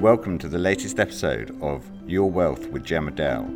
Welcome 0.00 0.38
to 0.38 0.48
the 0.48 0.60
latest 0.60 1.00
episode 1.00 1.60
of 1.60 1.84
Your 2.06 2.30
Wealth 2.30 2.68
with 2.68 2.84
Gemma 2.84 3.10
Dale, 3.10 3.50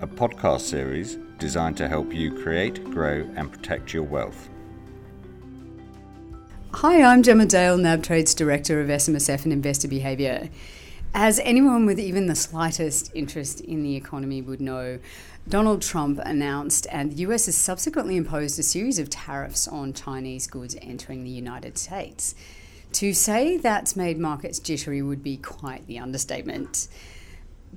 a 0.00 0.06
podcast 0.06 0.60
series 0.60 1.18
designed 1.40 1.76
to 1.78 1.88
help 1.88 2.14
you 2.14 2.32
create, 2.32 2.84
grow, 2.84 3.28
and 3.34 3.50
protect 3.50 3.92
your 3.92 4.04
wealth. 4.04 4.48
Hi, 6.74 7.02
I'm 7.02 7.24
Gemma 7.24 7.44
Dale, 7.44 7.76
nabtrade's 7.76 8.34
Director 8.34 8.80
of 8.80 8.86
SMSF 8.86 9.42
and 9.42 9.52
Investor 9.52 9.88
Behaviour. 9.88 10.48
As 11.12 11.40
anyone 11.40 11.86
with 11.86 11.98
even 11.98 12.26
the 12.26 12.36
slightest 12.36 13.10
interest 13.12 13.60
in 13.60 13.82
the 13.82 13.96
economy 13.96 14.42
would 14.42 14.60
know, 14.60 15.00
Donald 15.48 15.82
Trump 15.82 16.20
announced 16.24 16.86
and 16.92 17.10
the 17.10 17.22
US 17.22 17.46
has 17.46 17.56
subsequently 17.56 18.16
imposed 18.16 18.60
a 18.60 18.62
series 18.62 19.00
of 19.00 19.10
tariffs 19.10 19.66
on 19.66 19.92
Chinese 19.92 20.46
goods 20.46 20.76
entering 20.80 21.24
the 21.24 21.30
United 21.30 21.76
States. 21.76 22.36
To 22.92 23.14
say 23.14 23.56
that's 23.56 23.94
made 23.94 24.18
markets 24.18 24.58
jittery 24.58 25.00
would 25.00 25.22
be 25.22 25.36
quite 25.36 25.86
the 25.86 25.98
understatement. 25.98 26.88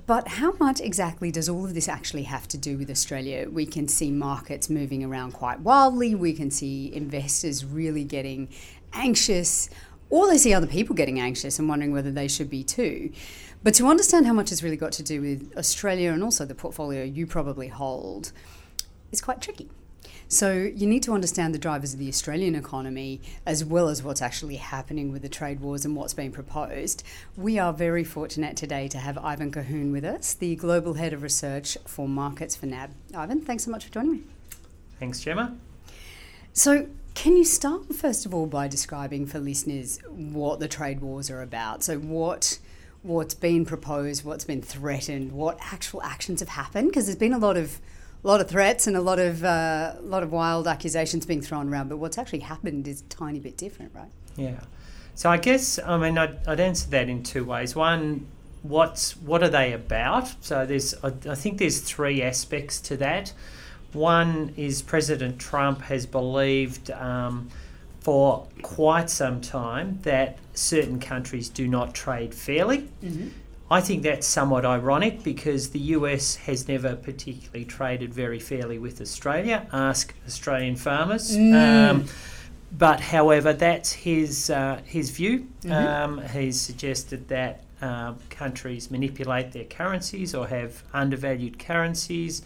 But 0.06 0.26
how 0.26 0.52
much 0.58 0.80
exactly 0.80 1.30
does 1.30 1.48
all 1.48 1.64
of 1.64 1.72
this 1.72 1.88
actually 1.88 2.24
have 2.24 2.48
to 2.48 2.58
do 2.58 2.76
with 2.76 2.90
Australia? 2.90 3.48
We 3.48 3.64
can 3.64 3.86
see 3.86 4.10
markets 4.10 4.68
moving 4.68 5.04
around 5.04 5.32
quite 5.32 5.60
wildly. 5.60 6.14
We 6.14 6.32
can 6.32 6.50
see 6.50 6.92
investors 6.92 7.64
really 7.64 8.02
getting 8.04 8.48
anxious, 8.92 9.70
or 10.10 10.26
they 10.26 10.36
see 10.36 10.52
other 10.52 10.66
people 10.66 10.96
getting 10.96 11.20
anxious 11.20 11.58
and 11.58 11.68
wondering 11.68 11.92
whether 11.92 12.10
they 12.10 12.28
should 12.28 12.50
be 12.50 12.64
too. 12.64 13.12
But 13.62 13.74
to 13.74 13.86
understand 13.86 14.26
how 14.26 14.32
much 14.32 14.50
has 14.50 14.62
really 14.62 14.76
got 14.76 14.92
to 14.92 15.02
do 15.02 15.20
with 15.20 15.56
Australia 15.56 16.12
and 16.12 16.22
also 16.22 16.44
the 16.44 16.54
portfolio 16.54 17.04
you 17.04 17.26
probably 17.26 17.68
hold 17.68 18.32
is 19.10 19.22
quite 19.22 19.40
tricky. 19.40 19.70
So 20.34 20.52
you 20.52 20.88
need 20.88 21.04
to 21.04 21.12
understand 21.12 21.54
the 21.54 21.60
drivers 21.60 21.92
of 21.92 22.00
the 22.00 22.08
Australian 22.08 22.56
economy 22.56 23.20
as 23.46 23.64
well 23.64 23.88
as 23.88 24.02
what's 24.02 24.20
actually 24.20 24.56
happening 24.56 25.12
with 25.12 25.22
the 25.22 25.28
trade 25.28 25.60
wars 25.60 25.84
and 25.84 25.94
what's 25.94 26.12
being 26.12 26.32
proposed. 26.32 27.04
We 27.36 27.60
are 27.60 27.72
very 27.72 28.02
fortunate 28.02 28.56
today 28.56 28.88
to 28.88 28.98
have 28.98 29.16
Ivan 29.16 29.52
Colhoun 29.52 29.92
with 29.92 30.04
us, 30.04 30.34
the 30.34 30.56
Global 30.56 30.94
Head 30.94 31.12
of 31.12 31.22
Research 31.22 31.78
for 31.86 32.08
Markets 32.08 32.56
for 32.56 32.66
NAB. 32.66 32.90
Ivan, 33.14 33.42
thanks 33.42 33.62
so 33.62 33.70
much 33.70 33.84
for 33.84 33.92
joining 33.92 34.10
me. 34.10 34.22
Thanks, 34.98 35.20
Gemma. 35.20 35.56
So, 36.52 36.88
can 37.14 37.36
you 37.36 37.44
start 37.44 37.94
first 37.94 38.26
of 38.26 38.34
all 38.34 38.46
by 38.46 38.66
describing 38.66 39.26
for 39.26 39.38
listeners 39.38 40.00
what 40.08 40.58
the 40.58 40.66
trade 40.66 41.00
wars 41.00 41.30
are 41.30 41.42
about? 41.42 41.84
So, 41.84 41.98
what 41.98 42.58
what's 43.02 43.34
been 43.34 43.64
proposed, 43.64 44.24
what's 44.24 44.44
been 44.44 44.62
threatened, 44.62 45.30
what 45.30 45.58
actual 45.60 46.02
actions 46.02 46.40
have 46.40 46.48
happened? 46.48 46.88
Because 46.88 47.06
there's 47.06 47.14
been 47.14 47.34
a 47.34 47.38
lot 47.38 47.56
of 47.56 47.78
a 48.24 48.26
lot 48.26 48.40
of 48.40 48.48
threats 48.48 48.86
and 48.86 48.96
a 48.96 49.00
lot 49.00 49.18
of 49.18 49.44
uh, 49.44 49.94
a 49.98 50.02
lot 50.02 50.22
of 50.22 50.32
wild 50.32 50.66
accusations 50.66 51.26
being 51.26 51.42
thrown 51.42 51.68
around, 51.68 51.88
but 51.88 51.98
what's 51.98 52.16
actually 52.16 52.40
happened 52.40 52.88
is 52.88 53.02
a 53.02 53.04
tiny 53.04 53.38
bit 53.38 53.56
different, 53.56 53.92
right? 53.94 54.10
Yeah. 54.36 54.60
So 55.14 55.30
I 55.30 55.36
guess 55.36 55.78
I 55.78 55.96
mean 55.96 56.16
I'd, 56.16 56.46
I'd 56.46 56.60
answer 56.60 56.88
that 56.90 57.08
in 57.08 57.22
two 57.22 57.44
ways. 57.44 57.76
One, 57.76 58.26
what's 58.62 59.16
what 59.18 59.42
are 59.42 59.48
they 59.48 59.72
about? 59.72 60.32
So 60.42 60.64
there's 60.64 60.94
I, 61.04 61.12
I 61.28 61.34
think 61.34 61.58
there's 61.58 61.80
three 61.80 62.22
aspects 62.22 62.80
to 62.82 62.96
that. 62.96 63.32
One 63.92 64.54
is 64.56 64.82
President 64.82 65.38
Trump 65.38 65.82
has 65.82 66.04
believed 66.06 66.90
um, 66.90 67.48
for 68.00 68.48
quite 68.62 69.08
some 69.08 69.40
time 69.40 70.00
that 70.02 70.38
certain 70.54 70.98
countries 70.98 71.48
do 71.48 71.68
not 71.68 71.94
trade 71.94 72.34
fairly. 72.34 72.88
Mm-hmm. 73.04 73.28
I 73.70 73.80
think 73.80 74.02
that's 74.02 74.26
somewhat 74.26 74.66
ironic 74.66 75.22
because 75.22 75.70
the 75.70 75.78
US 75.78 76.36
has 76.36 76.68
never 76.68 76.94
particularly 76.96 77.64
traded 77.64 78.12
very 78.12 78.38
fairly 78.38 78.78
with 78.78 79.00
Australia. 79.00 79.66
Ask 79.72 80.14
Australian 80.26 80.76
farmers. 80.76 81.36
Mm. 81.36 81.90
Um, 81.90 82.04
but 82.76 83.00
however, 83.00 83.52
that's 83.52 83.92
his 83.92 84.50
uh, 84.50 84.80
his 84.84 85.10
view. 85.10 85.48
Mm-hmm. 85.62 85.72
Um, 85.72 86.22
he's 86.28 86.60
suggested 86.60 87.28
that 87.28 87.62
uh, 87.80 88.14
countries 88.30 88.90
manipulate 88.90 89.52
their 89.52 89.64
currencies 89.64 90.34
or 90.34 90.48
have 90.48 90.82
undervalued 90.92 91.58
currencies. 91.58 92.42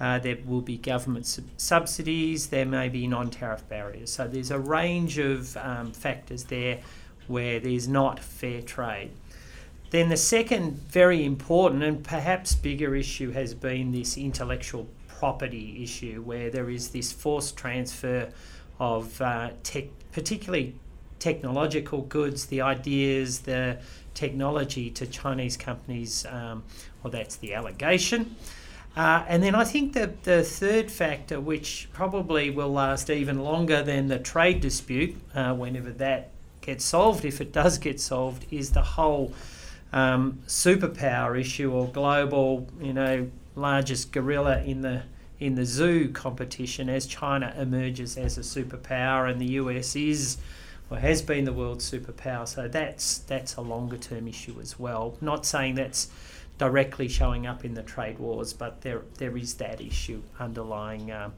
Uh, 0.00 0.18
there 0.18 0.36
will 0.46 0.60
be 0.60 0.76
government 0.76 1.26
sub- 1.26 1.44
subsidies. 1.56 2.48
There 2.48 2.66
may 2.66 2.88
be 2.88 3.06
non-tariff 3.06 3.68
barriers. 3.68 4.12
So 4.12 4.26
there's 4.26 4.50
a 4.50 4.58
range 4.58 5.18
of 5.18 5.56
um, 5.56 5.92
factors 5.92 6.44
there 6.44 6.80
where 7.28 7.60
there's 7.60 7.86
not 7.86 8.18
fair 8.18 8.62
trade. 8.62 9.10
Then 9.92 10.08
the 10.08 10.16
second 10.16 10.78
very 10.88 11.22
important 11.22 11.82
and 11.82 12.02
perhaps 12.02 12.54
bigger 12.54 12.96
issue 12.96 13.30
has 13.32 13.52
been 13.52 13.92
this 13.92 14.16
intellectual 14.16 14.88
property 15.06 15.82
issue, 15.82 16.22
where 16.22 16.48
there 16.48 16.70
is 16.70 16.88
this 16.88 17.12
forced 17.12 17.58
transfer 17.58 18.30
of 18.80 19.20
uh, 19.20 19.50
tech, 19.62 19.84
particularly 20.10 20.76
technological 21.18 22.00
goods, 22.00 22.46
the 22.46 22.62
ideas, 22.62 23.40
the 23.40 23.80
technology 24.14 24.88
to 24.92 25.06
Chinese 25.06 25.58
companies. 25.58 26.24
Um, 26.24 26.64
well, 27.02 27.10
that's 27.10 27.36
the 27.36 27.52
allegation. 27.52 28.34
Uh, 28.96 29.26
and 29.28 29.42
then 29.42 29.54
I 29.54 29.64
think 29.64 29.92
that 29.92 30.22
the 30.22 30.42
third 30.42 30.90
factor, 30.90 31.38
which 31.38 31.90
probably 31.92 32.48
will 32.48 32.72
last 32.72 33.10
even 33.10 33.40
longer 33.40 33.82
than 33.82 34.08
the 34.08 34.18
trade 34.18 34.62
dispute, 34.62 35.16
uh, 35.34 35.52
whenever 35.52 35.90
that 35.90 36.30
gets 36.62 36.82
solved, 36.82 37.26
if 37.26 37.42
it 37.42 37.52
does 37.52 37.76
get 37.76 38.00
solved, 38.00 38.46
is 38.50 38.70
the 38.70 38.80
whole 38.82 39.34
um, 39.92 40.40
superpower 40.46 41.38
issue 41.38 41.70
or 41.72 41.88
global, 41.88 42.68
you 42.80 42.92
know, 42.92 43.30
largest 43.54 44.12
gorilla 44.12 44.62
in 44.62 44.82
the 44.82 45.02
in 45.38 45.56
the 45.56 45.64
zoo 45.64 46.08
competition 46.08 46.88
as 46.88 47.04
China 47.04 47.52
emerges 47.58 48.16
as 48.16 48.38
a 48.38 48.42
superpower 48.42 49.28
and 49.28 49.40
the 49.40 49.52
US 49.54 49.96
is 49.96 50.38
or 50.88 50.98
has 50.98 51.20
been 51.20 51.44
the 51.44 51.52
world 51.52 51.78
superpower. 51.78 52.46
So 52.46 52.68
that's 52.68 53.18
that's 53.18 53.56
a 53.56 53.60
longer 53.60 53.96
term 53.96 54.28
issue 54.28 54.60
as 54.60 54.78
well. 54.78 55.16
Not 55.20 55.44
saying 55.44 55.74
that's 55.74 56.08
directly 56.58 57.08
showing 57.08 57.46
up 57.46 57.64
in 57.64 57.74
the 57.74 57.82
trade 57.82 58.18
wars, 58.18 58.52
but 58.52 58.82
there 58.82 59.02
there 59.18 59.36
is 59.36 59.54
that 59.54 59.80
issue 59.80 60.22
underlying. 60.38 61.10
Uh, 61.10 61.30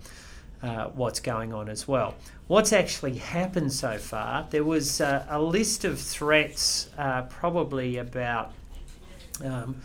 uh, 0.63 0.87
what's 0.89 1.21
going 1.21 1.53
on 1.53 1.69
as 1.69 1.87
well. 1.87 2.15
What's 2.47 2.73
actually 2.73 3.17
happened 3.17 3.73
so 3.73 3.99
far? 3.99 4.47
There 4.51 4.65
was 4.65 5.01
uh, 5.01 5.27
a 5.29 5.41
list 5.41 5.85
of 5.85 6.01
threats, 6.01 6.89
uh, 6.99 7.23
probably 7.23 7.97
about 7.97 8.53
um, 9.45 9.81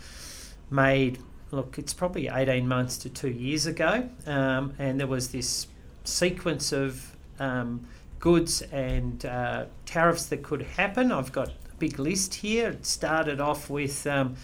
made. 0.70 1.18
Look, 1.50 1.78
it's 1.78 1.92
probably 1.92 2.28
18 2.28 2.66
months 2.68 2.96
to 2.98 3.08
two 3.08 3.30
years 3.30 3.66
ago, 3.66 4.08
um, 4.26 4.74
and 4.78 5.00
there 5.00 5.06
was 5.06 5.28
this 5.32 5.66
sequence 6.04 6.72
of 6.72 7.16
um, 7.38 7.86
goods 8.20 8.62
and 8.62 9.24
uh, 9.24 9.64
tariffs 9.86 10.26
that 10.26 10.42
could 10.42 10.62
happen. 10.62 11.10
I've 11.10 11.32
got 11.32 11.48
a 11.48 11.74
big 11.78 11.98
list 11.98 12.36
here. 12.36 12.70
It 12.70 12.86
started 12.86 13.40
off 13.40 13.68
with 13.68 14.06
um, 14.06 14.36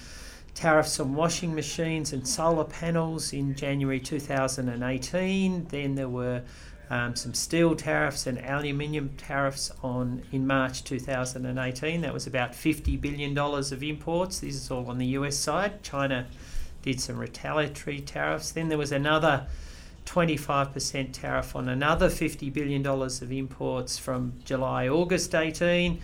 tariffs 0.56 0.99
on 0.99 1.15
washing 1.15 1.55
machines 1.55 2.15
and 2.15 2.27
solar 2.27 2.65
panels 2.65 3.34
in 3.34 3.55
January 3.55 4.00
2018. 4.00 5.67
Then 5.67 5.94
there 5.94 6.09
were 6.09 6.43
um, 6.89 7.15
some 7.15 7.34
steel 7.34 7.77
tariffs 7.77 8.27
and 8.27 8.39
aluminium 8.39 9.11
tariffs 9.19 9.71
on 9.83 10.22
in 10.33 10.47
March 10.47 10.83
2018. 10.83 12.00
That 12.00 12.15
was 12.15 12.27
about 12.27 12.55
50 12.55 12.97
billion 12.97 13.34
dollars 13.34 13.71
of 13.71 13.83
imports. 13.83 14.41
This 14.41 14.55
is 14.55 14.71
all 14.71 14.89
on 14.89 14.97
the 14.97 15.06
US 15.09 15.37
side. 15.37 15.83
China 15.83 16.27
did 16.81 17.03
some 17.03 17.19
retaliatory 17.19 18.00
tariffs. 18.00 18.50
Then 18.50 18.69
there 18.69 18.78
was 18.78 18.93
another 18.93 19.47
25% 20.06 21.12
tariff 21.12 21.55
on 21.55 21.69
another 21.69 22.09
50 22.09 22.49
billion 22.49 22.83
dollars 22.83 23.21
of 23.21 23.31
imports 23.31 23.99
from 23.99 24.33
July 24.45 24.89
August 24.89 25.34
18. 25.34 26.00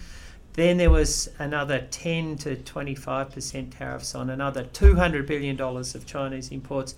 Then 0.55 0.77
there 0.77 0.91
was 0.91 1.31
another 1.39 1.87
10 1.91 2.37
to 2.39 2.57
25% 2.57 3.77
tariffs 3.77 4.15
on 4.15 4.29
another 4.29 4.65
$200 4.65 5.27
billion 5.27 5.59
of 5.61 6.07
Chinese 6.07 6.51
imports. 6.51 6.95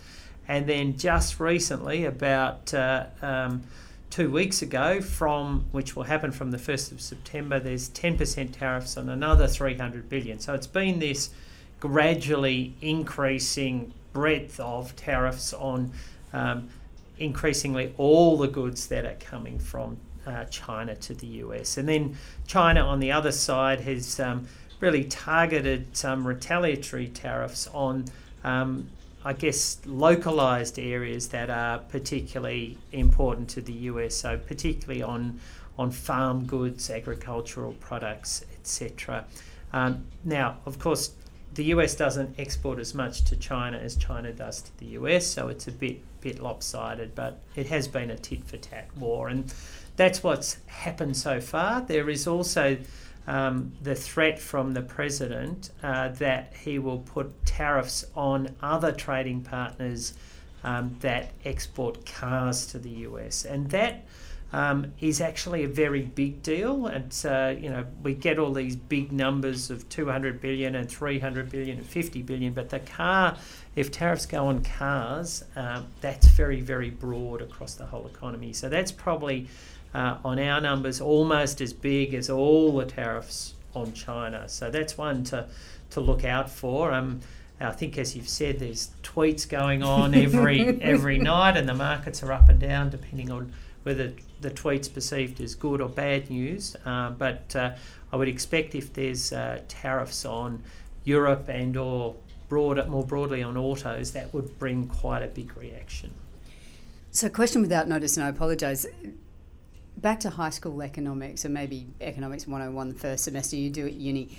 And 0.49 0.67
then 0.67 0.97
just 0.99 1.39
recently, 1.39 2.05
about 2.05 2.75
uh, 2.75 3.07
um, 3.23 3.63
two 4.11 4.31
weeks 4.31 4.61
ago, 4.61 5.01
from 5.01 5.67
which 5.71 5.95
will 5.95 6.03
happen 6.03 6.33
from 6.33 6.51
the 6.51 6.59
1st 6.59 6.93
of 6.93 7.01
September, 7.01 7.61
there's 7.61 7.89
10% 7.91 8.53
tariffs 8.53 8.97
on 8.97 9.09
another 9.09 9.47
300 9.47 10.09
billion. 10.09 10.41
So 10.41 10.53
it's 10.53 10.67
been 10.67 10.99
this 10.99 11.31
gradually 11.81 12.75
increasing 12.81 13.93
breadth 14.13 14.59
of 14.59 14.95
tariffs 14.97 15.53
on 15.53 15.93
um, 16.33 16.69
increasingly 17.19 17.95
all 17.97 18.37
the 18.37 18.49
goods 18.49 18.89
that 18.89 19.05
are 19.05 19.17
coming 19.21 19.59
from 19.59 19.99
uh, 20.27 20.45
China 20.45 20.95
to 20.97 21.15
the 21.15 21.27
US. 21.27 21.77
And 21.77 21.89
then 21.89 22.17
China 22.47 22.81
on 22.81 23.01
the 23.01 23.13
other 23.13 23.33
side 23.33 23.81
has 23.81 24.21
um, 24.21 24.47
really 24.81 25.05
targeted 25.05 25.97
some 25.97 26.27
retaliatory 26.27 27.09
tariffs 27.09 27.69
on, 27.69 28.07
um, 28.43 28.89
I 29.25 29.33
guess, 29.33 29.79
localized 29.87 30.79
areas 30.79 31.29
that 31.29 31.51
are 31.51 31.79
particularly 31.79 32.79
important 32.93 33.49
to 33.51 33.61
the 33.61 33.73
US. 33.73 34.15
So, 34.15 34.39
particularly 34.39 35.03
on, 35.03 35.41
on 35.79 35.91
farm 35.91 36.47
goods, 36.47 36.91
agricultural 36.91 37.73
products, 37.75 38.45
etc. 38.59 39.25
Um, 39.73 40.05
now, 40.25 40.59
of 40.67 40.79
course, 40.79 41.13
the 41.55 41.65
US 41.67 41.95
doesn't 41.95 42.39
export 42.39 42.79
as 42.79 42.95
much 42.95 43.25
to 43.25 43.37
China 43.37 43.79
as 43.79 43.97
China 43.97 44.33
does 44.33 44.63
to 44.63 44.79
the 44.79 44.87
US, 44.99 45.27
so 45.27 45.49
it's 45.49 45.69
a 45.69 45.73
bit 45.73 46.01
bit 46.21 46.41
lopsided. 46.41 47.15
But 47.15 47.41
it 47.55 47.67
has 47.67 47.87
been 47.87 48.11
a 48.11 48.17
tit 48.17 48.45
for 48.45 48.57
tat 48.57 48.89
war, 48.97 49.29
and 49.29 49.53
that's 49.97 50.23
what's 50.23 50.59
happened 50.67 51.17
so 51.17 51.41
far. 51.41 51.81
There 51.81 52.11
is 52.11 52.27
also 52.27 52.77
um, 53.27 53.73
the 53.83 53.95
threat 53.95 54.39
from 54.39 54.75
the 54.75 54.83
president 54.83 55.71
uh, 55.83 56.09
that 56.09 56.53
he 56.63 56.79
will 56.79 56.99
put 56.99 57.47
tariffs 57.47 58.05
on 58.15 58.55
other 58.61 58.93
trading 58.93 59.43
partners 59.43 60.15
um, 60.63 60.97
that 61.01 61.33
export 61.45 62.07
cars 62.07 62.67
to 62.67 62.79
the 62.79 62.91
US, 62.91 63.45
and 63.45 63.71
that. 63.71 64.05
Um, 64.53 64.93
is 65.01 65.21
actually 65.21 65.65
a 65.65 65.69
very 65.69 66.03
big 66.03 66.41
deal. 66.45 66.87
And, 66.87 67.13
uh, 67.25 67.57
you 67.59 67.71
know, 67.71 67.85
we 68.05 68.15
get 68.15 68.39
all 68.39 68.53
these 68.53 68.77
big 68.77 69.11
numbers 69.11 69.69
of 69.69 69.89
200 69.89 70.41
billion 70.41 70.77
and 70.77 70.89
300 70.89 71.51
billion 71.51 71.79
and 71.79 71.85
50 71.85 72.23
billion, 72.23 72.53
but 72.53 72.69
the 72.69 72.79
car, 72.79 73.37
if 73.75 73.91
tariffs 73.91 74.27
go 74.27 74.47
on 74.47 74.63
cars, 74.63 75.43
um, 75.57 75.89
that's 76.01 76.29
very, 76.29 76.61
very 76.61 76.91
broad 76.91 77.43
across 77.43 77.75
the 77.75 77.87
whole 77.87 78.07
economy. 78.07 78.53
So 78.53 78.69
that's 78.69 78.93
probably 78.93 79.49
uh, 79.95 80.19
on 80.25 80.39
our 80.39 80.61
numbers 80.61 81.01
almost 81.01 81.61
as 81.61 81.73
big 81.73 82.15
as 82.15 82.29
all 82.29 82.77
the 82.77 82.85
tariffs 82.85 83.55
on 83.75 83.93
China. 83.93 84.49
So 84.49 84.71
that's 84.71 84.99
one 84.99 85.25
to, 85.25 85.47
to 85.91 86.01
look 86.01 86.25
out 86.25 86.51
for. 86.51 86.93
Um, 86.93 87.21
I 87.61 87.71
think, 87.71 87.97
as 87.99 88.17
you've 88.17 88.29
said, 88.29 88.59
there's 88.59 88.91
tweets 89.03 89.49
going 89.49 89.83
on 89.83 90.15
every 90.15 90.81
every 90.83 91.19
night, 91.19 91.57
and 91.57 91.69
the 91.69 91.75
markets 91.75 92.23
are 92.23 92.33
up 92.33 92.49
and 92.49 92.59
down 92.59 92.91
depending 92.91 93.31
on 93.31 93.53
whether 93.85 94.13
the 94.41 94.51
tweet's 94.51 94.89
perceived 94.89 95.41
as 95.41 95.55
good 95.55 95.81
or 95.81 95.89
bad 95.89 96.31
news. 96.31 96.77
Uh, 96.85 97.11
but 97.11 97.55
uh, 97.55 97.75
I 98.13 98.17
would 98.17 98.29
expect 98.29 98.75
if 98.75 98.93
there's 98.93 99.33
uh, 99.33 99.61
tariffs 99.69 100.25
on 100.25 100.63
Europe 101.05 101.49
and 101.49 101.77
or 101.77 102.17
broader, 102.49 102.85
more 102.87 103.05
broadly 103.05 103.43
on 103.43 103.57
autos, 103.57 104.13
that 104.13 104.33
would 104.35 104.59
bring 104.59 104.87
quite 104.87 105.23
a 105.23 105.29
big 105.29 105.57
reaction. 105.57 106.13
So, 107.11 107.29
question 107.29 107.63
without 107.63 107.89
notice, 107.89 108.17
and 108.17 108.27
I 108.27 108.29
apologise 108.29 108.87
back 109.97 110.21
to 110.21 110.31
high 110.31 110.51
school 110.51 110.83
economics, 110.83 111.45
or 111.45 111.49
maybe 111.49 111.87
economics 112.01 112.47
101 112.47 112.89
the 112.89 112.95
first 112.95 113.25
semester 113.25 113.57
you 113.57 113.71
do 113.71 113.87
at 113.87 113.95
uni. 113.95 114.37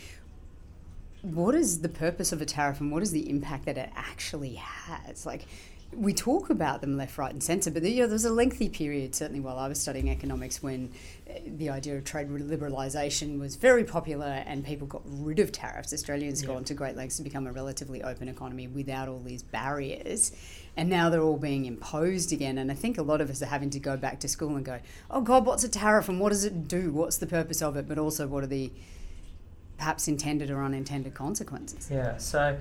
What 1.22 1.56
is 1.56 1.82
the 1.82 1.90
purpose 1.90 2.32
of 2.32 2.42
a 2.42 2.46
tariff 2.46 2.80
and 2.80 2.92
what 2.92 3.02
is 3.02 3.12
the 3.12 3.30
impact 3.30 3.66
that 3.66 3.78
it 3.78 3.90
actually 3.96 4.56
has? 4.56 5.26
Like, 5.26 5.48
we 5.96 6.14
talk 6.14 6.50
about 6.50 6.82
them 6.82 6.98
left, 6.98 7.18
right, 7.18 7.32
and 7.32 7.42
centre, 7.42 7.72
but 7.72 7.84
you 7.84 8.02
know, 8.02 8.08
there 8.08 8.14
was 8.14 8.26
a 8.26 8.34
lengthy 8.34 8.70
period, 8.70 9.16
certainly 9.16 9.40
while 9.40 9.58
I 9.58 9.68
was 9.68 9.80
studying 9.80 10.10
economics, 10.10 10.62
when 10.62 10.92
the 11.46 11.70
idea 11.70 11.96
of 11.98 12.04
trade 12.04 12.28
liberalisation 12.28 13.40
was 13.40 13.56
very 13.56 13.84
popular 13.84 14.26
and 14.26 14.64
people 14.66 14.88
got 14.88 15.02
rid 15.06 15.40
of 15.40 15.52
tariffs. 15.52 15.94
Australians 15.94 16.42
yeah. 16.42 16.48
gone 16.48 16.64
to 16.66 16.74
great 16.74 16.96
lengths 16.96 17.18
to 17.18 17.24
become 17.24 17.48
a 17.48 17.52
relatively 17.52 18.04
open 18.04 18.28
economy 18.28 18.68
without 18.68 19.08
all 19.08 19.20
these 19.20 19.44
barriers 19.44 20.32
and 20.78 20.90
now 20.90 21.10
they're 21.10 21.22
all 21.22 21.38
being 21.38 21.66
imposed 21.66 22.34
again. 22.34 22.58
And 22.58 22.72
I 22.72 22.76
think 22.76 22.98
a 22.98 23.04
lot 23.04 23.22
of 23.22 23.30
us 23.30 23.42
are 23.42 23.48
having 23.48 23.70
to 23.72 23.80
go 23.80 23.96
back 23.96 24.20
to 24.22 24.28
school 24.28 24.56
and 24.56 24.66
go, 24.66 24.80
oh 25.10 25.22
God, 25.22 25.46
what's 25.46 25.64
a 25.64 25.70
tariff 25.70 26.10
and 26.10 26.20
what 26.20 26.30
does 26.30 26.44
it 26.44 26.68
do? 26.68 26.92
What's 26.92 27.18
the 27.18 27.28
purpose 27.28 27.62
of 27.62 27.78
it? 27.78 27.88
But 27.88 27.98
also, 27.98 28.28
what 28.28 28.44
are 28.44 28.48
the 28.48 28.72
perhaps 29.78 30.08
intended 30.08 30.50
or 30.52 30.64
unintended 30.64 31.14
consequences? 31.14 31.90
Yeah, 31.92 32.18
so 32.18 32.58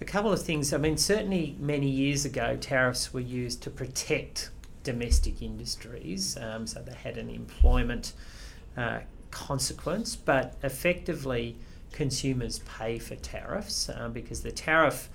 a 0.00 0.04
couple 0.04 0.32
of 0.32 0.42
things. 0.42 0.72
I 0.72 0.78
mean, 0.78 0.96
certainly 0.96 1.56
many 1.58 1.88
years 1.88 2.24
ago, 2.24 2.56
tariffs 2.56 3.12
were 3.12 3.20
used 3.20 3.62
to 3.62 3.70
protect 3.70 4.50
domestic 4.82 5.42
industries, 5.42 6.36
um, 6.40 6.66
so 6.66 6.80
they 6.80 6.94
had 6.94 7.18
an 7.18 7.30
employment 7.30 8.14
uh, 8.76 9.00
consequence, 9.30 10.16
but 10.16 10.56
effectively, 10.62 11.56
consumers 11.92 12.60
pay 12.60 12.98
for 12.98 13.16
tariffs 13.16 13.88
uh, 13.88 14.08
because 14.08 14.42
the 14.42 14.52
tariff, 14.52 15.08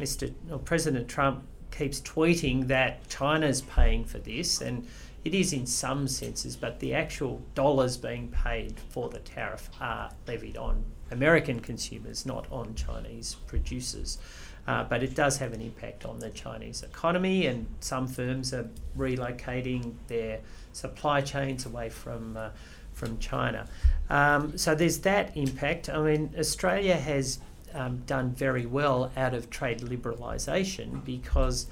Mr. 0.00 0.32
Or 0.50 0.58
President 0.58 1.08
Trump 1.08 1.44
keeps 1.70 2.00
tweeting 2.00 2.66
that 2.68 3.08
China's 3.08 3.62
paying 3.62 4.04
for 4.04 4.18
this, 4.18 4.60
and 4.60 4.86
it 5.24 5.34
is 5.34 5.52
in 5.52 5.66
some 5.66 6.08
senses, 6.08 6.56
but 6.56 6.80
the 6.80 6.94
actual 6.94 7.42
dollars 7.54 7.96
being 7.96 8.28
paid 8.28 8.78
for 8.88 9.08
the 9.08 9.18
tariff 9.18 9.68
are 9.80 10.10
levied 10.26 10.56
on 10.56 10.84
American 11.10 11.60
consumers, 11.60 12.24
not 12.24 12.46
on 12.50 12.74
Chinese 12.74 13.36
producers. 13.46 14.18
Uh, 14.66 14.84
but 14.84 15.02
it 15.02 15.14
does 15.14 15.38
have 15.38 15.52
an 15.52 15.60
impact 15.60 16.04
on 16.04 16.18
the 16.18 16.30
Chinese 16.30 16.82
economy, 16.82 17.46
and 17.46 17.66
some 17.80 18.06
firms 18.06 18.52
are 18.52 18.68
relocating 18.96 19.94
their 20.06 20.40
supply 20.72 21.20
chains 21.20 21.66
away 21.66 21.88
from 21.88 22.36
uh, 22.36 22.50
from 22.92 23.18
China. 23.18 23.66
Um, 24.10 24.58
so 24.58 24.74
there's 24.74 24.98
that 24.98 25.36
impact. 25.36 25.88
I 25.88 26.02
mean, 26.02 26.34
Australia 26.38 26.96
has 26.96 27.38
um, 27.74 28.02
done 28.06 28.32
very 28.34 28.66
well 28.66 29.10
out 29.16 29.34
of 29.34 29.50
trade 29.50 29.80
liberalisation 29.80 31.04
because 31.04 31.66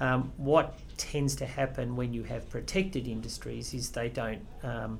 um, 0.00 0.32
what 0.36 0.78
tends 0.96 1.34
to 1.36 1.46
happen 1.46 1.96
when 1.96 2.12
you 2.12 2.22
have 2.24 2.48
protected 2.50 3.06
industries 3.06 3.72
is 3.74 3.90
they 3.90 4.08
don't 4.08 4.44
um, 4.62 4.98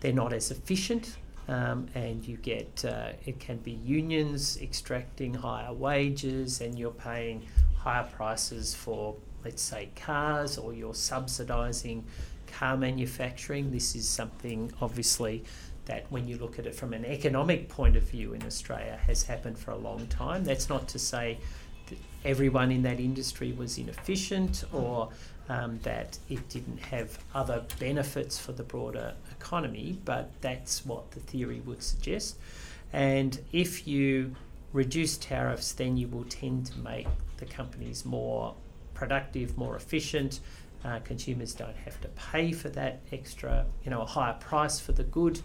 they're 0.00 0.12
not 0.12 0.32
as 0.32 0.50
efficient 0.50 1.16
um, 1.48 1.86
and 1.94 2.26
you 2.26 2.36
get 2.36 2.84
uh, 2.84 3.10
it 3.24 3.40
can 3.40 3.56
be 3.58 3.72
unions 3.72 4.58
extracting 4.60 5.34
higher 5.34 5.72
wages 5.72 6.60
and 6.60 6.78
you're 6.78 6.90
paying 6.90 7.42
higher 7.76 8.04
prices 8.04 8.74
for 8.74 9.14
let's 9.44 9.62
say 9.62 9.88
cars 9.96 10.58
or 10.58 10.74
you're 10.74 10.94
subsidizing 10.94 12.04
car 12.52 12.76
manufacturing. 12.76 13.70
This 13.70 13.94
is 13.94 14.08
something 14.08 14.72
obviously 14.80 15.44
that 15.88 16.06
when 16.10 16.28
you 16.28 16.38
look 16.38 16.58
at 16.58 16.66
it 16.66 16.74
from 16.74 16.92
an 16.92 17.04
economic 17.04 17.68
point 17.68 17.96
of 17.96 18.04
view 18.04 18.32
in 18.32 18.44
Australia 18.44 18.98
has 19.06 19.24
happened 19.24 19.58
for 19.58 19.72
a 19.72 19.76
long 19.76 20.06
time. 20.06 20.44
That's 20.44 20.68
not 20.68 20.86
to 20.88 20.98
say 20.98 21.38
that 21.88 21.98
everyone 22.24 22.70
in 22.70 22.82
that 22.82 23.00
industry 23.00 23.52
was 23.52 23.76
inefficient 23.78 24.64
or 24.72 25.08
um, 25.48 25.80
that 25.82 26.18
it 26.28 26.48
didn't 26.48 26.78
have 26.78 27.18
other 27.34 27.64
benefits 27.80 28.38
for 28.38 28.52
the 28.52 28.62
broader 28.62 29.14
economy, 29.32 29.98
but 30.04 30.30
that's 30.40 30.84
what 30.84 31.10
the 31.12 31.20
theory 31.20 31.60
would 31.60 31.82
suggest. 31.82 32.36
And 32.92 33.40
if 33.52 33.88
you 33.88 34.36
reduce 34.72 35.16
tariffs, 35.16 35.72
then 35.72 35.96
you 35.96 36.08
will 36.08 36.24
tend 36.24 36.66
to 36.66 36.78
make 36.78 37.08
the 37.38 37.46
companies 37.46 38.04
more 38.04 38.54
productive, 38.94 39.56
more 39.56 39.76
efficient. 39.76 40.40
Uh, 40.84 41.00
consumers 41.00 41.54
don't 41.54 41.76
have 41.76 42.00
to 42.00 42.08
pay 42.08 42.52
for 42.52 42.68
that 42.68 43.00
extra, 43.10 43.66
you 43.84 43.90
know, 43.90 44.02
a 44.02 44.06
higher 44.06 44.34
price 44.34 44.78
for 44.78 44.92
the 44.92 45.02
good. 45.02 45.40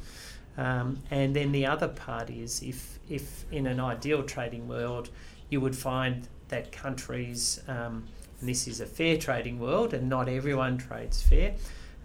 Um, 0.57 0.99
and 1.09 1.35
then 1.35 1.51
the 1.51 1.65
other 1.65 1.87
part 1.87 2.29
is 2.29 2.61
if, 2.61 2.99
if 3.09 3.45
in 3.51 3.65
an 3.65 3.79
ideal 3.79 4.23
trading 4.23 4.67
world, 4.67 5.09
you 5.49 5.59
would 5.59 5.75
find 5.75 6.27
that 6.49 6.71
countries, 6.71 7.61
um, 7.67 8.07
and 8.39 8.49
this 8.49 8.67
is 8.67 8.79
a 8.79 8.85
fair 8.85 9.17
trading 9.17 9.59
world 9.59 9.93
and 9.93 10.07
not 10.07 10.29
everyone 10.29 10.77
trades 10.77 11.21
fair, 11.21 11.55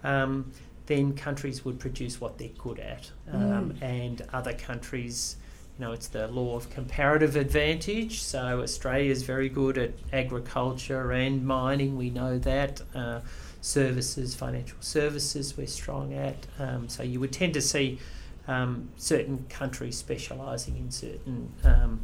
um, 0.05 0.51
then 0.87 1.15
countries 1.15 1.65
would 1.67 1.79
produce 1.79 2.19
what 2.21 2.39
they're 2.39 2.49
good 2.57 2.79
at. 2.79 3.11
Um, 3.31 3.73
mm. 3.73 3.83
And 3.83 4.23
other 4.33 4.55
countries, 4.55 5.37
you 5.79 5.85
know, 5.85 5.93
it's 5.93 6.09
the 6.09 6.27
law 6.29 6.57
of 6.57 6.71
comparative 6.71 7.37
advantage. 7.37 8.21
So 8.21 8.63
Australia 8.63 9.13
is 9.13 9.23
very 9.23 9.49
good 9.49 9.79
at 9.79 9.93
agriculture 10.13 11.13
and 11.13 11.47
mining, 11.47 11.97
we 11.97 12.11
know 12.11 12.39
that. 12.39 12.83
Uh, 12.95 13.21
services, 13.61 14.35
financial 14.35 14.79
services, 14.81 15.57
we're 15.57 15.67
strong 15.67 16.15
at. 16.15 16.47
Um, 16.59 16.89
so 16.89 17.03
you 17.03 17.21
would 17.21 17.33
tend 17.33 17.55
to 17.55 17.61
see 17.61 17.99
um, 18.47 18.89
certain 18.97 19.45
countries 19.49 19.97
specialising 19.97 20.77
in 20.77 20.91
certain 20.91 21.53
um, 21.65 22.01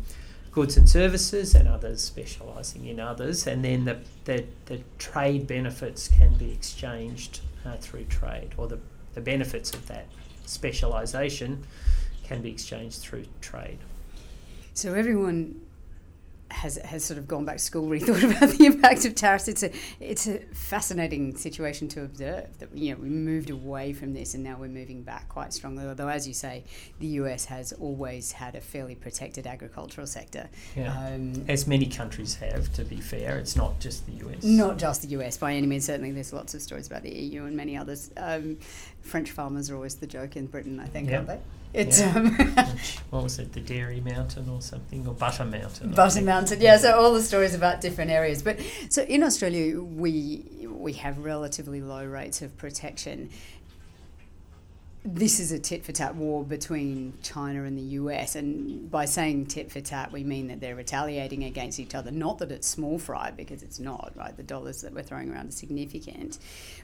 goods 0.53 0.77
and 0.77 0.89
services 0.89 1.55
and 1.55 1.69
others 1.69 2.03
specialising 2.03 2.87
in 2.87 3.01
others, 3.01 3.47
and 3.47 3.65
then 3.65 3.85
the, 3.85 3.99
the, 4.25 4.45
the 4.67 4.81
trade 4.99 5.47
benefits 5.47 6.09
can 6.09 6.35
be 6.35 6.53
exchanged 6.53 7.41
uh, 7.65 7.77
through 7.77 8.05
trade, 8.05 8.51
or 8.57 8.67
the, 8.69 8.79
the 9.15 9.21
benefits 9.21 9.73
of 9.73 9.87
that 9.87 10.07
specialisation 10.47 11.65
can 12.25 12.43
be 12.43 12.51
exchanged 12.51 13.01
through 13.01 13.27
trade. 13.41 13.79
So 14.75 14.95
everyone 14.95 15.61
has 16.55 16.77
has 16.79 17.05
sort 17.05 17.19
of 17.19 17.27
gone 17.27 17.45
back 17.45 17.57
to 17.57 17.63
school, 17.63 17.89
rethought 17.89 18.23
about 18.23 18.51
the 18.51 18.67
impact 18.67 19.05
of 19.05 19.15
tariffs. 19.15 19.49
It's 19.49 19.63
a 19.63 19.71
it's 20.01 20.27
a 20.27 20.39
fascinating 20.53 21.37
situation 21.37 21.89
to 21.89 22.03
observe 22.03 22.59
that 22.59 22.77
you 22.77 22.93
know 22.95 23.01
we 23.01 23.09
moved 23.09 23.51
away 23.51 23.93
from 23.93 24.15
this 24.15 24.35
and 24.35 24.45
now 24.45 24.57
we're 24.59 24.69
moving 24.69 25.03
back 25.03 25.29
quite 25.29 25.53
strongly. 25.53 25.85
Although, 25.87 26.09
as 26.09 26.29
you 26.29 26.35
say, 26.35 26.65
the 27.01 27.07
US 27.07 27.45
has 27.47 27.73
always 27.73 28.33
had 28.33 28.55
a 28.55 28.61
fairly 28.61 28.95
protected 28.95 29.47
agricultural 29.47 30.07
sector. 30.07 30.49
Yeah. 30.77 30.97
Um, 30.97 31.45
as 31.49 31.67
many 31.67 31.87
countries 31.87 32.35
have, 32.37 32.73
to 32.75 32.85
be 32.85 32.97
fair, 32.97 33.39
it's 33.39 33.57
not 33.57 33.81
just 33.81 34.07
the 34.07 34.13
US. 34.27 34.45
Not 34.45 34.79
just 34.79 35.03
the 35.03 35.09
US 35.19 35.37
by 35.37 35.55
any 35.55 35.67
means. 35.67 35.85
Certainly, 35.85 36.13
there's 36.13 36.33
lots 36.33 36.55
of 36.55 36.63
stories 36.63 36.87
about 36.87 37.03
the 37.03 37.15
EU 37.15 37.45
and 37.45 37.57
many 37.57 37.77
others. 37.77 38.11
Um, 38.17 38.59
French 39.03 39.33
farmers 39.33 39.71
are 39.71 39.75
always 39.75 39.97
the 39.97 40.07
joke 40.07 40.37
in 40.37 40.47
Britain, 40.47 40.81
I 40.81 40.87
think, 40.87 41.09
yep. 41.09 41.17
aren't 41.17 41.29
they? 41.29 41.41
It's 41.75 42.01
yeah. 42.01 42.15
um, 42.15 42.37
what 43.11 43.25
was 43.25 43.39
it, 43.41 43.53
the 43.53 43.61
Dairy 43.61 44.01
Mountain 44.01 44.49
or 44.49 44.63
something, 44.63 45.07
or 45.07 45.13
Butter 45.13 45.45
Mountain? 45.45 45.91
Butter 45.91 46.23
Mountain, 46.23 46.61
yeah. 46.61 46.77
So 46.77 46.97
all 46.97 47.13
the 47.13 47.23
stories 47.23 47.55
about 47.55 47.81
different 47.81 48.13
areas, 48.13 48.43
but 48.43 48.61
so 48.89 49.03
in 49.03 49.25
Australia 49.25 49.83
we 49.83 50.45
we 50.69 50.93
have 50.95 51.19
relatively 51.19 51.81
low 51.81 52.05
rates 52.05 52.43
of 52.43 52.57
protection. 52.57 53.31
This 55.07 55.39
is 55.39 55.53
a 55.53 55.59
tit 55.59 55.85
for 55.85 55.93
tat 55.93 56.15
war 56.15 56.43
between 56.43 57.13
China 57.23 57.65
and 57.65 57.77
the 57.77 57.99
US. 57.99 58.37
And 58.37 58.91
by 58.91 59.05
saying 59.05 59.47
tit 59.47 59.71
for 59.71 59.83
tat, 59.83 60.11
we 60.11 60.25
mean 60.25 60.49
that 60.49 60.61
they're 60.61 60.75
retaliating 60.75 61.45
against 61.45 61.79
each 61.79 61.95
other. 61.95 62.11
Not 62.11 62.39
that 62.39 62.51
it's 62.51 62.67
small 62.67 62.99
fry, 62.99 63.31
because 63.31 63.63
it's 63.63 63.79
not, 63.79 64.13
right? 64.17 64.35
The 64.35 64.43
dollars 64.43 64.81
that 64.81 64.95
we're 64.95 65.03
throwing 65.03 65.31
around 65.31 65.49
are 65.49 65.53
significant. 65.53 66.39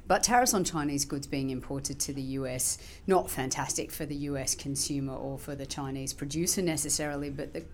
But 0.07 0.23
tariffs 0.23 0.53
on 0.53 0.65
Chinese 0.65 1.07
goods 1.07 1.27
being 1.27 1.49
imported 1.49 1.99
to 2.01 2.13
the 2.13 2.23
US, 2.23 2.77
not 3.07 3.31
fantastic 3.31 3.91
for 3.91 4.05
the 4.05 4.17
US 4.17 4.55
consumer 4.55 5.15
or 5.15 5.39
for 5.39 5.55
the 5.55 5.67
Chinese 5.67 6.13
producer 6.13 6.61
necessarily, 6.61 7.31
but 7.31 7.55
the 7.55 7.65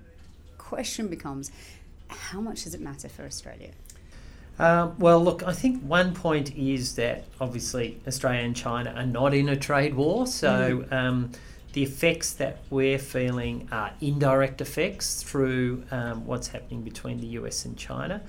question 0.59 1.09
becomes 1.09 1.51
how 2.09 2.41
much 2.41 2.63
does 2.63 2.75
it 2.75 2.81
matter 2.81 3.09
for 3.09 3.25
Australia? 3.25 3.73
Uh, 4.59 4.91
well, 4.99 5.23
look, 5.23 5.43
I 5.43 5.53
think 5.53 5.83
one 5.83 6.15
point 6.15 6.57
is 6.57 6.95
that 6.97 7.25
obviously 7.41 8.01
Australia 8.07 8.41
and 8.41 8.57
China 8.57 8.93
are 8.97 9.07
not 9.07 9.35
in 9.35 9.49
a 9.49 9.57
trade 9.57 9.95
war, 9.95 10.27
so 10.27 10.79
mm. 10.79 10.93
um, 10.93 11.33
the 11.75 11.83
effects 11.83 12.33
that 12.35 12.61
we're 12.71 12.99
feeling 12.99 13.69
are 13.71 13.93
indirect 14.01 14.63
effects 14.63 15.23
through 15.23 15.85
um, 15.91 16.25
what's 16.25 16.49
happening 16.49 16.83
between 16.83 17.21
the 17.21 17.27
US 17.39 17.67
and 17.67 17.77
China. 17.77 18.23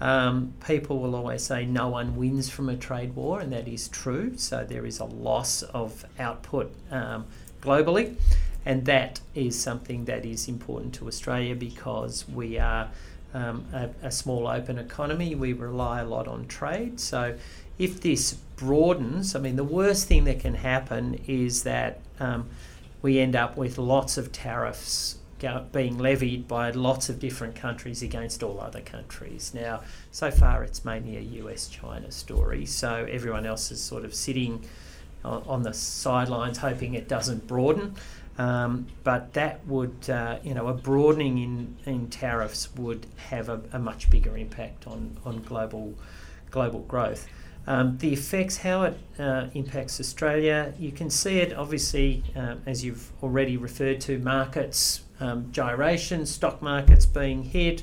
Um, 0.00 0.54
people 0.66 0.98
will 0.98 1.14
always 1.14 1.42
say 1.42 1.66
no 1.66 1.88
one 1.88 2.16
wins 2.16 2.48
from 2.48 2.70
a 2.70 2.76
trade 2.76 3.14
war, 3.14 3.40
and 3.40 3.52
that 3.52 3.68
is 3.68 3.88
true. 3.88 4.38
So 4.38 4.64
there 4.64 4.86
is 4.86 5.00
a 5.00 5.04
loss 5.04 5.62
of 5.62 6.06
output 6.18 6.74
um, 6.90 7.26
globally, 7.60 8.16
and 8.64 8.86
that 8.86 9.20
is 9.34 9.60
something 9.60 10.06
that 10.06 10.24
is 10.24 10.48
important 10.48 10.94
to 10.94 11.06
Australia 11.06 11.54
because 11.54 12.26
we 12.26 12.58
are 12.58 12.90
um, 13.34 13.66
a, 13.72 13.90
a, 14.06 14.10
small 14.10 14.46
open 14.46 14.78
economy. 14.78 15.34
We 15.34 15.52
rely 15.52 16.00
a 16.00 16.04
lot 16.04 16.28
on 16.28 16.46
trade. 16.46 17.00
So 17.00 17.36
if 17.78 18.00
this 18.00 18.34
broadens, 18.56 19.34
I 19.34 19.40
mean, 19.40 19.56
the 19.56 19.64
worst 19.64 20.06
thing 20.06 20.24
that 20.24 20.40
can 20.40 20.54
happen 20.54 21.20
is 21.26 21.64
that 21.64 22.00
um, 22.20 22.48
we 23.02 23.18
end 23.18 23.36
up 23.36 23.56
with 23.56 23.76
lots 23.76 24.16
of 24.16 24.32
tariffs 24.32 25.18
being 25.72 25.98
levied 25.98 26.48
by 26.48 26.70
lots 26.70 27.10
of 27.10 27.18
different 27.18 27.54
countries 27.54 28.02
against 28.02 28.42
all 28.42 28.60
other 28.60 28.80
countries. 28.80 29.52
Now, 29.54 29.82
so 30.10 30.30
far 30.30 30.64
it's 30.64 30.84
mainly 30.84 31.16
a 31.16 31.44
US 31.44 31.68
China 31.68 32.10
story, 32.10 32.64
so 32.64 33.06
everyone 33.10 33.44
else 33.44 33.70
is 33.70 33.82
sort 33.82 34.04
of 34.04 34.14
sitting 34.14 34.64
on, 35.24 35.42
on 35.46 35.62
the 35.62 35.74
sidelines 35.74 36.58
hoping 36.58 36.94
it 36.94 37.08
doesn't 37.08 37.46
broaden. 37.46 37.94
Um, 38.36 38.88
but 39.04 39.32
that 39.34 39.64
would, 39.66 40.10
uh, 40.10 40.38
you 40.42 40.54
know, 40.54 40.66
a 40.66 40.74
broadening 40.74 41.38
in, 41.38 41.76
in 41.86 42.08
tariffs 42.10 42.74
would 42.74 43.06
have 43.28 43.48
a, 43.48 43.60
a 43.72 43.78
much 43.78 44.10
bigger 44.10 44.36
impact 44.36 44.86
on, 44.86 45.16
on 45.24 45.42
global 45.42 45.94
global 46.50 46.80
growth. 46.80 47.26
Um, 47.66 47.96
the 47.98 48.12
effects, 48.12 48.58
how 48.58 48.82
it 48.82 48.98
uh, 49.18 49.46
impacts 49.54 49.98
Australia, 49.98 50.74
you 50.78 50.92
can 50.92 51.10
see 51.10 51.38
it 51.38 51.52
obviously, 51.54 52.22
uh, 52.36 52.56
as 52.66 52.84
you've 52.84 53.10
already 53.22 53.56
referred 53.56 54.00
to, 54.02 54.18
markets, 54.18 55.02
um, 55.20 55.50
gyrations, 55.50 56.30
stock 56.30 56.60
markets 56.60 57.06
being 57.06 57.42
hit. 57.44 57.82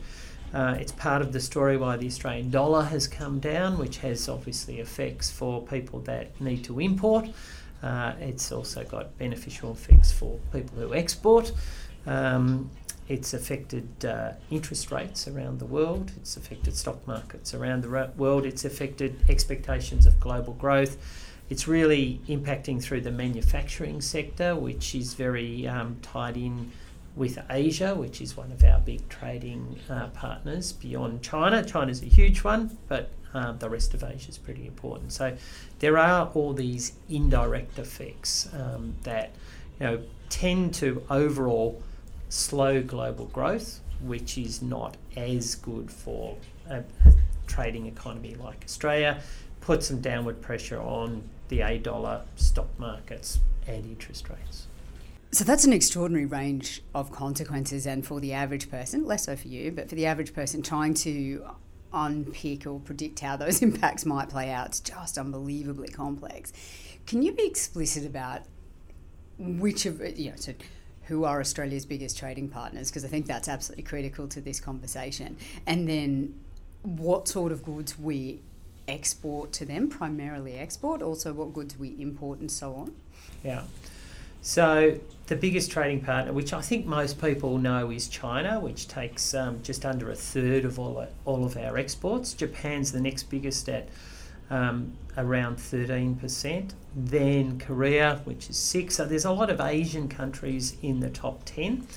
Uh, 0.54 0.76
it's 0.80 0.92
part 0.92 1.22
of 1.22 1.32
the 1.32 1.40
story 1.40 1.78
why 1.78 1.98
the 1.98 2.06
Australian 2.06 2.52
dollar 2.52 2.84
has 2.84 3.08
come 3.08 3.40
down, 3.40 3.78
which 3.78 3.98
has 4.00 4.28
obviously 4.30 4.80
effects 4.80 5.32
for 5.32 5.66
people 5.66 6.00
that 6.02 6.40
need 6.40 6.64
to 6.64 6.80
import. 6.80 7.30
Uh, 7.84 8.14
it's 8.20 8.52
also 8.52 8.84
got 8.84 9.18
beneficial 9.18 9.72
effects 9.72 10.12
for 10.12 10.40
people 10.52 10.78
who 10.78 10.94
export. 10.94 11.52
Um, 12.06 12.70
it's 13.08 13.34
affected 13.34 14.06
uh, 14.06 14.34
interest 14.50 14.92
rates 14.92 15.28
around 15.28 15.60
the 15.60 15.66
world. 15.66 16.12
It's 16.18 16.38
affected 16.38 16.76
stock 16.78 17.06
markets 17.08 17.54
around 17.54 17.84
the 17.84 18.12
world. 18.16 18.46
It's 18.46 18.64
affected 18.64 19.24
expectations 19.28 20.06
of 20.06 20.20
global 20.20 20.54
growth. 20.54 20.98
It's 21.50 21.68
really 21.68 22.22
impacting 22.30 22.82
through 22.82 23.02
the 23.02 23.12
manufacturing 23.12 24.00
sector, 24.00 24.56
which 24.56 24.96
is 24.96 25.16
very 25.16 25.68
um, 25.68 25.98
tied 26.02 26.38
in 26.38 26.72
with 27.16 27.38
Asia, 27.50 27.94
which 27.94 28.22
is 28.22 28.38
one 28.38 28.52
of 28.54 28.64
our 28.64 28.80
big 28.80 29.10
trading 29.10 29.78
uh, 29.90 30.08
partners 30.08 30.72
beyond 30.72 31.22
China. 31.22 31.64
China's 31.66 32.02
a 32.02 32.06
huge 32.06 32.44
one, 32.44 32.78
but 32.88 33.10
uh, 33.34 33.54
the 33.54 33.70
rest 33.70 33.94
of 33.94 34.04
Asia 34.04 34.30
is 34.30 34.38
pretty 34.38 34.66
important. 34.68 35.12
So 35.12 35.36
there 35.80 35.98
are 35.98 36.30
all 36.34 36.54
these 36.54 36.94
indirect 37.10 37.80
effects 37.80 38.50
um, 38.54 38.96
that 39.04 39.32
you 39.80 39.86
know 39.86 40.04
tend 40.30 40.74
to 40.76 41.04
overall 41.10 41.82
slow 42.30 42.82
global 42.82 43.26
growth, 43.26 43.82
which 44.02 44.38
is 44.38 44.62
not 44.62 44.98
as 45.16 45.56
good 45.56 45.92
for 45.92 46.38
a 46.70 46.84
trading 47.48 47.86
economy 47.86 48.36
like 48.36 48.64
Australia. 48.64 49.22
put 49.60 49.84
some 49.84 50.02
downward 50.02 50.42
pressure 50.42 50.80
on 50.80 51.22
the 51.50 51.62
A 51.62 51.78
dollar 51.78 52.24
stock 52.36 52.70
markets 52.80 53.40
and 53.68 53.86
interest 53.86 54.30
rates. 54.30 54.68
So 55.34 55.46
that's 55.46 55.64
an 55.64 55.72
extraordinary 55.72 56.26
range 56.26 56.82
of 56.94 57.12
consequences, 57.12 57.86
and 57.86 58.06
for 58.06 58.20
the 58.20 58.34
average 58.34 58.70
person, 58.70 59.06
less 59.06 59.26
so 59.26 59.36
for 59.36 59.48
you, 59.48 59.72
but 59.72 59.88
for 59.88 59.96
the 59.96 60.06
average 60.06 60.34
person 60.34 60.62
trying 60.62 60.94
to 60.96 61.46
unpick 61.94 62.66
or 62.66 62.80
predict 62.80 63.20
how 63.20 63.36
those 63.36 63.62
impacts 63.64 64.06
might 64.06 64.30
play 64.30 64.52
out. 64.52 64.68
It's 64.68 64.80
just 64.80 65.18
unbelievably 65.18 65.90
complex. 65.90 66.54
Can 67.06 67.22
you 67.22 67.34
be 67.34 67.46
explicit 67.46 68.06
about 68.06 68.42
which 69.38 69.86
of 69.86 70.02
you 70.18 70.30
know 70.30 70.36
so 70.36 70.54
who 71.06 71.26
are 71.26 71.40
Australia's 71.40 71.86
biggest 71.86 72.18
trading 72.18 72.48
partners? 72.48 72.90
Because 72.90 73.04
I 73.04 73.08
think 73.08 73.26
that's 73.26 73.50
absolutely 73.50 73.84
critical 73.84 74.28
to 74.30 74.40
this 74.40 74.60
conversation. 74.60 75.36
And 75.68 75.88
then 75.88 76.40
what 76.84 77.28
sort 77.28 77.52
of 77.52 77.64
goods 77.64 78.00
we 78.00 78.40
export 78.88 79.52
to 79.54 79.66
them, 79.66 79.90
primarily 79.90 80.56
export, 80.56 81.02
also 81.02 81.34
what 81.34 81.54
goods 81.54 81.78
we 81.78 81.96
import 82.00 82.40
and 82.40 82.52
so 82.52 82.76
on. 82.76 82.94
Yeah. 83.44 83.64
So 84.42 85.00
the 85.32 85.38
biggest 85.38 85.72
trading 85.72 86.02
partner, 86.02 86.34
which 86.34 86.52
I 86.52 86.60
think 86.60 86.86
most 86.86 87.22
people 87.22 87.58
know, 87.58 87.90
is 87.90 88.10
China, 88.10 88.60
which 88.60 88.90
takes 88.90 89.34
um, 89.34 89.64
just 89.64 89.86
under 89.86 90.12
a 90.12 90.16
third 90.16 90.66
of 90.66 90.78
all 90.78 91.08
all 91.24 91.46
of 91.46 91.56
our 91.56 91.78
exports. 91.78 92.34
Japan's 92.34 92.92
the 92.92 93.00
next 93.00 93.24
biggest 93.30 93.70
at 93.70 93.88
um, 94.50 94.92
around 95.18 95.56
13%. 95.56 96.74
Then 96.94 97.60
Korea, 97.60 98.20
which 98.26 98.50
is 98.50 98.58
six. 98.58 98.96
So 98.96 99.06
there's 99.06 99.24
a 99.24 99.32
lot 99.32 99.50
of 99.50 99.62
Asian 99.62 100.10
countries 100.10 100.76
in 100.82 101.00
the 101.00 101.10
top 101.10 101.46
10. 101.46 101.88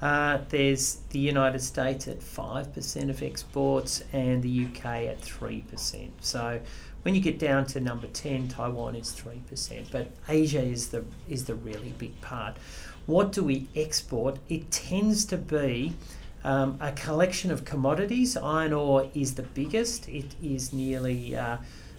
Uh, 0.00 0.38
there's 0.48 1.02
the 1.10 1.20
United 1.20 1.60
States 1.60 2.08
at 2.08 2.18
5% 2.18 3.10
of 3.10 3.22
exports 3.22 4.02
and 4.12 4.42
the 4.42 4.66
UK 4.66 4.84
at 5.06 5.20
3%. 5.20 6.10
So 6.20 6.58
when 7.02 7.14
you 7.14 7.20
get 7.20 7.38
down 7.38 7.66
to 7.66 7.80
number 7.80 8.06
10, 8.06 8.48
Taiwan 8.48 8.94
is 8.94 9.08
3%, 9.12 9.90
but 9.90 10.10
Asia 10.28 10.62
is 10.62 10.88
the, 10.88 11.04
is 11.28 11.46
the 11.46 11.54
really 11.54 11.94
big 11.98 12.20
part. 12.20 12.56
What 13.06 13.32
do 13.32 13.42
we 13.42 13.68
export? 13.74 14.38
It 14.48 14.70
tends 14.70 15.24
to 15.26 15.36
be 15.36 15.94
um, 16.44 16.78
a 16.80 16.92
collection 16.92 17.50
of 17.50 17.64
commodities. 17.64 18.36
Iron 18.36 18.72
ore 18.72 19.08
is 19.14 19.34
the 19.34 19.42
biggest, 19.42 20.08
it 20.08 20.34
is 20.42 20.72
nearly 20.72 21.34
uh, 21.34 21.58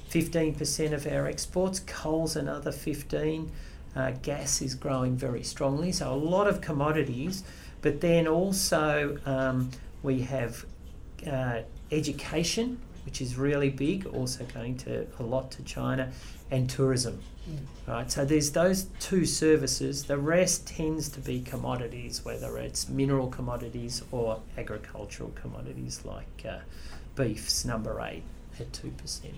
15% 0.09 0.93
of 0.93 1.07
our 1.07 1.27
exports, 1.27 1.81
coal's 1.81 2.35
another 2.35 2.71
15 2.71 3.51
uh, 3.95 4.11
gas 4.21 4.61
is 4.61 4.75
growing 4.75 5.15
very 5.15 5.43
strongly, 5.43 5.91
so 5.91 6.13
a 6.13 6.15
lot 6.15 6.47
of 6.47 6.61
commodities, 6.61 7.43
but 7.81 8.01
then 8.01 8.27
also 8.27 9.17
um, 9.25 9.69
we 10.01 10.21
have 10.21 10.65
uh, 11.29 11.61
education 11.91 12.79
which 13.05 13.21
is 13.21 13.37
really 13.37 13.69
big, 13.69 14.05
also 14.07 14.45
going 14.53 14.77
to 14.77 15.05
a 15.19 15.23
lot 15.23 15.51
to 15.51 15.63
China, 15.63 16.11
and 16.51 16.69
tourism. 16.69 17.19
Mm. 17.49 17.57
Right, 17.87 18.11
so 18.11 18.23
there's 18.23 18.51
those 18.51 18.83
two 18.99 19.25
services. 19.25 20.05
The 20.05 20.17
rest 20.17 20.67
tends 20.67 21.09
to 21.09 21.19
be 21.19 21.41
commodities, 21.41 22.23
whether 22.23 22.57
it's 22.57 22.87
mineral 22.87 23.27
commodities 23.27 24.01
or 24.11 24.39
agricultural 24.57 25.31
commodities 25.35 26.05
like 26.05 26.45
uh, 26.47 26.59
beef's 27.15 27.65
number 27.65 27.99
eight 28.01 28.23
at 28.59 28.71
two 28.71 28.91
percent. 28.91 29.35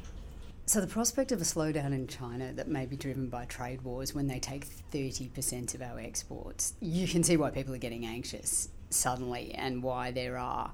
So 0.68 0.82
the 0.82 0.88
prospect 0.88 1.32
of 1.32 1.42
a 1.42 1.44
slowdown 1.44 1.94
in 1.94 2.08
China 2.08 2.52
that 2.54 2.68
may 2.68 2.88
be 2.88 2.96
driven 2.96 3.30
by 3.30 3.46
trade 3.46 3.84
wars 3.84 4.16
when 4.16 4.26
they 4.26 4.40
take 4.40 4.66
30% 4.92 5.76
of 5.76 5.82
our 5.84 6.00
exports, 6.00 6.74
you 6.82 7.08
can 7.08 7.22
see 7.22 7.38
why 7.38 7.52
people 7.52 7.76
are 7.76 7.80
getting 7.80 8.04
anxious 8.04 8.70
suddenly 8.90 9.52
and 9.54 9.84
why 9.84 10.10
there 10.10 10.40
are 10.40 10.72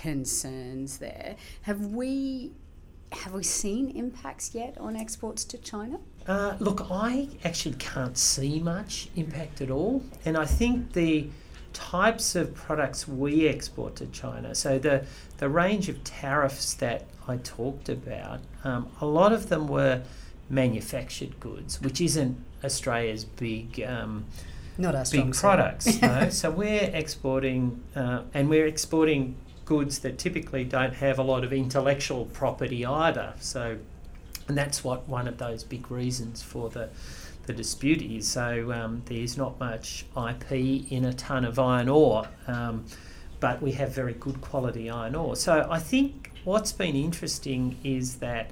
concerns 0.00 0.98
there. 0.98 1.36
Have 1.62 1.86
we 1.86 2.52
have 3.12 3.34
we 3.34 3.42
seen 3.42 3.90
impacts 3.90 4.54
yet 4.54 4.76
on 4.78 4.96
exports 4.96 5.44
to 5.44 5.58
China? 5.58 5.98
Uh, 6.26 6.56
look, 6.60 6.86
I 6.90 7.28
actually 7.44 7.74
can't 7.74 8.16
see 8.16 8.58
much 8.58 9.08
impact 9.16 9.60
at 9.60 9.70
all, 9.70 10.02
and 10.24 10.36
I 10.36 10.46
think 10.46 10.94
the 10.94 11.28
types 11.74 12.34
of 12.34 12.54
products 12.54 13.06
we 13.06 13.48
export 13.48 13.96
to 13.96 14.06
China, 14.06 14.54
so 14.54 14.78
the 14.78 15.04
the 15.38 15.48
range 15.48 15.88
of 15.88 16.02
tariffs 16.04 16.74
that 16.74 17.04
I 17.28 17.36
talked 17.36 17.88
about, 17.88 18.40
um, 18.64 18.88
a 19.00 19.06
lot 19.06 19.32
of 19.32 19.48
them 19.48 19.68
were 19.68 20.02
manufactured 20.48 21.38
goods, 21.38 21.80
which 21.80 22.00
isn't 22.00 22.36
Australia's 22.64 23.24
big. 23.24 23.82
Um, 23.82 24.24
not 24.78 24.94
our 24.94 25.04
big 25.10 25.34
products. 25.34 26.00
no? 26.02 26.30
So 26.30 26.50
we're 26.50 26.90
exporting, 26.94 27.82
uh, 27.94 28.22
and 28.32 28.48
we're 28.48 28.66
exporting 28.66 29.36
goods 29.72 30.00
that 30.00 30.18
typically 30.18 30.64
don't 30.64 30.92
have 30.92 31.18
a 31.18 31.22
lot 31.22 31.44
of 31.44 31.50
intellectual 31.50 32.26
property 32.26 32.84
either. 32.84 33.32
So, 33.40 33.78
and 34.46 34.58
that's 34.58 34.84
what 34.84 35.08
one 35.08 35.26
of 35.26 35.38
those 35.38 35.64
big 35.64 35.90
reasons 35.90 36.42
for 36.42 36.68
the 36.68 36.90
the 37.46 37.54
dispute 37.54 38.02
is. 38.02 38.28
So 38.28 38.70
um, 38.70 39.02
there's 39.06 39.38
not 39.38 39.58
much 39.58 40.04
IP 40.14 40.52
in 40.92 41.06
a 41.06 41.14
ton 41.14 41.46
of 41.46 41.58
iron 41.58 41.88
ore, 41.88 42.28
um, 42.46 42.84
but 43.40 43.62
we 43.62 43.72
have 43.72 43.94
very 43.94 44.12
good 44.12 44.42
quality 44.42 44.90
iron 44.90 45.14
ore. 45.14 45.36
So 45.36 45.66
I 45.70 45.78
think 45.78 46.30
what's 46.44 46.72
been 46.72 46.94
interesting 46.94 47.78
is 47.82 48.16
that 48.16 48.50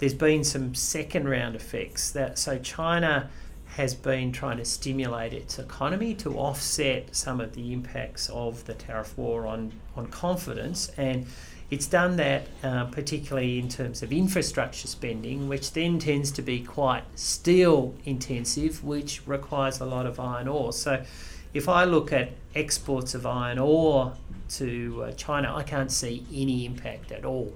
there's 0.00 0.14
been 0.14 0.44
some 0.44 0.74
second 0.74 1.28
round 1.28 1.56
effects. 1.56 2.10
That 2.10 2.38
so 2.38 2.58
China 2.58 3.30
has 3.76 3.94
been 3.94 4.32
trying 4.32 4.56
to 4.56 4.64
stimulate 4.64 5.32
its 5.32 5.58
economy 5.58 6.14
to 6.14 6.36
offset 6.36 7.14
some 7.14 7.40
of 7.40 7.54
the 7.54 7.72
impacts 7.72 8.28
of 8.30 8.64
the 8.64 8.74
tariff 8.74 9.16
war 9.16 9.46
on 9.46 9.72
on 9.96 10.06
confidence 10.08 10.90
and 10.96 11.26
it's 11.70 11.86
done 11.86 12.16
that 12.16 12.46
uh, 12.62 12.86
particularly 12.86 13.58
in 13.58 13.68
terms 13.68 14.02
of 14.02 14.10
infrastructure 14.10 14.88
spending, 14.88 15.48
which 15.48 15.72
then 15.72 15.98
tends 15.98 16.30
to 16.32 16.42
be 16.42 16.60
quite 16.60 17.04
steel 17.14 17.94
intensive, 18.06 18.82
which 18.82 19.26
requires 19.26 19.80
a 19.80 19.84
lot 19.84 20.06
of 20.06 20.18
iron 20.18 20.48
ore. 20.48 20.72
So, 20.72 21.04
if 21.52 21.68
I 21.68 21.84
look 21.84 22.12
at 22.12 22.30
exports 22.54 23.14
of 23.14 23.26
iron 23.26 23.58
ore 23.58 24.14
to 24.50 25.04
uh, 25.04 25.12
China, 25.12 25.54
I 25.54 25.62
can't 25.62 25.92
see 25.92 26.24
any 26.32 26.64
impact 26.64 27.12
at 27.12 27.24
all. 27.24 27.54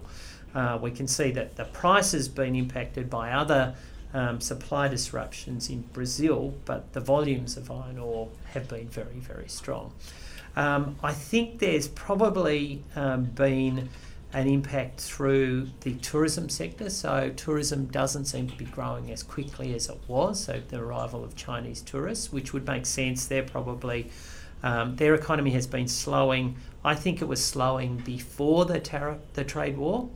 Uh, 0.54 0.78
we 0.80 0.90
can 0.90 1.08
see 1.08 1.30
that 1.32 1.56
the 1.56 1.64
price 1.64 2.12
has 2.12 2.28
been 2.28 2.54
impacted 2.54 3.08
by 3.08 3.32
other 3.32 3.74
um, 4.14 4.40
supply 4.40 4.88
disruptions 4.88 5.70
in 5.70 5.82
Brazil, 5.92 6.54
but 6.64 6.92
the 6.92 7.00
volumes 7.00 7.56
of 7.56 7.70
iron 7.70 7.98
ore 7.98 8.28
have 8.52 8.68
been 8.68 8.88
very, 8.88 9.14
very 9.14 9.48
strong. 9.48 9.92
Um, 10.54 10.96
I 11.02 11.12
think 11.12 11.58
there's 11.60 11.88
probably 11.88 12.82
um, 12.94 13.24
been 13.24 13.88
an 14.34 14.46
impact 14.46 15.00
through 15.00 15.68
the 15.80 15.94
tourism 15.96 16.48
sector. 16.48 16.88
So, 16.90 17.32
tourism 17.36 17.86
doesn't 17.86 18.26
seem 18.26 18.48
to 18.48 18.56
be 18.56 18.64
growing 18.64 19.10
as 19.10 19.22
quickly 19.22 19.74
as 19.74 19.88
it 19.88 19.98
was. 20.08 20.44
So, 20.44 20.60
the 20.68 20.78
arrival 20.78 21.22
of 21.24 21.36
Chinese 21.36 21.82
tourists, 21.82 22.32
which 22.32 22.52
would 22.52 22.66
make 22.66 22.86
sense, 22.86 23.26
they're 23.26 23.42
probably. 23.42 24.10
Um, 24.64 24.94
their 24.94 25.14
economy 25.14 25.50
has 25.50 25.66
been 25.66 25.88
slowing. 25.88 26.56
I 26.84 26.94
think 26.94 27.20
it 27.20 27.24
was 27.24 27.44
slowing 27.44 27.96
before 27.98 28.64
the 28.64 28.78
tariff, 28.78 29.18
the 29.32 29.42
trade 29.42 29.76
war, 29.76 30.08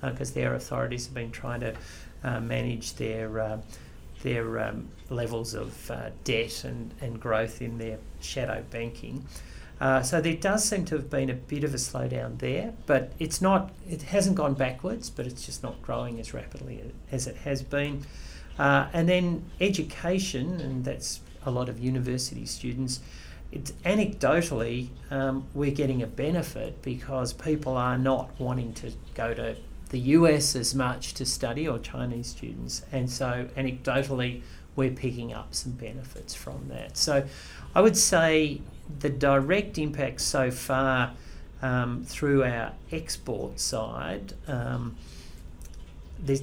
because 0.00 0.32
uh, 0.32 0.34
their 0.34 0.54
authorities 0.54 1.06
have 1.06 1.14
been 1.14 1.30
trying 1.30 1.60
to 1.60 1.74
uh, 2.24 2.40
manage 2.40 2.94
their 2.94 3.40
uh, 3.40 3.58
their 4.22 4.58
um, 4.60 4.88
levels 5.10 5.54
of 5.54 5.90
uh, 5.90 6.10
debt 6.24 6.64
and, 6.64 6.94
and 7.00 7.20
growth 7.20 7.60
in 7.60 7.78
their 7.78 7.98
shadow 8.20 8.64
banking. 8.70 9.26
Uh, 9.80 10.00
so 10.00 10.20
there 10.20 10.36
does 10.36 10.64
seem 10.64 10.84
to 10.84 10.94
have 10.94 11.10
been 11.10 11.28
a 11.28 11.34
bit 11.34 11.64
of 11.64 11.74
a 11.74 11.76
slowdown 11.76 12.38
there, 12.38 12.72
but 12.86 13.12
it's 13.18 13.40
not. 13.40 13.72
It 13.88 14.02
hasn't 14.02 14.36
gone 14.36 14.54
backwards, 14.54 15.10
but 15.10 15.26
it's 15.26 15.44
just 15.44 15.62
not 15.62 15.82
growing 15.82 16.20
as 16.20 16.32
rapidly 16.32 16.92
as 17.10 17.26
it 17.26 17.36
has 17.38 17.62
been. 17.62 18.04
Uh, 18.58 18.86
and 18.92 19.08
then 19.08 19.44
education, 19.60 20.60
and 20.60 20.84
that's 20.84 21.20
a 21.44 21.50
lot 21.50 21.68
of 21.68 21.80
university 21.80 22.46
students. 22.46 23.00
It's 23.50 23.72
anecdotally, 23.84 24.88
um, 25.10 25.46
we're 25.52 25.72
getting 25.72 26.02
a 26.02 26.06
benefit 26.06 26.80
because 26.80 27.32
people 27.32 27.76
are 27.76 27.98
not 27.98 28.30
wanting 28.38 28.72
to 28.74 28.92
go 29.14 29.34
to 29.34 29.56
the 29.92 30.00
US 30.00 30.56
as 30.56 30.74
much 30.74 31.14
to 31.14 31.24
study, 31.24 31.68
or 31.68 31.78
Chinese 31.78 32.26
students, 32.26 32.82
and 32.90 33.08
so 33.08 33.48
anecdotally, 33.56 34.42
we're 34.74 34.90
picking 34.90 35.32
up 35.32 35.54
some 35.54 35.72
benefits 35.72 36.34
from 36.34 36.68
that. 36.68 36.96
So 36.96 37.24
I 37.74 37.80
would 37.82 37.96
say 37.96 38.62
the 39.00 39.10
direct 39.10 39.78
impact 39.78 40.22
so 40.22 40.50
far 40.50 41.12
um, 41.60 42.04
through 42.04 42.42
our 42.42 42.72
export 42.90 43.60
side, 43.60 44.32
um, 44.48 44.96
there, 46.18 46.38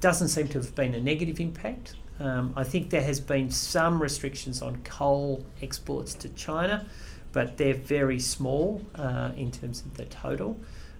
doesn't 0.00 0.28
seem 0.28 0.46
to 0.48 0.58
have 0.58 0.74
been 0.74 0.94
a 0.94 1.00
negative 1.00 1.40
impact. 1.40 1.94
Um, 2.20 2.52
I 2.56 2.64
think 2.64 2.90
there 2.90 3.02
has 3.02 3.18
been 3.18 3.50
some 3.50 4.00
restrictions 4.00 4.62
on 4.62 4.76
coal 4.84 5.44
exports 5.60 6.14
to 6.14 6.28
China, 6.30 6.86
but 7.32 7.56
they're 7.56 7.74
very 7.74 8.20
small 8.20 8.82
uh, 8.94 9.32
in 9.36 9.50
terms 9.50 9.80
of 9.80 9.96
the 9.96 10.04
total. 10.04 10.56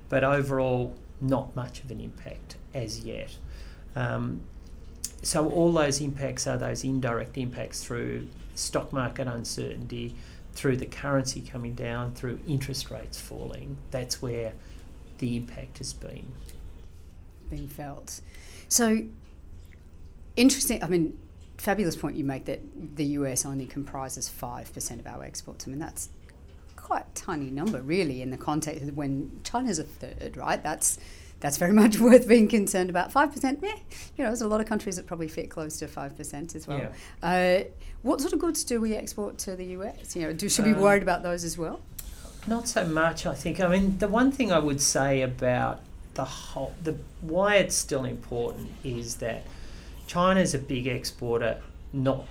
But 0.08 0.24
overall, 0.24 0.94
not 1.20 1.54
much 1.56 1.82
of 1.82 1.90
an 1.90 2.00
impact 2.00 2.56
as 2.74 3.00
yet. 3.00 3.36
Um, 3.94 4.42
so 5.22 5.48
all 5.48 5.72
those 5.72 6.00
impacts 6.00 6.46
are 6.46 6.56
those 6.56 6.84
indirect 6.84 7.36
impacts 7.38 7.82
through 7.82 8.28
stock 8.54 8.92
market 8.92 9.26
uncertainty, 9.26 10.14
through 10.52 10.76
the 10.76 10.86
currency 10.86 11.40
coming 11.40 11.74
down, 11.74 12.12
through 12.14 12.38
interest 12.46 12.90
rates 12.90 13.20
falling. 13.20 13.76
That's 13.90 14.22
where 14.22 14.52
the 15.18 15.36
impact 15.36 15.78
has 15.78 15.92
been. 15.92 16.26
Being 17.50 17.68
felt. 17.68 18.20
So, 18.68 19.02
interesting. 20.36 20.82
I 20.82 20.88
mean, 20.88 21.18
fabulous 21.58 21.96
point 21.96 22.16
you 22.16 22.24
make 22.24 22.44
that 22.46 22.60
the 22.96 23.04
US 23.04 23.46
only 23.46 23.66
comprises 23.66 24.30
5% 24.30 25.00
of 25.00 25.06
our 25.06 25.24
exports. 25.24 25.66
I 25.66 25.70
mean, 25.70 25.78
that's 25.78 26.08
quite 26.86 27.02
a 27.02 27.14
tiny 27.14 27.50
number, 27.50 27.82
really, 27.82 28.22
in 28.22 28.30
the 28.30 28.36
context 28.36 28.82
of 28.84 28.96
when 28.96 29.40
China's 29.42 29.80
a 29.80 29.82
third, 29.82 30.36
right? 30.36 30.62
That's 30.62 30.98
that's 31.40 31.56
very 31.56 31.72
much 31.82 31.98
worth 31.98 32.28
being 32.28 32.46
concerned 32.46 32.90
about. 32.90 33.10
Five 33.10 33.32
percent, 33.32 33.58
yeah, 33.60 33.74
you 34.16 34.22
know, 34.22 34.26
there's 34.26 34.42
a 34.42 34.48
lot 34.48 34.60
of 34.60 34.68
countries 34.68 34.94
that 34.94 35.06
probably 35.06 35.26
fit 35.26 35.50
close 35.50 35.80
to 35.80 35.88
five 35.88 36.16
percent 36.16 36.54
as 36.54 36.68
well. 36.68 36.78
Yeah. 36.78 36.88
Uh, 37.22 37.64
what 38.02 38.20
sort 38.20 38.32
of 38.32 38.38
goods 38.38 38.62
do 38.62 38.80
we 38.80 38.94
export 38.94 39.36
to 39.38 39.56
the 39.56 39.64
US? 39.78 40.14
You 40.14 40.22
know, 40.22 40.32
do, 40.32 40.48
should 40.48 40.64
we 40.64 40.72
be 40.72 40.76
um, 40.76 40.82
worried 40.82 41.02
about 41.02 41.24
those 41.24 41.42
as 41.42 41.58
well? 41.58 41.80
Not 42.46 42.68
so 42.68 42.86
much, 42.86 43.26
I 43.26 43.34
think. 43.34 43.60
I 43.60 43.66
mean, 43.66 43.98
the 43.98 44.06
one 44.06 44.30
thing 44.30 44.52
I 44.52 44.60
would 44.60 44.80
say 44.80 45.22
about 45.22 45.80
the 46.14 46.24
whole, 46.24 46.72
the 46.84 46.94
why 47.20 47.56
it's 47.56 47.74
still 47.74 48.04
important 48.04 48.68
is 48.84 49.16
that 49.16 49.42
China 50.06 50.38
is 50.38 50.54
a 50.54 50.58
big 50.60 50.86
exporter, 50.86 51.60
not 51.92 52.28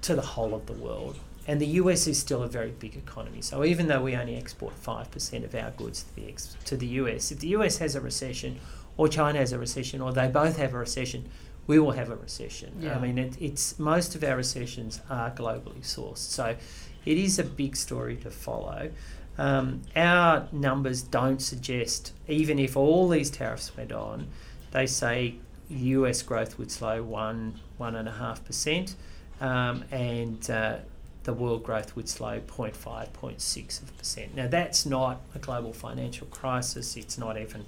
to 0.00 0.14
the 0.14 0.22
whole 0.22 0.54
of 0.54 0.64
the 0.64 0.72
world. 0.72 1.18
And 1.46 1.60
the 1.60 1.66
US 1.66 2.06
is 2.06 2.18
still 2.18 2.42
a 2.42 2.48
very 2.48 2.70
big 2.70 2.96
economy. 2.96 3.40
So 3.40 3.64
even 3.64 3.86
though 3.86 4.02
we 4.02 4.16
only 4.16 4.36
export 4.36 4.74
5% 4.82 5.44
of 5.44 5.54
our 5.54 5.70
goods 5.72 6.02
to 6.02 6.16
the, 6.16 6.28
ex- 6.28 6.56
to 6.64 6.76
the 6.76 6.86
US, 6.86 7.30
if 7.30 7.38
the 7.38 7.48
US 7.48 7.78
has 7.78 7.94
a 7.94 8.00
recession 8.00 8.58
or 8.96 9.08
China 9.08 9.38
has 9.38 9.52
a 9.52 9.58
recession 9.58 10.00
or 10.00 10.12
they 10.12 10.28
both 10.28 10.56
have 10.56 10.74
a 10.74 10.78
recession, 10.78 11.28
we 11.66 11.78
will 11.78 11.92
have 11.92 12.10
a 12.10 12.16
recession. 12.16 12.72
Yeah. 12.80 12.96
I 12.96 13.00
mean, 13.00 13.18
it, 13.18 13.40
it's 13.40 13.78
most 13.78 14.14
of 14.14 14.24
our 14.24 14.36
recessions 14.36 15.00
are 15.10 15.30
globally 15.30 15.82
sourced. 15.82 16.18
So 16.18 16.56
it 17.04 17.18
is 17.18 17.38
a 17.38 17.44
big 17.44 17.76
story 17.76 18.16
to 18.16 18.30
follow. 18.30 18.90
Um, 19.38 19.82
our 19.94 20.48
numbers 20.50 21.02
don't 21.02 21.42
suggest, 21.42 22.12
even 22.26 22.58
if 22.58 22.76
all 22.76 23.08
these 23.08 23.30
tariffs 23.30 23.76
went 23.76 23.92
on, 23.92 24.28
they 24.72 24.86
say 24.86 25.36
US 25.68 26.22
growth 26.22 26.58
would 26.58 26.70
slow 26.70 27.02
one, 27.02 27.60
one 27.76 27.96
and 27.96 28.08
a 28.08 28.12
half 28.12 28.44
percent. 28.44 28.94
Um, 29.40 29.84
and 29.90 30.48
uh, 30.50 30.78
the 31.26 31.34
world 31.34 31.64
growth 31.64 31.94
would 31.96 32.08
slow 32.08 32.40
0.5, 32.40 32.72
0.6%. 33.10 34.34
Now, 34.34 34.46
that's 34.46 34.86
not 34.86 35.20
a 35.34 35.38
global 35.38 35.72
financial 35.72 36.28
crisis, 36.28 36.96
it's 36.96 37.18
not 37.18 37.36
even 37.36 37.66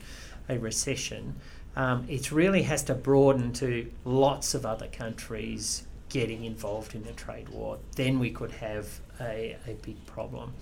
a 0.49 0.59
recession. 0.59 1.35
Um, 1.77 2.07
it 2.09 2.33
really 2.33 2.62
has 2.62 2.85
to 2.85 2.94
broaden 2.94 3.53
to 3.55 3.90
lots 4.05 4.55
of 4.55 4.64
other 4.64 4.87
countries 4.87 5.83
getting 6.09 6.44
involved 6.44 6.94
in 6.94 7.03
the 7.03 7.12
trade 7.12 7.49
war. 7.51 7.79
Then 7.97 8.18
we 8.18 8.31
could 8.31 8.53
have 8.53 9.01
a, 9.21 9.57
a 9.66 9.75
big 9.83 10.07
problem. 10.07 10.55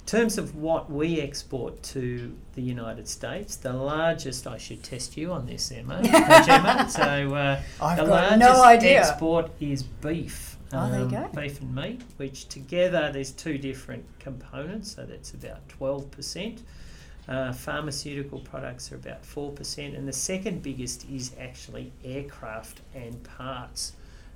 In 0.00 0.06
terms 0.06 0.38
of 0.38 0.56
what 0.56 0.90
we 0.90 1.20
export 1.20 1.82
to 1.82 2.34
the 2.54 2.62
United 2.62 3.06
States, 3.06 3.56
the 3.56 3.74
largest, 3.74 4.46
I 4.46 4.56
should 4.56 4.82
test 4.82 5.18
you 5.18 5.32
on 5.32 5.44
this, 5.44 5.70
Emma, 5.70 6.02
Gemma. 6.46 6.88
So, 6.88 7.34
uh, 7.34 7.60
the 7.94 8.04
largest 8.04 8.40
no 8.40 8.62
export 8.62 9.50
is 9.60 9.82
beef. 9.82 10.57
Oh, 10.72 10.90
there 10.90 11.00
you 11.00 11.06
um, 11.06 11.10
go. 11.10 11.28
Beef 11.34 11.60
and 11.60 11.74
meat, 11.74 12.02
which 12.18 12.48
together 12.48 13.10
there's 13.12 13.32
two 13.32 13.56
different 13.56 14.04
components, 14.18 14.94
so 14.94 15.04
that's 15.04 15.32
about 15.32 15.66
12%. 15.68 16.60
Uh, 17.26 17.52
pharmaceutical 17.52 18.38
products 18.40 18.90
are 18.92 18.96
about 18.96 19.22
4%, 19.22 19.96
and 19.96 20.06
the 20.06 20.12
second 20.12 20.62
biggest 20.62 21.08
is 21.10 21.32
actually 21.40 21.92
aircraft 22.04 22.80
and 22.94 23.22
parts, 23.24 23.92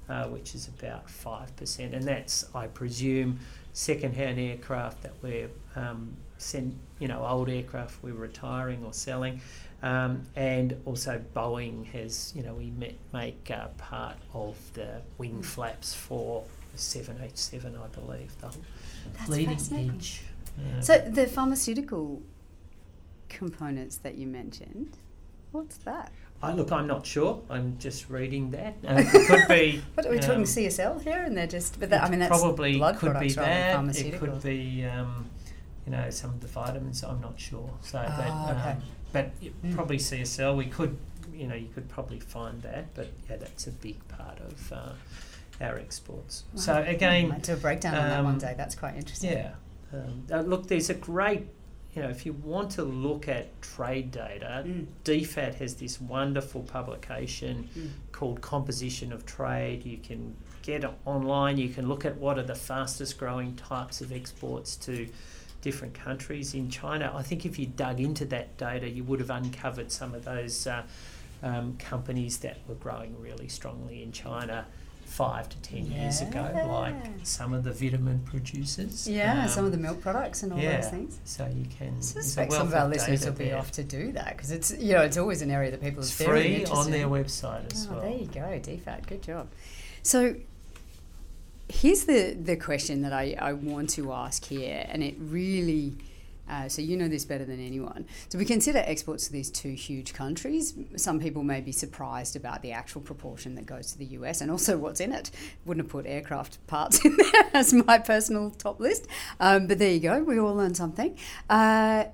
uh, 0.09 0.25
which 0.29 0.55
is 0.55 0.69
about 0.69 1.07
5%. 1.07 1.95
And 1.95 2.03
that's, 2.03 2.45
I 2.55 2.67
presume, 2.67 3.39
second-hand 3.73 4.39
aircraft 4.39 5.03
that 5.03 5.15
we're 5.23 5.49
um, 5.77 6.17
send, 6.37 6.79
you 6.99 7.09
know, 7.09 7.25
old 7.25 7.49
aircraft 7.49 8.03
we're 8.03 8.13
retiring 8.13 8.85
or 8.85 8.93
selling. 8.93 9.41
Um, 9.83 10.23
and 10.37 10.81
also 10.85 11.21
Boeing 11.35 11.85
has, 11.87 12.33
you 12.37 12.43
know, 12.45 12.55
we 12.55 12.73
make 13.13 13.51
uh, 13.51 13.67
part 13.79 14.17
of 14.33 14.57
the 14.75 15.03
wing 15.19 15.37
hmm. 15.37 15.41
flaps 15.41 15.93
for 15.93 16.45
the 16.73 16.79
787, 16.79 17.77
I 17.77 17.87
believe, 17.89 18.41
the 18.41 18.55
That's 19.19 19.29
leading 19.29 19.59
edge. 19.91 20.23
Yeah. 20.57 20.81
So 20.81 20.99
the 20.99 21.27
pharmaceutical 21.27 22.23
components 23.29 23.97
that 23.99 24.17
you 24.17 24.27
mentioned, 24.27 24.97
what's 25.51 25.79
that? 25.79 26.13
I 26.43 26.53
look, 26.53 26.73
I'm 26.73 26.89
not 26.89 27.07
sure. 27.07 27.41
I'm 27.49 27.79
just 27.79 28.11
reading 28.11 28.51
that. 28.51 28.75
Uh, 28.87 29.03
it 29.15 29.27
could 29.29 29.49
be. 29.49 29.81
what 29.95 30.07
are 30.07 30.11
we 30.11 30.19
um, 30.19 30.23
talking 30.23 30.43
CSL 30.43 31.01
here? 31.03 31.23
And 31.23 31.37
they're 31.37 31.47
just, 31.47 31.79
but 31.79 31.91
that, 31.91 32.03
I 32.03 32.11
mean, 32.11 32.19
that's 32.19 32.37
probably 32.37 32.79
blood 32.79 32.99
could 32.99 33.19
be 33.19 33.29
that. 33.31 33.97
It 33.97 34.19
could 34.19 34.43
be, 34.43 34.85
um, 34.85 35.27
you 35.87 35.93
know, 35.93 36.11
some 36.11 36.31
of 36.31 36.41
the 36.41 36.49
vitamins. 36.49 37.05
I'm 37.05 37.21
not 37.21 37.39
sure. 37.39 37.71
So, 37.83 37.99
oh, 38.05 38.45
but, 38.47 38.57
okay. 38.57 38.77
Um, 39.15 39.31
but 39.41 39.41
mm. 39.65 39.75
probably 39.75 39.99
CSL. 39.99 40.57
We 40.57 40.67
could, 40.67 40.97
you 41.35 41.47
know, 41.47 41.55
you 41.55 41.69
could 41.75 41.89
probably 41.89 42.21
find 42.21 42.61
that. 42.63 42.95
But 42.95 43.09
yeah, 43.29 43.37
that's 43.37 43.67
a 43.67 43.71
big 43.73 44.07
part 44.09 44.39
of 44.41 44.73
uh, 44.73 44.93
our 45.65 45.79
exports. 45.79 46.45
So 46.55 46.83
again, 46.87 47.29
Might 47.29 47.43
do 47.43 47.55
a 47.55 47.57
breakdown 47.57 47.95
on 47.95 48.09
that 48.09 48.19
um, 48.21 48.25
one 48.25 48.39
day. 48.39 48.55
That's 48.57 48.75
quite 48.75 48.97
interesting. 48.97 49.33
yeah. 49.33 49.53
Um, 49.93 50.25
uh, 50.31 50.41
look, 50.41 50.69
there's 50.69 50.89
a 50.91 50.95
great, 50.95 51.47
you 51.95 52.03
know, 52.03 52.09
if 52.09 52.25
you 52.25 52.33
want 52.33 52.71
to 52.73 52.83
look 52.83 53.29
at 53.29 53.61
trade 53.61 54.11
data, 54.11 54.65
Mm. 54.67 54.87
DFAT 55.05 55.55
has 55.57 55.75
this 55.77 56.01
wonderful 56.01 56.63
publication 56.63 57.69
Mm. 57.77 57.91
called 58.13 58.41
Composition 58.41 59.13
of 59.13 59.27
Trade. 59.27 59.85
You 59.85 59.99
can 59.99 60.35
get 60.63 60.85
online, 61.05 61.59
you 61.59 61.69
can 61.69 61.89
look 61.89 62.05
at 62.05 62.17
what 62.17 62.39
are 62.39 62.45
the 62.45 62.55
fastest 62.55 63.19
growing 63.19 63.55
types 63.57 64.01
of 64.01 64.13
exports 64.13 64.77
to 64.77 65.09
different 65.63 65.95
countries. 65.95 66.53
In 66.55 66.69
China, 66.69 67.11
I 67.17 67.23
think 67.23 67.47
if 67.47 67.59
you 67.59 67.67
dug 67.67 67.99
into 68.01 68.27
that 68.27 68.59
data, 68.59 68.89
you 68.89 69.03
would 69.05 69.21
have 69.21 69.31
uncovered 69.31 69.91
some 69.91 70.15
of 70.15 70.25
those 70.27 70.67
uh, 70.67 70.83
um, 71.43 71.77
companies 71.79 72.39
that 72.39 72.59
were 72.69 72.75
growing 72.75 73.19
really 73.19 73.49
strongly 73.49 74.03
in 74.03 74.13
China 74.13 74.67
five 75.07 75.47
to 75.49 75.57
ten 75.59 75.91
years 75.91 76.21
ago, 76.23 76.49
like 76.69 76.95
some 77.23 77.53
of 77.53 77.65
the 77.65 77.73
vitamin 77.73 78.19
producers. 78.25 79.07
Yeah, 79.07 79.47
some 79.47 79.61
Um, 79.61 79.67
of 79.67 79.73
the 79.73 79.79
milk 79.79 80.01
products 80.01 80.43
and 80.43 80.53
all 80.53 80.59
yeah, 80.59 80.81
those 80.81 80.91
things. 80.91 81.19
So 81.25 81.47
you 81.55 81.67
can. 81.79 81.95
I 81.99 82.01
suspect 82.01 82.53
some 82.53 82.69
of 82.69 82.75
our 82.75 82.89
listeners 82.89 83.25
will 83.27 83.33
be 83.33 83.47
there. 83.47 83.59
off 83.59 83.71
to 83.73 83.85
do 83.85 84.13
that 84.13 84.37
because 84.37 84.51
it's 84.53 84.71
you 84.79 84.95
know 84.95 85.03
it's 85.03 85.19
always 85.19 85.43
an 85.43 85.51
area 85.51 85.71
that 85.71 85.81
people 85.83 86.01
are 86.01 86.03
It's 86.03 86.13
very 86.13 86.41
free 86.43 86.55
interested 86.61 86.77
on 86.79 86.91
their 86.91 87.09
website 87.09 87.73
as 87.73 87.87
Oh, 87.91 87.93
well. 87.95 88.01
there 88.03 88.11
you 88.19 88.27
go, 88.27 88.41
DFAT. 88.41 89.07
Good 89.07 89.23
job. 89.23 89.49
So 90.03 90.35
here's 91.73 92.05
the, 92.05 92.37
the 92.41 92.57
question 92.57 93.03
that 93.03 93.13
I, 93.13 93.35
I 93.39 93.55
want 93.55 93.91
to 93.91 94.13
ask 94.13 94.45
here, 94.45 94.85
and 94.89 95.03
it 95.03 95.15
really, 95.19 95.97
uh, 96.49 96.69
so 96.69 96.83
you 96.83 96.97
know 96.97 97.09
this 97.09 97.25
better 97.25 97.47
than 97.47 97.65
anyone. 97.65 98.05
So 98.29 98.39
we 98.39 98.45
consider 98.45 98.83
exports 98.85 99.27
to 99.27 99.33
these 99.33 99.51
two 99.51 99.73
huge 99.73 100.13
countries. 100.13 100.75
Some 100.97 101.19
people 101.19 101.43
may 101.43 101.63
be 101.63 101.73
surprised 101.73 102.37
about 102.37 102.61
the 102.61 102.73
actual 102.73 103.01
proportion 103.01 103.55
that 103.55 103.65
goes 103.65 103.91
to 103.93 103.99
the 103.99 104.05
US 104.07 104.43
and 104.43 104.51
also 104.51 104.77
what's 104.77 105.01
in 105.01 105.13
it. 105.13 105.31
Wouldn't 105.65 105.87
have 105.87 105.91
put 105.91 106.07
aircraft 106.07 106.65
parts 106.67 107.03
in 107.05 107.17
there 107.17 107.51
as 107.55 107.73
my 107.73 107.99
personal 107.99 108.51
top 108.51 108.79
list, 108.79 109.07
um, 109.41 109.67
but 109.67 109.79
there 109.79 109.93
you 109.93 110.01
go. 110.01 110.23
We 110.23 110.39
all 110.39 110.55
learned 110.55 110.77
something. 110.77 111.17
Uh, 111.49 112.05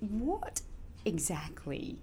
what 0.00 0.60
exactly 1.04 1.98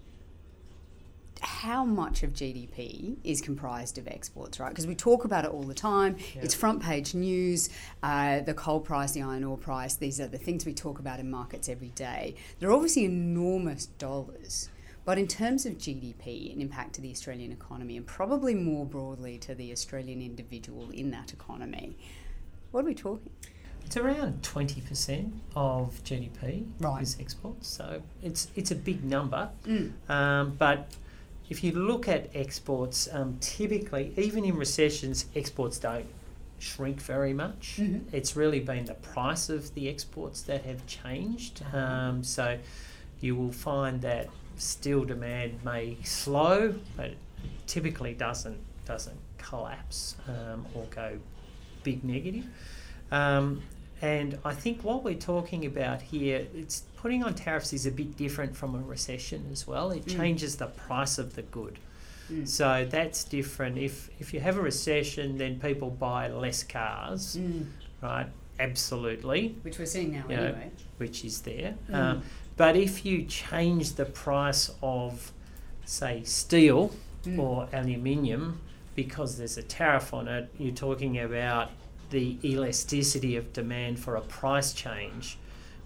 how 1.41 1.83
much 1.85 2.23
of 2.23 2.33
GDP 2.33 3.17
is 3.23 3.41
comprised 3.41 3.97
of 3.97 4.07
exports, 4.07 4.59
right? 4.59 4.69
Because 4.69 4.87
we 4.87 4.95
talk 4.95 5.25
about 5.25 5.45
it 5.45 5.51
all 5.51 5.63
the 5.63 5.73
time. 5.73 6.17
Yeah. 6.35 6.41
It's 6.43 6.53
front 6.53 6.81
page 6.81 7.13
news. 7.13 7.69
Uh, 8.03 8.41
the 8.41 8.53
coal 8.53 8.79
price, 8.79 9.11
the 9.11 9.21
iron 9.21 9.43
ore 9.43 9.57
price, 9.57 9.95
these 9.95 10.19
are 10.19 10.27
the 10.27 10.37
things 10.37 10.65
we 10.65 10.73
talk 10.73 10.99
about 10.99 11.19
in 11.19 11.29
markets 11.29 11.69
every 11.69 11.89
day. 11.89 12.35
They're 12.59 12.71
obviously 12.71 13.05
enormous 13.05 13.85
dollars. 13.87 14.69
But 15.05 15.17
in 15.17 15.27
terms 15.27 15.65
of 15.65 15.77
GDP 15.77 16.51
and 16.51 16.61
impact 16.61 16.95
to 16.95 17.01
the 17.01 17.09
Australian 17.11 17.53
economy, 17.53 17.95
and 17.95 18.05
probably 18.05 18.53
more 18.53 18.85
broadly 18.85 19.37
to 19.39 19.55
the 19.55 19.71
Australian 19.71 20.21
individual 20.21 20.89
in 20.91 21.11
that 21.11 21.31
economy, 21.31 21.97
what 22.71 22.81
are 22.81 22.87
we 22.87 22.93
talking? 22.93 23.29
It's 23.85 23.95
around 23.95 24.43
twenty 24.43 24.81
percent 24.81 25.33
of 25.55 26.03
GDP 26.03 26.65
Right. 26.81 27.01
is 27.01 27.15
exports, 27.21 27.69
so 27.69 28.01
it's 28.21 28.49
it's 28.53 28.69
a 28.71 28.75
big 28.75 29.05
number. 29.05 29.49
Mm. 29.65 29.93
Um, 30.09 30.55
but 30.59 30.91
if 31.49 31.63
you 31.63 31.71
look 31.71 32.07
at 32.07 32.29
exports, 32.33 33.07
um, 33.11 33.37
typically, 33.39 34.13
even 34.17 34.43
in 34.45 34.55
recessions, 34.57 35.25
exports 35.35 35.79
don't 35.79 36.07
shrink 36.59 36.99
very 37.01 37.33
much. 37.33 37.77
Mhm. 37.77 38.01
It's 38.11 38.35
really 38.35 38.59
been 38.59 38.85
the 38.85 38.95
price 38.95 39.49
of 39.49 39.73
the 39.75 39.87
exports 39.87 40.41
that 40.43 40.63
have 40.65 40.85
changed. 40.87 41.61
Uh-huh. 41.61 41.77
Um, 41.77 42.23
so 42.23 42.57
you 43.21 43.35
will 43.35 43.51
find 43.51 44.01
that 44.01 44.29
steel 44.57 45.03
demand 45.05 45.63
may 45.63 45.97
slow, 46.03 46.75
but 46.95 47.11
typically 47.67 48.13
doesn't 48.13 48.57
doesn't 48.85 49.19
collapse 49.37 50.15
um, 50.27 50.65
or 50.73 50.85
go 50.89 51.19
big 51.83 52.03
negative. 52.03 52.45
Um, 53.11 53.61
and 54.01 54.37
I 54.45 54.53
think 54.53 54.83
what 54.83 55.03
we're 55.03 55.15
talking 55.15 55.65
about 55.65 56.01
here, 56.01 56.45
it's 56.55 56.81
putting 56.97 57.23
on 57.23 57.33
tariffs 57.35 57.73
is 57.73 57.85
a 57.85 57.91
bit 57.91 58.15
different 58.17 58.55
from 58.55 58.75
a 58.75 58.79
recession 58.79 59.47
as 59.51 59.65
well. 59.67 59.91
It 59.91 60.05
Mm. 60.05 60.15
changes 60.17 60.55
the 60.57 60.67
price 60.67 61.17
of 61.17 61.35
the 61.35 61.41
good. 61.43 61.79
Mm. 62.31 62.47
So 62.47 62.85
that's 62.89 63.23
different. 63.23 63.77
If 63.77 64.09
if 64.19 64.33
you 64.33 64.39
have 64.41 64.57
a 64.57 64.61
recession, 64.61 65.37
then 65.37 65.59
people 65.59 65.89
buy 65.89 66.27
less 66.29 66.63
cars, 66.63 67.37
Mm. 67.39 67.65
right? 68.01 68.27
Absolutely, 68.59 69.55
Which 69.61 69.77
we're 69.79 69.85
seeing 69.85 70.11
now 70.13 70.25
anyway. 70.29 70.71
which 70.97 71.23
is 71.23 71.41
there. 71.41 71.75
Um, 71.91 72.23
but 72.55 72.75
if 72.75 73.05
you 73.05 73.23
change 73.25 73.93
the 73.93 74.05
price 74.05 74.71
of, 74.81 75.31
say, 75.85 76.23
steel 76.23 76.91
Mm. 77.23 77.39
or 77.39 77.67
aluminium 77.73 78.59
because 78.95 79.37
there's 79.37 79.57
a 79.57 79.63
tariff 79.63 80.11
on 80.13 80.27
it, 80.27 80.49
you're 80.57 80.73
talking 80.73 81.19
about 81.19 81.69
the 82.09 82.37
elasticity 82.43 83.35
of 83.35 83.53
demand 83.53 83.99
for 83.99 84.15
a 84.15 84.21
price 84.21 84.73
change, 84.73 85.37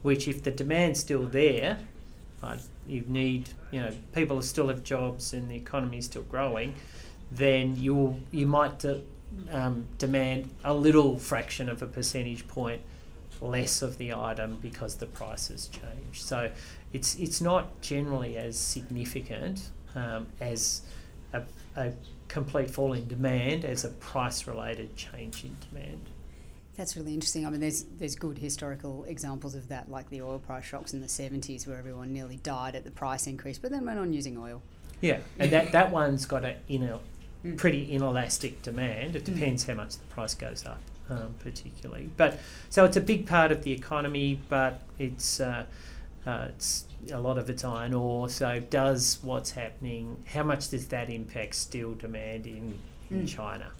which 0.02 0.28
if 0.28 0.44
the 0.44 0.52
demand's 0.52 1.00
still 1.00 1.24
there, 1.24 1.80
right, 2.44 2.60
you 2.88 3.04
need, 3.08 3.50
you 3.72 3.82
know, 3.82 3.92
people 4.14 4.42
still 4.42 4.68
have 4.68 4.84
jobs 4.84 5.34
and 5.34 5.50
the 5.50 5.56
economy 5.56 5.98
is 5.98 6.06
still 6.06 6.24
growing, 6.24 6.76
then 7.32 7.76
you 7.78 8.22
you 8.32 8.46
might 8.46 8.80
de- 8.80 9.02
um, 9.52 9.88
demand 9.98 10.50
a 10.64 10.74
little 10.74 11.18
fraction 11.18 11.70
of 11.70 11.82
a 11.82 11.88
percentage 11.88 12.48
point 12.48 12.82
less 13.42 13.82
of 13.82 13.98
the 13.98 14.14
item 14.14 14.58
because 14.62 14.96
the 14.96 15.06
price 15.06 15.48
has 15.48 15.68
changed. 15.68 16.22
So 16.22 16.52
it's 16.94 17.16
it's 17.16 17.42
not 17.42 17.82
generally 17.82 18.38
as 18.38 18.58
significant 18.58 19.70
um, 19.96 20.28
as 20.40 20.82
a, 21.34 21.42
a 21.76 21.92
complete 22.28 22.70
fall 22.70 22.94
in 22.94 23.08
demand 23.08 23.66
as 23.66 23.84
a 23.86 23.90
price 23.90 24.48
related 24.48 24.96
change 24.96 25.44
in 25.44 25.56
demand. 25.70 26.02
That's 26.78 26.96
really 26.96 27.14
interesting. 27.14 27.46
I 27.46 27.50
mean, 27.50 27.60
there's 27.60 27.84
there's 28.00 28.16
good 28.16 28.38
historical 28.38 29.04
examples 29.06 29.56
of 29.56 29.68
that, 29.68 29.92
like 29.92 30.10
the 30.10 30.22
oil 30.22 30.40
price 30.40 30.64
shocks 30.66 30.94
in 30.94 31.02
the 31.02 31.08
70s, 31.08 31.68
where 31.68 31.78
everyone 31.78 32.14
nearly 32.14 32.38
died 32.38 32.76
at 32.76 32.84
the 32.86 32.92
price 32.92 33.28
increase, 33.28 33.58
but 33.58 33.72
then 33.72 33.86
went 33.86 34.00
on 34.00 34.14
using 34.14 34.38
oil. 34.38 34.62
Yeah, 35.02 35.20
and 35.40 35.52
that, 35.52 35.72
that 35.74 35.92
one's 35.92 36.26
got 36.26 36.46
a 36.46 36.56
inner, 36.68 37.00
Mm. 37.44 37.58
pretty 37.58 37.92
inelastic 37.92 38.62
demand. 38.62 39.16
It 39.16 39.24
Mm. 39.24 39.34
depends 39.34 39.66
how 39.66 39.74
much 39.74 39.98
the 39.98 40.06
price 40.14 40.36
goes 40.36 40.64
up, 40.64 40.80
um, 41.10 41.34
particularly. 41.40 42.12
But 42.16 42.40
so 42.70 42.86
it's 42.86 42.98
a 42.98 43.02
big 43.02 43.26
part 43.26 43.52
of 43.52 43.64
the 43.64 43.72
economy, 43.72 44.40
but 44.48 44.82
it's 45.00 45.40
uh, 45.40 45.66
uh, 46.26 46.48
it's 46.50 46.86
a 47.12 47.20
lot 47.20 47.38
of 47.38 47.50
it's 47.50 47.64
iron 47.64 47.94
ore. 47.94 48.30
So 48.30 48.60
does 48.60 49.20
what's 49.24 49.52
happening? 49.52 50.24
How 50.28 50.44
much 50.44 50.70
does 50.70 50.88
that 50.88 51.10
impact 51.10 51.56
steel 51.56 51.94
demand 51.94 52.46
in, 52.48 52.78
in 53.10 53.24
Mm. 53.24 53.28
China? 53.28 53.72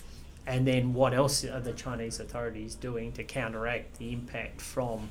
And 0.48 0.66
then 0.68 0.94
what 0.94 1.14
else 1.14 1.46
are 1.46 1.60
the 1.60 1.74
Chinese 1.74 2.20
authorities 2.20 2.76
doing 2.76 3.12
to 3.14 3.24
counteract 3.24 4.00
the 4.00 4.12
impact 4.12 4.60
from 4.60 5.10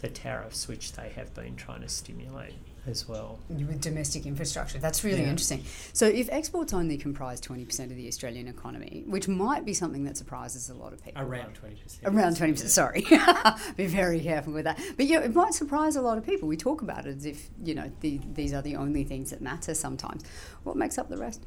the 0.00 0.08
tariffs, 0.08 0.68
which 0.68 0.92
they 0.92 1.08
have 1.10 1.34
been 1.34 1.56
trying 1.56 1.82
to 1.82 1.88
stimulate 1.88 2.54
as 2.86 3.08
well? 3.08 3.38
With 3.48 3.80
domestic 3.80 4.26
infrastructure. 4.26 4.78
That's 4.78 5.04
really 5.04 5.22
Yeah. 5.22 5.30
interesting. 5.30 5.64
So, 5.92 6.06
if 6.06 6.28
exports 6.30 6.72
only 6.72 6.96
comprise 6.96 7.40
20% 7.40 7.90
of 7.90 7.96
the 7.96 8.08
Australian 8.08 8.48
economy, 8.48 9.04
which 9.06 9.28
might 9.28 9.64
be 9.64 9.74
something 9.74 10.04
that 10.04 10.16
surprises 10.16 10.70
a 10.70 10.74
lot 10.74 10.92
of 10.92 11.04
people. 11.04 11.22
Around 11.22 11.54
20%. 11.54 12.00
Around 12.04 12.36
20%, 12.36 12.68
sorry. 12.70 13.04
be 13.76 13.86
very 13.86 14.20
careful 14.20 14.52
with 14.52 14.64
that. 14.64 14.78
But 14.96 15.06
yeah, 15.06 15.20
it 15.20 15.34
might 15.34 15.54
surprise 15.54 15.96
a 15.96 16.02
lot 16.02 16.18
of 16.18 16.24
people. 16.24 16.48
We 16.48 16.56
talk 16.56 16.82
about 16.82 17.06
it 17.06 17.16
as 17.16 17.26
if, 17.26 17.50
you 17.62 17.74
know, 17.74 17.90
the, 18.00 18.20
these 18.34 18.52
are 18.52 18.62
the 18.62 18.76
only 18.76 19.04
things 19.04 19.30
that 19.30 19.40
matter 19.40 19.74
sometimes. 19.74 20.24
What 20.64 20.76
makes 20.76 20.98
up 20.98 21.08
the 21.08 21.18
rest? 21.18 21.42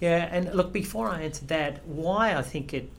Yeah, 0.00 0.28
and 0.30 0.54
look, 0.54 0.72
before 0.72 1.08
I 1.08 1.22
answer 1.22 1.44
that, 1.46 1.84
why 1.86 2.34
I 2.36 2.42
think 2.42 2.72
it 2.72 2.90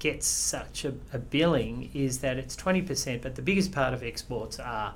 gets 0.00 0.26
such 0.26 0.84
a, 0.84 0.94
a 1.12 1.18
billing 1.18 1.90
is 1.94 2.18
that 2.20 2.38
it's 2.38 2.56
20%, 2.56 3.20
but 3.22 3.34
the 3.36 3.42
biggest 3.42 3.70
part 3.70 3.92
of 3.94 4.02
exports 4.02 4.58
are 4.58 4.94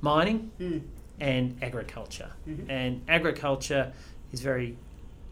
mining 0.00 0.50
Mm. 0.58 0.80
And 1.20 1.56
agriculture. 1.62 2.30
Mhm. 2.48 2.68
And 2.68 3.02
agriculture 3.08 3.92
is 4.32 4.40
very, 4.40 4.76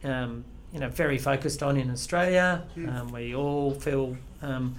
um, 0.04 0.44
you 0.72 0.80
know, 0.80 0.88
very 0.88 1.18
focused 1.18 1.62
on 1.62 1.76
in 1.76 1.90
Australia. 1.90 2.64
Mm. 2.76 2.94
Um, 2.94 3.12
we 3.12 3.34
all 3.34 3.72
feel 3.72 4.16
um, 4.42 4.76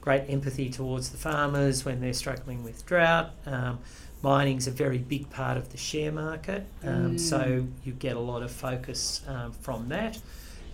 great 0.00 0.24
empathy 0.28 0.68
towards 0.70 1.10
the 1.10 1.18
farmers 1.18 1.84
when 1.84 2.00
they're 2.00 2.12
struggling 2.12 2.62
with 2.62 2.84
drought. 2.86 3.30
Um, 3.46 3.78
mining's 4.22 4.66
a 4.66 4.70
very 4.70 4.98
big 4.98 5.30
part 5.30 5.56
of 5.56 5.70
the 5.72 5.78
share 5.78 6.12
market, 6.12 6.66
um, 6.84 7.16
Mm. 7.16 7.20
so 7.20 7.66
you 7.84 7.92
get 7.94 8.16
a 8.16 8.20
lot 8.20 8.42
of 8.42 8.50
focus 8.50 9.22
um, 9.26 9.52
from 9.52 9.88
that. 9.88 10.18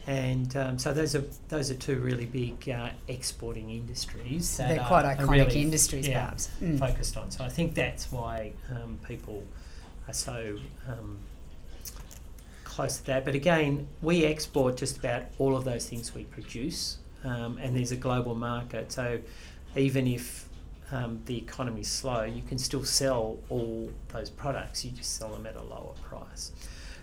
And 0.08 0.56
um, 0.56 0.78
so 0.78 0.92
those 0.92 1.16
are 1.16 1.24
those 1.48 1.68
are 1.70 1.74
two 1.74 1.98
really 1.98 2.26
big 2.26 2.68
uh, 2.68 2.90
exporting 3.08 3.70
industries. 3.70 4.56
that 4.56 4.68
They're 4.68 4.84
quite 4.86 5.04
are 5.04 5.16
iconic 5.16 5.30
really, 5.48 5.62
industries, 5.62 6.06
yeah, 6.06 6.20
perhaps. 6.24 6.48
Mm. 6.62 6.78
focused 6.78 7.16
on. 7.16 7.30
So 7.32 7.42
I 7.44 7.48
think 7.48 7.74
that's 7.74 8.12
why 8.12 8.52
um, 8.70 8.98
people 9.06 9.42
are 10.08 10.14
so 10.14 10.58
um, 10.88 11.18
close 12.64 12.98
to 12.98 13.06
that. 13.06 13.24
But 13.24 13.34
again, 13.34 13.88
we 14.02 14.24
export 14.24 14.76
just 14.76 14.98
about 14.98 15.22
all 15.38 15.56
of 15.56 15.64
those 15.64 15.88
things 15.88 16.14
we 16.14 16.24
produce, 16.24 16.98
um, 17.24 17.58
and 17.58 17.76
there's 17.76 17.92
a 17.92 17.96
global 17.96 18.34
market. 18.34 18.92
So 18.92 19.20
even 19.74 20.06
if 20.06 20.48
um, 20.92 21.20
the 21.26 21.36
economy's 21.38 21.88
slow, 21.88 22.22
you 22.22 22.42
can 22.42 22.58
still 22.58 22.84
sell 22.84 23.38
all 23.48 23.90
those 24.08 24.30
products. 24.30 24.84
You 24.84 24.92
just 24.92 25.16
sell 25.16 25.30
them 25.30 25.46
at 25.46 25.56
a 25.56 25.62
lower 25.62 25.94
price. 26.02 26.52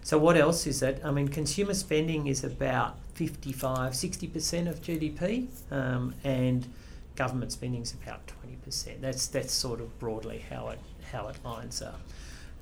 so 0.03 0.17
what 0.17 0.37
else 0.37 0.67
is 0.67 0.81
it? 0.81 1.01
I 1.03 1.11
mean, 1.11 1.27
consumer 1.27 1.73
spending 1.73 2.27
is 2.27 2.43
about 2.43 2.97
55, 3.15 3.93
60% 3.93 4.69
of 4.69 4.81
GDP, 4.81 5.47
um, 5.71 6.15
and 6.23 6.67
government 7.15 7.51
spending 7.51 7.81
is 7.81 7.93
about 7.93 8.21
20%. 8.67 9.01
That's 9.01 9.27
that's 9.27 9.53
sort 9.53 9.81
of 9.81 9.99
broadly 9.99 10.45
how 10.49 10.69
it 10.69 10.79
how 11.11 11.27
it 11.27 11.35
lines 11.43 11.81
up. 11.81 11.99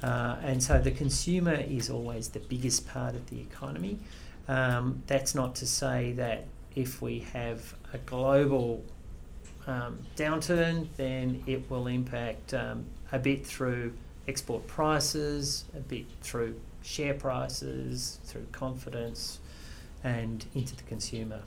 Uh, 0.04 0.38
and 0.42 0.64
so 0.64 0.80
the 0.80 0.92
consumer 0.92 1.54
is 1.54 1.90
always 1.90 2.30
the 2.30 2.40
biggest 2.40 2.88
part 2.88 3.16
of 3.16 3.30
the 3.30 3.40
economy. 3.40 4.00
Um, 4.48 5.04
that's 5.08 5.36
not 5.36 5.56
to 5.56 5.68
say 5.68 6.14
that 6.14 6.46
if 6.76 7.02
we 7.02 7.20
have 7.34 7.76
a 7.94 7.98
global 8.00 8.84
um, 9.68 10.00
downturn, 10.16 10.88
then 10.98 11.44
it 11.46 11.70
will 11.70 11.88
impact 11.88 12.54
um, 12.54 12.86
a 13.12 13.20
bit 13.20 13.46
through 13.46 13.94
export 14.28 14.66
prices, 14.68 15.66
a 15.76 15.80
bit 15.80 16.06
through 16.22 16.60
share 16.82 17.14
prices, 17.14 18.20
through 18.26 18.48
confidence, 18.52 19.40
and 20.04 20.46
into 20.56 20.76
the 20.76 20.84
consumer. 20.84 21.42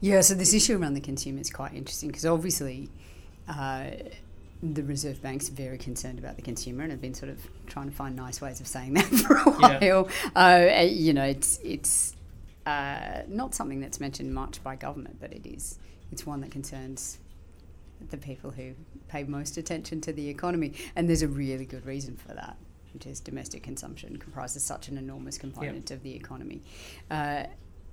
Yeah, 0.00 0.20
so 0.22 0.34
this 0.34 0.52
issue 0.52 0.80
around 0.80 0.94
the 0.94 1.00
consumer 1.00 1.40
is 1.40 1.50
quite 1.50 1.74
interesting 1.74 2.08
because 2.08 2.26
obviously 2.26 2.88
uh, 3.48 3.90
the 4.62 4.82
Reserve 4.82 5.20
Bank's 5.22 5.48
very 5.48 5.78
concerned 5.78 6.18
about 6.18 6.36
the 6.36 6.42
consumer 6.42 6.82
and 6.82 6.90
have 6.90 7.00
been 7.00 7.14
sort 7.14 7.30
of 7.30 7.40
trying 7.66 7.90
to 7.90 7.94
find 7.94 8.16
nice 8.16 8.40
ways 8.40 8.60
of 8.60 8.66
saying 8.66 8.94
that 8.94 9.04
for 9.04 9.36
a 9.36 9.50
while. 9.50 9.82
Yeah. 9.82 10.04
Uh, 10.34 10.82
you 10.82 11.12
know, 11.12 11.24
it's 11.24 11.58
it's 11.62 12.16
uh, 12.64 13.22
not 13.28 13.54
something 13.54 13.80
that's 13.80 14.00
mentioned 14.00 14.34
much 14.34 14.62
by 14.62 14.76
government, 14.76 15.18
but 15.20 15.32
it 15.32 15.46
is. 15.46 15.78
It's 16.10 16.26
one 16.26 16.40
that 16.40 16.50
concerns 16.50 17.18
the 18.10 18.16
people 18.16 18.50
who 18.50 18.74
pay 19.08 19.24
most 19.24 19.56
attention 19.56 20.00
to 20.02 20.12
the 20.12 20.28
economy, 20.28 20.72
and 20.94 21.08
there's 21.08 21.22
a 21.22 21.28
really 21.28 21.64
good 21.64 21.86
reason 21.86 22.16
for 22.16 22.34
that, 22.34 22.56
which 22.92 23.06
is 23.06 23.20
domestic 23.20 23.62
consumption 23.62 24.16
comprises 24.16 24.62
such 24.62 24.88
an 24.88 24.98
enormous 24.98 25.38
component 25.38 25.90
of 25.90 26.02
the 26.02 26.14
economy. 26.14 26.62
Uh, 27.10 27.44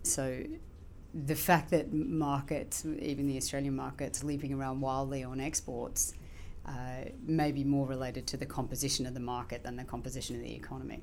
so 0.04 0.44
the 1.14 1.36
fact 1.36 1.70
that 1.72 1.94
markets, 1.94 2.86
even 3.00 3.28
the 3.28 3.38
Australian 3.38 3.76
markets, 3.76 4.24
leaping 4.24 4.54
around 4.54 4.82
wildly 4.82 5.24
on 5.24 5.40
exports, 5.40 6.14
uh, 6.66 7.10
may 7.26 7.52
be 7.52 7.64
more 7.64 7.86
related 7.86 8.26
to 8.28 8.38
the 8.38 8.46
composition 8.46 9.06
of 9.06 9.14
the 9.14 9.20
market 9.20 9.64
than 9.64 9.76
the 9.76 9.84
composition 9.84 10.36
of 10.36 10.42
the 10.42 10.54
economy. 10.54 11.02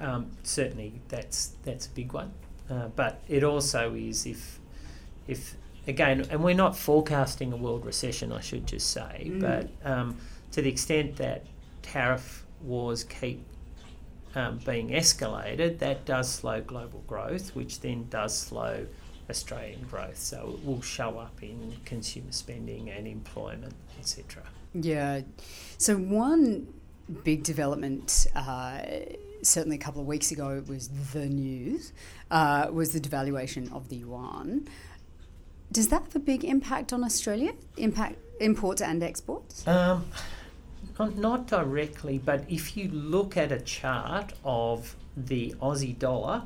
Um, 0.00 0.30
certainly, 0.42 1.00
that's 1.08 1.56
that's 1.64 1.86
a 1.86 1.90
big 1.90 2.12
one, 2.12 2.32
uh, 2.70 2.88
but 2.94 3.20
it 3.28 3.44
also 3.44 3.94
is 3.94 4.26
if 4.26 4.60
if 5.26 5.56
again, 5.86 6.26
and 6.30 6.42
we're 6.42 6.54
not 6.54 6.76
forecasting 6.76 7.52
a 7.52 7.56
world 7.56 7.84
recession, 7.84 8.32
I 8.32 8.40
should 8.40 8.66
just 8.66 8.90
say, 8.90 9.30
mm. 9.30 9.40
but 9.40 9.90
um, 9.90 10.16
to 10.52 10.62
the 10.62 10.68
extent 10.68 11.16
that 11.16 11.46
tariff 11.82 12.44
wars 12.62 13.04
keep 13.04 13.44
um, 14.34 14.58
being 14.64 14.90
escalated, 14.90 15.78
that 15.78 16.04
does 16.04 16.30
slow 16.30 16.60
global 16.60 17.02
growth, 17.06 17.54
which 17.54 17.80
then 17.80 18.06
does 18.08 18.36
slow 18.36 18.86
Australian 19.30 19.82
growth. 19.90 20.18
So 20.18 20.58
it 20.58 20.66
will 20.66 20.82
show 20.82 21.18
up 21.18 21.42
in 21.42 21.76
consumer 21.84 22.32
spending 22.32 22.90
and 22.90 23.06
employment, 23.06 23.74
etc. 23.98 24.42
Yeah. 24.74 25.22
So 25.78 25.96
one 25.96 26.68
big 27.24 27.42
development. 27.42 28.26
Uh, 28.34 28.80
certainly 29.42 29.76
a 29.76 29.80
couple 29.80 30.00
of 30.00 30.06
weeks 30.06 30.30
ago 30.30 30.62
was 30.66 30.88
the 31.12 31.26
news 31.26 31.92
uh, 32.30 32.68
was 32.72 32.92
the 32.92 33.00
devaluation 33.00 33.72
of 33.72 33.88
the 33.88 33.96
yuan 33.96 34.68
does 35.70 35.88
that 35.88 36.02
have 36.02 36.16
a 36.16 36.18
big 36.18 36.44
impact 36.44 36.92
on 36.92 37.04
australia 37.04 37.52
impact 37.76 38.16
imports 38.40 38.82
and 38.82 39.02
exports 39.02 39.66
um, 39.68 40.04
not, 40.98 41.16
not 41.16 41.46
directly 41.46 42.18
but 42.18 42.44
if 42.48 42.76
you 42.76 42.88
look 42.90 43.36
at 43.36 43.52
a 43.52 43.60
chart 43.60 44.32
of 44.44 44.96
the 45.16 45.54
aussie 45.60 45.96
dollar 45.96 46.42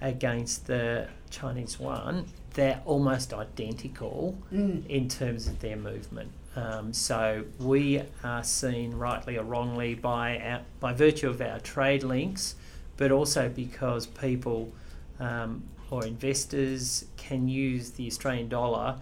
against 0.00 0.66
the 0.66 1.08
Chinese 1.30 1.78
yuan, 1.80 2.26
they're 2.54 2.80
almost 2.84 3.32
identical 3.32 4.36
mm. 4.52 4.86
in 4.86 5.08
terms 5.08 5.46
of 5.46 5.60
their 5.60 5.76
movement. 5.76 6.30
Um, 6.56 6.92
so 6.92 7.44
we 7.60 8.02
are 8.24 8.42
seen 8.42 8.94
rightly 8.94 9.38
or 9.38 9.44
wrongly 9.44 9.94
by 9.94 10.38
our, 10.38 10.60
by 10.80 10.92
virtue 10.92 11.28
of 11.28 11.40
our 11.40 11.60
trade 11.60 12.02
links, 12.02 12.56
but 12.96 13.12
also 13.12 13.48
because 13.48 14.06
people 14.06 14.72
um, 15.20 15.62
or 15.90 16.04
investors 16.04 17.04
can 17.16 17.48
use 17.48 17.92
the 17.92 18.06
Australian 18.06 18.48
dollar 18.48 18.96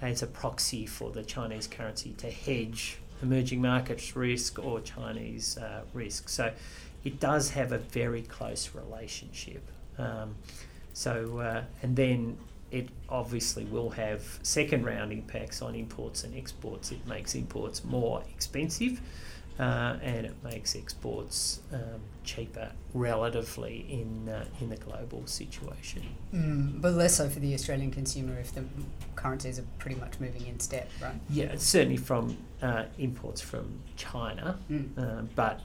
as 0.00 0.22
a 0.22 0.26
proxy 0.26 0.86
for 0.86 1.10
the 1.10 1.22
Chinese 1.22 1.66
currency 1.66 2.12
to 2.18 2.30
hedge 2.30 2.98
emerging 3.22 3.60
markets 3.60 4.14
risk 4.14 4.58
or 4.58 4.80
Chinese 4.80 5.58
uh, 5.58 5.82
risk. 5.92 6.28
So 6.28 6.52
it 7.04 7.18
does 7.18 7.50
have 7.50 7.72
a 7.72 7.78
very 7.78 8.22
close 8.22 8.70
relationship. 8.74 9.62
Um, 9.98 10.36
so, 10.98 11.38
uh, 11.38 11.62
and 11.80 11.94
then 11.94 12.36
it 12.72 12.88
obviously 13.08 13.64
will 13.66 13.90
have 13.90 14.40
second 14.42 14.84
round 14.84 15.12
impacts 15.12 15.62
on 15.62 15.76
imports 15.76 16.24
and 16.24 16.36
exports. 16.36 16.90
It 16.90 17.06
makes 17.06 17.36
imports 17.36 17.84
more 17.84 18.24
expensive 18.34 19.00
uh, 19.60 19.96
and 20.02 20.26
it 20.26 20.34
makes 20.42 20.74
exports 20.74 21.60
um, 21.72 22.00
cheaper 22.24 22.72
relatively 22.94 23.86
in, 23.88 24.28
uh, 24.28 24.44
in 24.60 24.70
the 24.70 24.76
global 24.76 25.24
situation. 25.24 26.02
Mm, 26.34 26.82
but 26.82 26.94
less 26.94 27.14
so 27.14 27.28
for 27.28 27.38
the 27.38 27.54
Australian 27.54 27.92
consumer 27.92 28.36
if 28.40 28.52
the 28.52 28.64
currencies 29.14 29.60
are 29.60 29.66
pretty 29.78 30.00
much 30.00 30.18
moving 30.18 30.48
in 30.48 30.58
step, 30.58 30.90
right? 31.00 31.14
Yeah, 31.30 31.54
certainly 31.58 31.96
from 31.96 32.36
uh, 32.60 32.86
imports 32.98 33.40
from 33.40 33.78
China, 33.94 34.58
mm. 34.68 35.28
but 35.36 35.60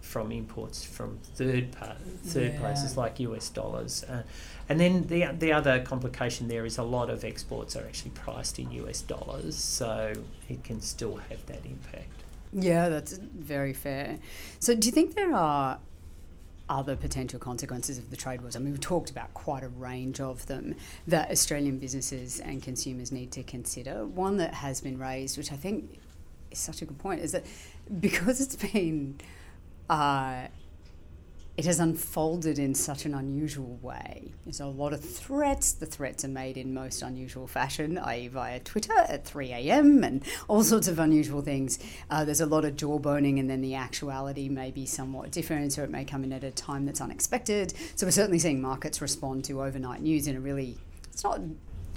from 0.00 0.32
imports 0.32 0.84
from 0.84 1.18
third 1.34 1.72
part, 1.72 1.98
third 2.24 2.54
yeah. 2.54 2.60
places 2.60 2.96
like 2.96 3.20
US 3.20 3.48
dollars. 3.48 4.04
Uh, 4.04 4.22
and 4.68 4.80
then 4.80 5.06
the 5.08 5.26
the 5.38 5.52
other 5.52 5.80
complication 5.80 6.48
there 6.48 6.64
is 6.64 6.78
a 6.78 6.82
lot 6.82 7.10
of 7.10 7.24
exports 7.24 7.76
are 7.76 7.84
actually 7.84 8.12
priced 8.12 8.58
in 8.58 8.70
US 8.72 9.02
dollars, 9.02 9.56
so 9.56 10.12
it 10.48 10.64
can 10.64 10.80
still 10.80 11.16
have 11.16 11.44
that 11.46 11.64
impact. 11.64 12.20
Yeah, 12.52 12.88
that's 12.88 13.12
very 13.12 13.72
fair. 13.72 14.18
So, 14.58 14.74
do 14.74 14.86
you 14.86 14.92
think 14.92 15.14
there 15.14 15.34
are 15.34 15.78
other 16.68 16.96
potential 16.96 17.38
consequences 17.38 17.98
of 17.98 18.10
the 18.10 18.16
trade 18.16 18.40
wars? 18.40 18.56
I 18.56 18.58
mean, 18.58 18.72
we've 18.72 18.80
talked 18.80 19.10
about 19.10 19.32
quite 19.34 19.62
a 19.62 19.68
range 19.68 20.20
of 20.20 20.46
them 20.46 20.74
that 21.06 21.30
Australian 21.30 21.78
businesses 21.78 22.40
and 22.40 22.62
consumers 22.62 23.12
need 23.12 23.32
to 23.32 23.42
consider. 23.42 24.04
One 24.04 24.38
that 24.38 24.54
has 24.54 24.80
been 24.80 24.98
raised, 24.98 25.36
which 25.38 25.52
I 25.52 25.56
think 25.56 26.00
is 26.50 26.58
such 26.58 26.82
a 26.82 26.84
good 26.84 26.98
point, 26.98 27.20
is 27.20 27.32
that 27.32 27.44
because 28.00 28.40
it's 28.40 28.56
been 28.72 29.20
uh, 29.90 30.46
it 31.56 31.64
has 31.66 31.80
unfolded 31.80 32.58
in 32.58 32.74
such 32.74 33.04
an 33.04 33.12
unusual 33.12 33.78
way. 33.82 34.32
There's 34.44 34.60
a 34.60 34.66
lot 34.66 34.92
of 34.92 35.04
threats. 35.04 35.72
The 35.72 35.84
threats 35.84 36.24
are 36.24 36.28
made 36.28 36.56
in 36.56 36.72
most 36.72 37.02
unusual 37.02 37.48
fashion, 37.48 37.98
i.e., 37.98 38.28
via 38.28 38.60
Twitter 38.60 38.96
at 38.96 39.26
3 39.26 39.50
a.m. 39.52 40.04
and 40.04 40.22
all 40.48 40.62
sorts 40.62 40.86
of 40.86 41.00
unusual 41.00 41.42
things. 41.42 41.80
Uh, 42.08 42.24
there's 42.24 42.40
a 42.40 42.46
lot 42.46 42.64
of 42.64 42.76
jawboning, 42.76 43.40
and 43.40 43.50
then 43.50 43.60
the 43.60 43.74
actuality 43.74 44.48
may 44.48 44.70
be 44.70 44.86
somewhat 44.86 45.32
different, 45.32 45.72
so 45.72 45.82
it 45.82 45.90
may 45.90 46.04
come 46.04 46.22
in 46.22 46.32
at 46.32 46.44
a 46.44 46.52
time 46.52 46.86
that's 46.86 47.00
unexpected. 47.00 47.74
So 47.96 48.06
we're 48.06 48.12
certainly 48.12 48.38
seeing 48.38 48.62
markets 48.62 49.02
respond 49.02 49.44
to 49.46 49.60
overnight 49.60 50.00
news 50.00 50.28
in 50.28 50.36
a 50.36 50.40
really, 50.40 50.78
it's 51.12 51.24
not 51.24 51.40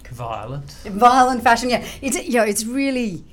violent, 0.10 0.72
violent 0.88 1.44
fashion. 1.44 1.70
Yeah, 1.70 1.88
it's 2.02 2.22
you 2.28 2.34
know, 2.34 2.44
it's 2.44 2.66
really 2.66 3.24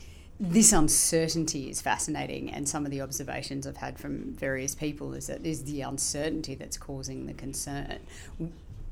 this 0.41 0.73
uncertainty 0.73 1.69
is 1.69 1.83
fascinating, 1.83 2.51
and 2.51 2.67
some 2.67 2.87
of 2.87 2.91
the 2.91 3.03
observations 3.03 3.67
I've 3.67 3.77
had 3.77 3.99
from 3.99 4.33
various 4.33 4.75
people 4.75 5.13
is 5.13 5.27
that 5.27 5.45
is 5.45 5.65
the 5.65 5.83
uncertainty 5.83 6.55
that's 6.55 6.79
causing 6.79 7.27
the 7.27 7.35
concern. 7.35 7.99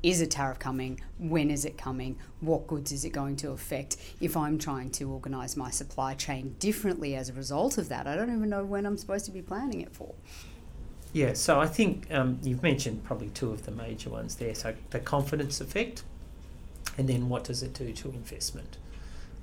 Is 0.03 0.21
a 0.21 0.27
tariff 0.27 0.59
coming? 0.59 1.01
When 1.17 1.49
is 1.49 1.65
it 1.65 1.75
coming? 1.75 2.17
What 2.39 2.67
goods 2.67 2.91
is 2.91 3.03
it 3.03 3.09
going 3.09 3.35
to 3.37 3.49
affect? 3.49 3.97
If 4.21 4.37
I'm 4.37 4.59
trying 4.59 4.91
to 4.91 5.11
organise 5.11 5.57
my 5.57 5.71
supply 5.71 6.13
chain 6.13 6.55
differently 6.59 7.15
as 7.15 7.29
a 7.29 7.33
result 7.33 7.79
of 7.79 7.89
that, 7.89 8.05
I 8.05 8.15
don't 8.15 8.33
even 8.33 8.49
know 8.49 8.63
when 8.63 8.85
I'm 8.85 8.95
supposed 8.95 9.25
to 9.25 9.31
be 9.31 9.41
planning 9.41 9.81
it 9.81 9.91
for. 9.91 10.13
Yeah, 11.11 11.33
so 11.33 11.59
I 11.59 11.65
think 11.65 12.05
um, 12.13 12.39
you've 12.43 12.61
mentioned 12.61 13.03
probably 13.03 13.29
two 13.29 13.51
of 13.51 13.65
the 13.65 13.71
major 13.71 14.11
ones 14.11 14.35
there. 14.35 14.53
So 14.53 14.75
the 14.91 14.99
confidence 14.99 15.59
effect, 15.59 16.03
and 16.97 17.09
then 17.09 17.27
what 17.27 17.43
does 17.43 17.63
it 17.63 17.73
do 17.73 17.91
to 17.91 18.09
investment? 18.09 18.77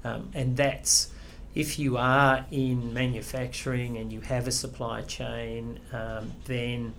Um, 0.04 0.30
and 0.32 0.56
that's 0.56 1.10
if 1.56 1.78
you 1.78 1.96
are 1.96 2.44
in 2.50 2.92
manufacturing 2.92 3.96
and 3.96 4.12
you 4.12 4.20
have 4.20 4.46
a 4.46 4.52
supply 4.52 5.00
chain, 5.00 5.80
um, 5.90 6.30
then 6.44 6.92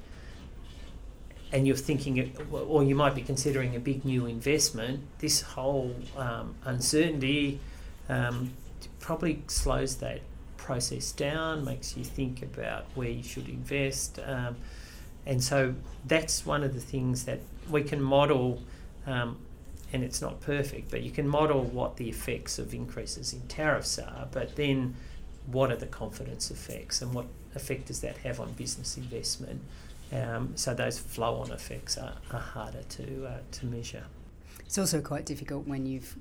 and 1.53 1.65
you're 1.65 1.77
thinking, 1.77 2.35
or 2.51 2.83
you 2.83 2.95
might 2.95 3.15
be 3.15 3.21
considering 3.21 3.75
a 3.75 3.79
big 3.79 4.03
new 4.03 4.25
investment, 4.25 4.99
this 5.19 5.41
whole 5.41 5.95
um, 6.17 6.55
uncertainty 6.65 7.59
um, 8.09 8.51
probably 8.99 9.41
slows 9.47 9.97
that 9.97 10.19
process 10.57 11.11
down, 11.11 11.63
makes 11.63 11.95
you 11.95 12.03
think 12.03 12.41
about 12.41 12.85
where 12.95 13.09
you 13.09 13.23
should 13.23 13.47
invest. 13.47 14.19
Um, 14.25 14.57
and 15.25 15.41
so 15.41 15.75
that's 16.05 16.45
one 16.45 16.63
of 16.63 16.73
the 16.73 16.81
things 16.81 17.25
that 17.25 17.39
we 17.69 17.83
can 17.83 18.01
model 18.01 18.61
um, 19.05 19.37
and 19.93 20.03
it's 20.03 20.21
not 20.21 20.41
perfect, 20.41 20.91
but 20.91 21.01
you 21.01 21.11
can 21.11 21.27
model 21.27 21.61
what 21.61 21.97
the 21.97 22.09
effects 22.09 22.59
of 22.59 22.73
increases 22.73 23.33
in 23.33 23.41
tariffs 23.47 23.97
are, 23.97 24.27
but 24.31 24.55
then 24.55 24.95
what 25.45 25.71
are 25.71 25.77
the 25.77 25.87
confidence 25.87 26.51
effects 26.51 27.01
and 27.01 27.13
what 27.13 27.25
effect 27.55 27.87
does 27.87 28.01
that 28.01 28.17
have 28.17 28.39
on 28.39 28.51
business 28.53 28.97
investment? 28.97 29.61
Um, 30.11 30.53
so 30.55 30.73
those 30.73 30.99
flow-on 30.99 31.51
effects 31.51 31.97
are, 31.97 32.15
are 32.31 32.39
harder 32.39 32.83
to 32.83 33.25
uh, 33.25 33.39
to 33.51 33.65
measure. 33.65 34.03
It's 34.65 34.77
also 34.77 35.01
quite 35.01 35.25
difficult 35.25 35.67
when 35.67 35.85
you've 35.85 36.15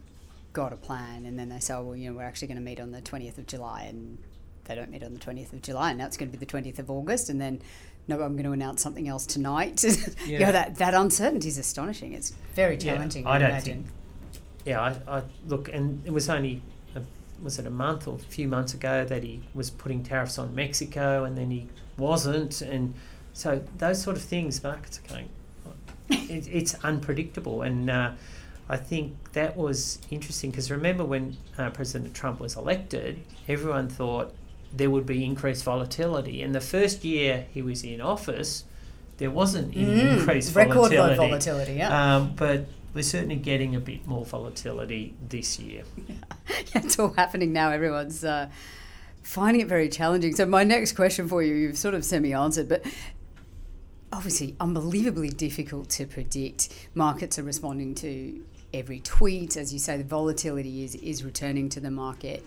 got 0.53 0.73
a 0.73 0.77
plan 0.77 1.27
and 1.27 1.39
then 1.39 1.49
they 1.49 1.59
say, 1.59 1.75
oh, 1.75 1.83
well, 1.83 1.97
you 1.97 2.09
know, 2.09 2.17
we're 2.17 2.25
actually 2.25 2.49
going 2.49 2.57
to 2.57 2.63
meet 2.63 2.81
on 2.81 2.93
the 2.93 3.03
20th 3.03 3.39
of 3.39 3.47
July 3.47 3.83
and 3.83 4.19
they 4.65 4.75
don't 4.75 4.91
meet 4.91 5.03
on 5.03 5.13
the 5.13 5.21
20th 5.21 5.53
of 5.53 5.63
July 5.63 5.91
and 5.91 5.99
now 5.99 6.07
it's 6.07 6.17
going 6.17 6.31
to 6.31 6.37
be 6.37 6.45
the 6.45 6.51
20th 6.51 6.79
of 6.79 6.91
August 6.91 7.29
and 7.29 7.41
then 7.41 7.61
no, 8.09 8.23
I'm 8.23 8.33
going 8.33 8.45
to 8.45 8.53
announce 8.53 8.83
something 8.83 9.09
else 9.09 9.27
tonight. 9.27 9.83
yeah. 9.85 9.93
you 10.27 10.39
know, 10.39 10.53
that, 10.53 10.77
that 10.77 10.95
uncertainty 10.95 11.49
is 11.49 11.59
astonishing. 11.59 12.13
It's 12.13 12.31
very 12.55 12.77
challenging. 12.77 13.25
Yeah, 13.25 13.31
I, 13.31 13.39
don't 13.39 13.51
imagine. 13.51 13.83
think. 13.85 13.87
Yeah, 14.65 14.81
I, 14.81 15.19
I 15.19 15.23
look, 15.47 15.69
and 15.69 16.03
it 16.05 16.13
was 16.13 16.29
only 16.29 16.63
a, 16.95 17.03
was 17.43 17.59
it 17.59 17.67
a 17.67 17.71
month 17.71 18.07
or 18.07 18.15
a 18.15 18.19
few 18.19 18.49
months 18.49 18.75
ago 18.75 19.05
that 19.05 19.23
he 19.23 19.43
was 19.55 19.71
putting 19.71 20.03
tariffs 20.03 20.39
on 20.39 20.55
Mexico, 20.55 21.25
and 21.25 21.37
then 21.37 21.51
he 21.51 21.69
wasn't, 21.97 22.61
and 22.63 22.95
so 23.33 23.63
those 23.79 24.01
sort 24.03 24.17
of 24.17 24.23
things, 24.23 24.63
markets 24.63 25.01
are 25.05 25.09
going. 25.09 25.29
It, 26.09 26.47
it's 26.47 26.75
unpredictable, 26.85 27.63
and 27.63 27.91
uh, 27.91 28.13
I 28.69 28.77
think 28.77 29.33
that 29.33 29.57
was 29.57 29.99
interesting 30.11 30.51
because 30.53 30.71
remember 30.71 31.05
when 31.05 31.37
uh, 31.59 31.71
President 31.71 32.15
Trump 32.15 32.39
was 32.39 32.57
elected, 32.57 33.21
everyone 33.49 33.89
thought 33.89 34.33
there 34.73 34.91
would 34.91 35.07
be 35.07 35.25
increased 35.25 35.65
volatility. 35.65 36.43
And 36.43 36.55
the 36.55 36.61
first 36.61 37.05
year 37.05 37.47
he 37.53 37.63
was 37.63 37.83
in 37.83 38.01
office, 38.01 38.65
there 39.19 39.31
wasn't 39.31 39.77
any 39.77 39.87
mm, 39.87 40.19
increased 40.19 40.53
volatility. 40.53 40.97
Record 40.97 41.17
volatility, 41.17 41.73
yeah. 41.75 42.17
Um, 42.17 42.35
but 42.37 42.67
we're 42.95 43.03
certainly 43.03 43.37
getting 43.37 43.75
a 43.75 43.81
bit 43.81 44.07
more 44.07 44.25
volatility 44.25 45.15
this 45.29 45.59
year. 45.59 45.85
Yeah, 46.07 46.15
yeah 46.49 46.83
it's 46.85 46.99
all 46.99 47.13
happening 47.13 47.53
now. 47.53 47.71
Everyone's 47.71 48.25
uh, 48.25 48.49
finding 49.23 49.63
it 49.63 49.69
very 49.69 49.89
challenging. 49.89 50.35
So 50.35 50.47
my 50.47 50.65
next 50.65 50.93
question 50.93 51.29
for 51.29 51.43
you, 51.43 51.55
you've 51.55 51.79
sort 51.79 51.95
of 51.95 52.05
semi-answered, 52.05 52.69
but 52.69 52.85
obviously 54.13 54.57
unbelievably 54.61 55.31
difficult 55.31 55.89
to 55.91 56.07
predict. 56.07 56.89
Markets 56.95 57.39
are 57.39 57.43
responding 57.43 57.95
to 57.97 58.45
every 58.73 59.01
tweet, 59.01 59.57
as 59.57 59.73
you 59.73 59.79
say. 59.79 59.97
The 59.97 60.05
volatility 60.05 60.85
is 60.85 60.95
is 60.97 61.25
returning 61.25 61.69
to 61.71 61.81
the 61.81 61.91
market. 61.91 62.45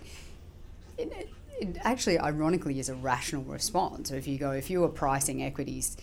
It, 0.97 1.29
it 1.59 1.77
actually, 1.81 2.17
ironically, 2.17 2.79
is 2.79 2.89
a 2.89 2.95
rational 2.95 3.43
response. 3.43 4.09
So 4.09 4.15
if 4.15 4.27
you 4.27 4.37
go, 4.37 4.51
if 4.51 4.69
you 4.69 4.83
are 4.83 4.89
pricing 4.89 5.43
equities 5.43 5.97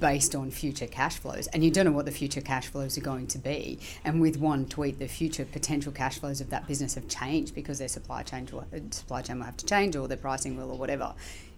based 0.00 0.34
on 0.34 0.50
future 0.50 0.86
cash 0.86 1.18
flows 1.18 1.48
and 1.48 1.62
you 1.62 1.70
don't 1.70 1.84
know 1.84 1.92
what 1.92 2.06
the 2.06 2.10
future 2.10 2.40
cash 2.40 2.66
flows 2.68 2.96
are 2.96 3.02
going 3.02 3.26
to 3.26 3.38
be 3.38 3.78
and 4.04 4.22
with 4.22 4.38
one 4.38 4.64
tweet 4.64 4.98
the 4.98 5.06
future 5.06 5.44
potential 5.44 5.92
cash 5.92 6.18
flows 6.18 6.40
of 6.40 6.48
that 6.48 6.66
business 6.66 6.94
have 6.94 7.06
changed 7.08 7.54
because 7.54 7.78
their 7.78 7.88
supply 7.88 8.22
chain 8.22 8.48
will, 8.50 8.64
supply 8.90 9.20
chain 9.20 9.38
will 9.38 9.44
have 9.44 9.56
to 9.56 9.66
change 9.66 9.94
or 9.94 10.08
their 10.08 10.16
pricing 10.16 10.56
will 10.56 10.70
or 10.70 10.78
whatever 10.78 11.12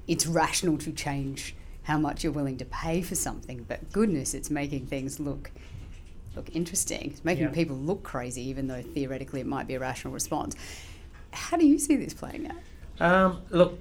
it's 0.08 0.26
rational 0.26 0.76
to 0.76 0.90
change 0.90 1.54
how 1.84 1.96
much 1.96 2.24
you're 2.24 2.32
willing 2.32 2.56
to 2.56 2.64
pay 2.64 3.00
for 3.02 3.14
something 3.14 3.64
but 3.68 3.92
goodness 3.92 4.34
it's 4.34 4.50
making 4.50 4.84
things 4.84 5.20
look 5.20 5.52
look 6.34 6.48
interesting 6.56 7.12
it's 7.12 7.24
making 7.24 7.44
yeah. 7.44 7.50
people 7.50 7.76
look 7.76 8.02
crazy 8.02 8.42
even 8.42 8.66
though 8.66 8.82
theoretically 8.82 9.40
it 9.40 9.46
might 9.46 9.68
be 9.68 9.74
a 9.74 9.78
rational 9.78 10.12
response 10.12 10.56
how 11.30 11.56
do 11.56 11.64
you 11.64 11.78
see 11.78 11.94
this 11.94 12.14
playing 12.14 12.48
out 12.50 12.56
um, 13.00 13.40
look, 13.50 13.78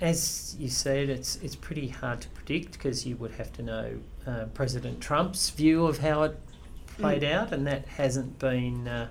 as 0.00 0.56
you 0.58 0.68
said, 0.68 1.08
it's 1.08 1.36
it's 1.36 1.56
pretty 1.56 1.88
hard 1.88 2.20
to 2.22 2.28
predict 2.28 2.72
because 2.72 3.06
you 3.06 3.16
would 3.16 3.32
have 3.32 3.52
to 3.54 3.62
know 3.62 3.98
uh, 4.26 4.44
President 4.54 5.00
Trump's 5.00 5.50
view 5.50 5.86
of 5.86 5.98
how 5.98 6.22
it 6.24 6.38
played 6.98 7.22
mm. 7.22 7.32
out, 7.32 7.52
and 7.52 7.66
that 7.66 7.86
hasn't 7.86 8.38
been 8.38 8.88
uh, 8.88 9.08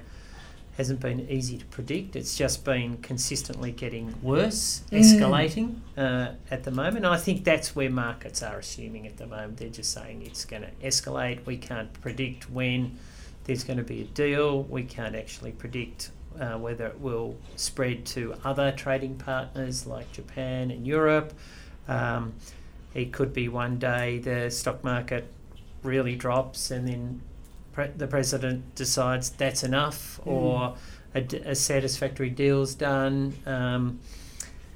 hasn't 0.77 0.99
been 0.99 1.27
easy 1.29 1.57
to 1.57 1.65
predict. 1.65 2.15
It's 2.15 2.35
just 2.35 2.65
been 2.65 2.97
consistently 2.97 3.71
getting 3.71 4.15
worse, 4.21 4.81
mm. 4.91 4.99
escalating 4.99 5.79
uh, 5.97 6.33
at 6.49 6.63
the 6.63 6.71
moment. 6.71 7.05
I 7.05 7.17
think 7.17 7.43
that's 7.43 7.75
where 7.75 7.89
markets 7.89 8.41
are 8.41 8.57
assuming 8.57 9.05
at 9.07 9.17
the 9.17 9.27
moment. 9.27 9.57
They're 9.57 9.69
just 9.69 9.91
saying 9.91 10.23
it's 10.23 10.45
going 10.45 10.63
to 10.63 10.71
escalate. 10.83 11.45
We 11.45 11.57
can't 11.57 11.93
predict 12.01 12.49
when 12.49 12.97
there's 13.45 13.63
going 13.63 13.77
to 13.77 13.83
be 13.83 14.01
a 14.01 14.05
deal. 14.05 14.63
We 14.63 14.83
can't 14.83 15.15
actually 15.15 15.51
predict 15.51 16.11
uh, 16.39 16.57
whether 16.57 16.87
it 16.87 16.99
will 16.99 17.35
spread 17.55 18.05
to 18.05 18.35
other 18.43 18.71
trading 18.71 19.15
partners 19.15 19.85
like 19.85 20.11
Japan 20.11 20.71
and 20.71 20.85
Europe. 20.85 21.33
Um, 21.87 22.33
it 22.93 23.11
could 23.11 23.33
be 23.33 23.49
one 23.49 23.79
day 23.79 24.19
the 24.19 24.49
stock 24.49 24.83
market 24.83 25.31
really 25.81 26.15
drops 26.15 26.71
and 26.71 26.87
then 26.87 27.21
pre- 27.73 27.87
the 27.87 28.07
president 28.07 28.75
decides 28.75 29.29
that's 29.31 29.63
enough 29.63 30.19
mm. 30.23 30.31
or 30.31 30.75
a, 31.15 31.21
a, 31.49 31.55
satisfactory 31.55 32.29
deal's 32.29 32.73
done. 32.75 33.33
Um, 33.45 33.99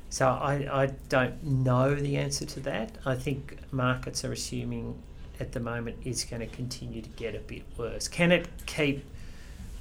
so 0.10 0.28
I, 0.28 0.84
I 0.84 0.86
don't 1.10 1.44
know 1.44 1.96
the 1.96 2.18
answer 2.18 2.46
to 2.46 2.60
that. 2.62 2.98
I 3.06 3.16
think 3.16 3.58
markets 3.72 4.24
are 4.26 4.32
assuming 4.32 5.02
at 5.40 5.52
the 5.52 5.60
moment 5.60 5.98
it's 6.04 6.24
going 6.24 6.40
to 6.40 6.48
continue 6.48 7.02
to 7.02 7.10
get 7.10 7.36
a 7.36 7.40
bit 7.40 7.64
worse. 7.78 8.08
Can 8.08 8.32
it 8.32 8.48
keep 8.66 9.06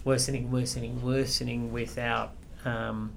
worsening, 0.07 0.53
worsening, 0.53 1.03
worsening 1.03 1.73
without 1.73 2.31
um, 2.65 3.11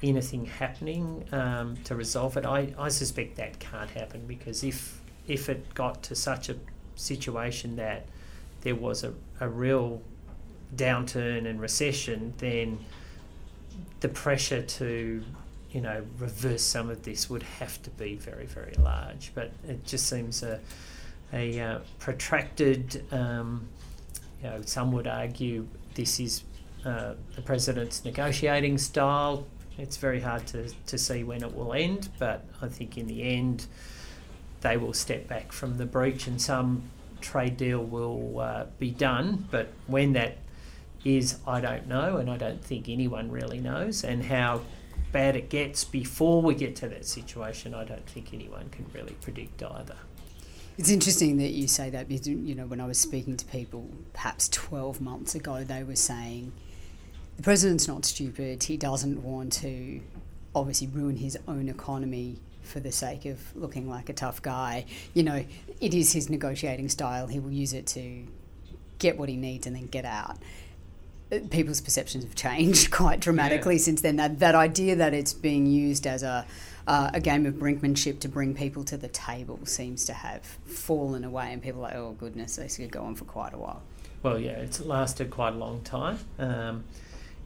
anything 0.00 0.46
happening 0.46 1.24
um, 1.32 1.76
to 1.82 1.96
resolve 1.96 2.36
it. 2.36 2.46
I, 2.46 2.72
I 2.78 2.88
suspect 2.88 3.36
that 3.36 3.58
can't 3.58 3.90
happen 3.90 4.24
because 4.26 4.62
if 4.62 5.00
if 5.26 5.48
it 5.48 5.74
got 5.74 6.02
to 6.04 6.14
such 6.14 6.48
a 6.50 6.56
situation 6.96 7.76
that 7.76 8.06
there 8.60 8.76
was 8.76 9.02
a, 9.02 9.12
a 9.40 9.48
real 9.48 10.02
downturn 10.76 11.46
and 11.48 11.60
recession, 11.60 12.34
then 12.38 12.78
the 14.00 14.08
pressure 14.08 14.62
to 14.62 15.24
you 15.72 15.80
know 15.80 16.04
reverse 16.18 16.62
some 16.62 16.90
of 16.90 17.02
this 17.02 17.28
would 17.28 17.42
have 17.42 17.82
to 17.82 17.90
be 17.90 18.14
very 18.14 18.46
very 18.46 18.74
large. 18.78 19.32
But 19.34 19.50
it 19.66 19.84
just 19.84 20.08
seems 20.08 20.44
a 20.44 20.60
a 21.32 21.58
uh, 21.58 21.78
protracted. 21.98 23.04
Um, 23.12 23.66
you 24.40 24.50
know, 24.50 24.60
some 24.66 24.92
would 24.92 25.06
argue 25.06 25.66
this 25.94 26.20
is 26.20 26.42
uh, 26.84 27.14
the 27.34 27.42
president's 27.42 28.04
negotiating 28.04 28.78
style. 28.78 29.46
It's 29.78 29.96
very 29.96 30.20
hard 30.20 30.46
to, 30.48 30.68
to 30.68 30.98
see 30.98 31.24
when 31.24 31.42
it 31.42 31.54
will 31.54 31.72
end, 31.72 32.08
but 32.18 32.44
I 32.62 32.68
think 32.68 32.96
in 32.96 33.06
the 33.06 33.22
end 33.22 33.66
they 34.60 34.76
will 34.76 34.92
step 34.92 35.26
back 35.28 35.52
from 35.52 35.76
the 35.76 35.86
breach 35.86 36.26
and 36.26 36.40
some 36.40 36.90
trade 37.20 37.56
deal 37.56 37.82
will 37.82 38.38
uh, 38.38 38.64
be 38.78 38.90
done. 38.90 39.48
But 39.50 39.68
when 39.86 40.12
that 40.12 40.38
is, 41.04 41.38
I 41.46 41.60
don't 41.60 41.86
know, 41.86 42.16
and 42.16 42.30
I 42.30 42.36
don't 42.36 42.62
think 42.64 42.88
anyone 42.88 43.30
really 43.30 43.60
knows. 43.60 44.04
And 44.04 44.24
how 44.24 44.62
bad 45.12 45.36
it 45.36 45.48
gets 45.48 45.84
before 45.84 46.42
we 46.42 46.54
get 46.54 46.76
to 46.76 46.88
that 46.88 47.06
situation, 47.06 47.74
I 47.74 47.84
don't 47.84 48.06
think 48.06 48.32
anyone 48.32 48.68
can 48.70 48.86
really 48.92 49.14
predict 49.20 49.62
either. 49.62 49.96
It's 50.76 50.90
interesting 50.90 51.36
that 51.36 51.50
you 51.50 51.68
say 51.68 51.90
that 51.90 52.08
because, 52.08 52.26
you 52.26 52.54
know, 52.54 52.66
when 52.66 52.80
I 52.80 52.86
was 52.86 52.98
speaking 52.98 53.36
to 53.36 53.44
people 53.46 53.88
perhaps 54.12 54.48
12 54.48 55.00
months 55.00 55.34
ago, 55.34 55.62
they 55.62 55.84
were 55.84 55.94
saying 55.94 56.52
the 57.36 57.42
president's 57.42 57.86
not 57.86 58.04
stupid. 58.04 58.64
He 58.64 58.76
doesn't 58.76 59.22
want 59.22 59.52
to 59.54 60.00
obviously 60.54 60.88
ruin 60.88 61.16
his 61.16 61.38
own 61.46 61.68
economy 61.68 62.38
for 62.62 62.80
the 62.80 62.90
sake 62.90 63.24
of 63.26 63.38
looking 63.54 63.88
like 63.88 64.08
a 64.08 64.12
tough 64.12 64.42
guy. 64.42 64.86
You 65.12 65.22
know, 65.22 65.44
it 65.80 65.94
is 65.94 66.12
his 66.12 66.28
negotiating 66.28 66.88
style. 66.88 67.26
He 67.26 67.38
will 67.38 67.52
use 67.52 67.72
it 67.72 67.86
to 67.88 68.26
get 68.98 69.18
what 69.18 69.28
he 69.28 69.36
needs 69.36 69.66
and 69.66 69.76
then 69.76 69.86
get 69.86 70.04
out. 70.04 70.38
Uh, 71.30 71.38
people's 71.50 71.80
perceptions 71.80 72.24
have 72.24 72.34
changed 72.34 72.90
quite 72.90 73.20
dramatically 73.20 73.76
yeah. 73.76 73.82
since 73.82 74.00
then. 74.00 74.16
That, 74.16 74.38
that 74.40 74.54
idea 74.54 74.96
that 74.96 75.14
it's 75.14 75.32
being 75.32 75.66
used 75.66 76.06
as 76.06 76.22
a 76.22 76.46
uh, 76.86 77.10
a 77.14 77.20
game 77.20 77.46
of 77.46 77.54
brinkmanship 77.54 78.20
to 78.20 78.28
bring 78.28 78.54
people 78.54 78.84
to 78.84 78.96
the 78.96 79.08
table 79.08 79.58
seems 79.64 80.04
to 80.06 80.12
have 80.12 80.42
fallen 80.64 81.24
away, 81.24 81.52
and 81.52 81.62
people 81.62 81.80
are 81.80 81.88
like, 81.88 81.94
oh 81.96 82.12
goodness, 82.18 82.56
this 82.56 82.76
could 82.76 82.90
go 82.90 83.02
on 83.02 83.14
for 83.14 83.24
quite 83.24 83.54
a 83.54 83.58
while. 83.58 83.82
Well, 84.22 84.38
yeah, 84.38 84.52
it's 84.52 84.80
lasted 84.80 85.30
quite 85.30 85.54
a 85.54 85.56
long 85.56 85.82
time. 85.82 86.18
Um, 86.38 86.84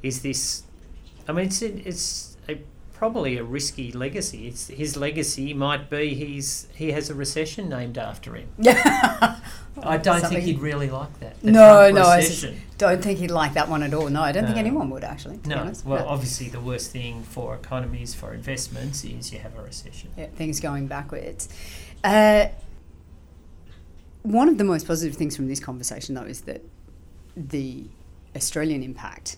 is 0.03 0.23
this? 0.23 0.63
I 1.27 1.33
mean, 1.33 1.47
it's 1.47 1.63
it's 1.63 2.37
a, 2.49 2.61
probably 2.99 3.39
a 3.39 3.45
risky 3.45 3.93
legacy. 3.93 4.49
It's 4.49 4.67
his 4.67 4.97
legacy 4.97 5.55
might 5.55 5.89
be 5.89 6.15
he's 6.15 6.67
he 6.75 6.91
has 6.91 7.09
a 7.09 7.15
recession 7.15 7.69
named 7.69 7.97
after 7.97 8.35
him. 8.35 8.49
I 8.65 9.97
don't 9.97 10.21
Something. 10.21 10.31
think 10.31 10.45
he'd 10.45 10.59
really 10.59 10.91
like 10.91 11.21
that. 11.21 11.43
No, 11.45 11.91
no, 11.93 12.03
I 12.03 12.29
don't 12.77 13.01
think 13.01 13.21
he'd 13.21 13.31
like 13.31 13.55
that 13.55 13.69
one 13.69 13.85
at 13.85 13.95
all. 13.95 14.09
No, 14.09 14.21
I 14.23 14.33
don't 14.33 14.45
think 14.45 14.57
anyone 14.57 14.91
would 14.91 15.05
actually. 15.05 15.39
no, 15.47 15.73
well, 15.85 16.05
no. 16.05 16.09
obviously 16.09 16.49
the 16.49 16.61
worst 16.61 16.91
thing 16.91 17.23
for 17.23 17.55
economies 17.55 18.15
for 18.15 18.35
investments 18.35 19.05
is 19.05 19.33
you 19.33 19.39
have 19.39 19.57
a 19.57 19.63
recession. 19.63 20.11
Yeah, 20.17 20.27
things 20.27 20.59
going 20.59 20.89
backwards. 20.89 21.49
Uh, 22.03 22.49
one 24.23 24.49
of 24.49 24.59
the 24.59 24.65
most 24.65 24.87
positive 24.87 25.17
things 25.17 25.37
from 25.37 25.47
this 25.49 25.61
conversation, 25.61 26.17
though, 26.17 26.23
is 26.23 26.41
that 26.43 26.63
the 27.37 27.85
Australian 28.35 28.83
impact 28.83 29.37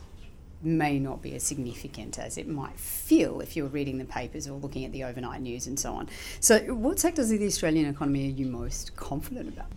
may 0.62 0.98
not 0.98 1.22
be 1.22 1.34
as 1.34 1.42
significant 1.42 2.18
as 2.18 2.36
it 2.36 2.48
might 2.48 2.78
feel 2.78 3.40
if 3.40 3.56
you're 3.56 3.66
reading 3.66 3.98
the 3.98 4.04
papers 4.04 4.46
or 4.46 4.58
looking 4.58 4.84
at 4.84 4.92
the 4.92 5.04
overnight 5.04 5.40
news 5.40 5.66
and 5.66 5.78
so 5.78 5.92
on. 5.92 6.08
So, 6.40 6.58
what 6.74 6.98
sectors 6.98 7.30
of 7.30 7.38
the 7.38 7.46
Australian 7.46 7.88
economy 7.88 8.26
are 8.26 8.32
you 8.32 8.46
most 8.46 8.94
confident 8.96 9.48
about? 9.48 9.72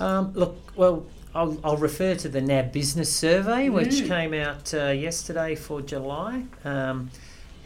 Um, 0.00 0.32
look, 0.34 0.56
well, 0.76 1.06
I'll, 1.34 1.58
I'll, 1.64 1.76
refer 1.76 2.14
to 2.16 2.28
the 2.28 2.40
NAB 2.40 2.72
Business 2.72 3.14
Survey, 3.14 3.68
which 3.68 3.90
mm. 3.90 4.08
came 4.08 4.34
out 4.34 4.74
uh, 4.74 4.88
yesterday 4.88 5.54
for 5.54 5.80
July. 5.80 6.44
Um, 6.64 7.10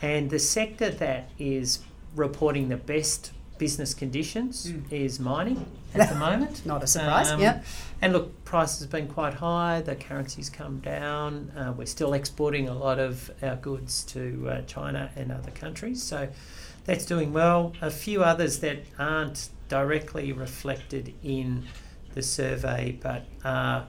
and 0.02 0.30
the 0.30 0.38
sector 0.38 0.90
that 0.90 1.30
is 1.38 1.80
reporting 2.14 2.68
the 2.68 2.76
best 2.76 3.32
business 3.58 3.94
conditions 3.94 4.72
is 4.90 5.18
mining 5.20 5.66
at 5.94 6.08
the 6.08 6.14
moment. 6.26 6.64
Not 6.64 6.82
a 6.82 6.86
surprise. 6.86 7.30
Um, 7.30 7.40
yeah. 7.40 7.62
And 8.00 8.12
look, 8.12 8.44
prices 8.44 8.80
have 8.80 8.90
been 8.90 9.08
quite 9.08 9.34
high. 9.34 9.80
The 9.80 9.96
currency's 9.96 10.48
come 10.48 10.78
down. 10.78 11.50
Uh, 11.56 11.72
we're 11.76 11.86
still 11.86 12.14
exporting 12.14 12.68
a 12.68 12.74
lot 12.74 12.98
of 12.98 13.30
our 13.42 13.56
goods 13.56 14.04
to 14.04 14.48
uh, 14.48 14.62
China 14.62 15.10
and 15.16 15.32
other 15.32 15.50
countries, 15.50 16.02
so 16.02 16.28
that's 16.84 17.04
doing 17.04 17.32
well. 17.32 17.74
A 17.82 17.90
few 17.90 18.22
others 18.22 18.60
that 18.60 18.78
aren't 18.98 19.50
directly 19.68 20.32
reflected 20.32 21.14
in 21.22 21.64
the 22.14 22.22
survey, 22.22 22.98
but 23.02 23.24
are 23.44 23.86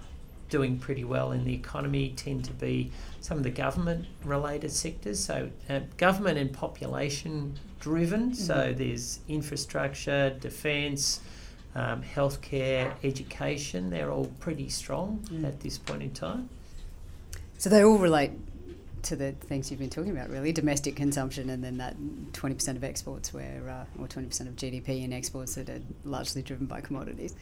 doing 0.49 0.77
pretty 0.77 1.03
well 1.03 1.31
in 1.31 1.45
the 1.45 1.53
economy, 1.53 2.13
tend 2.15 2.45
to 2.45 2.53
be 2.53 2.91
some 3.21 3.37
of 3.37 3.43
the 3.43 3.49
government-related 3.49 4.71
sectors. 4.71 5.19
So, 5.19 5.49
uh, 5.69 5.81
government 5.97 6.37
and 6.37 6.51
population 6.51 7.57
driven. 7.79 8.33
So 8.33 8.73
there's 8.75 9.19
infrastructure, 9.27 10.31
defence 10.31 11.21
um, 11.75 12.01
healthcare, 12.01 12.93
education, 13.03 13.89
they're 13.89 14.11
all 14.11 14.31
pretty 14.39 14.69
strong 14.69 15.19
Mm. 15.31 15.45
at 15.45 15.59
this 15.59 15.77
point 15.77 16.01
in 16.01 16.11
time. 16.11 16.49
So 17.57 17.69
they 17.69 17.83
all 17.83 17.97
relate 17.97 18.31
to 19.03 19.15
the 19.15 19.31
things 19.31 19.69
you've 19.69 19.79
been 19.79 19.89
talking 19.89 20.11
about, 20.11 20.29
really 20.29 20.51
domestic 20.51 20.95
consumption, 20.95 21.49
and 21.49 21.63
then 21.63 21.77
that 21.77 21.95
20% 22.33 22.75
of 22.75 22.83
exports, 22.83 23.33
where 23.33 23.69
uh, 23.69 24.01
or 24.01 24.07
20% 24.07 24.47
of 24.47 24.55
GDP 24.55 25.03
in 25.03 25.13
exports 25.13 25.55
that 25.55 25.69
are 25.69 25.81
largely 26.03 26.41
driven 26.41 26.65
by 26.65 26.81
commodities. 26.81 27.35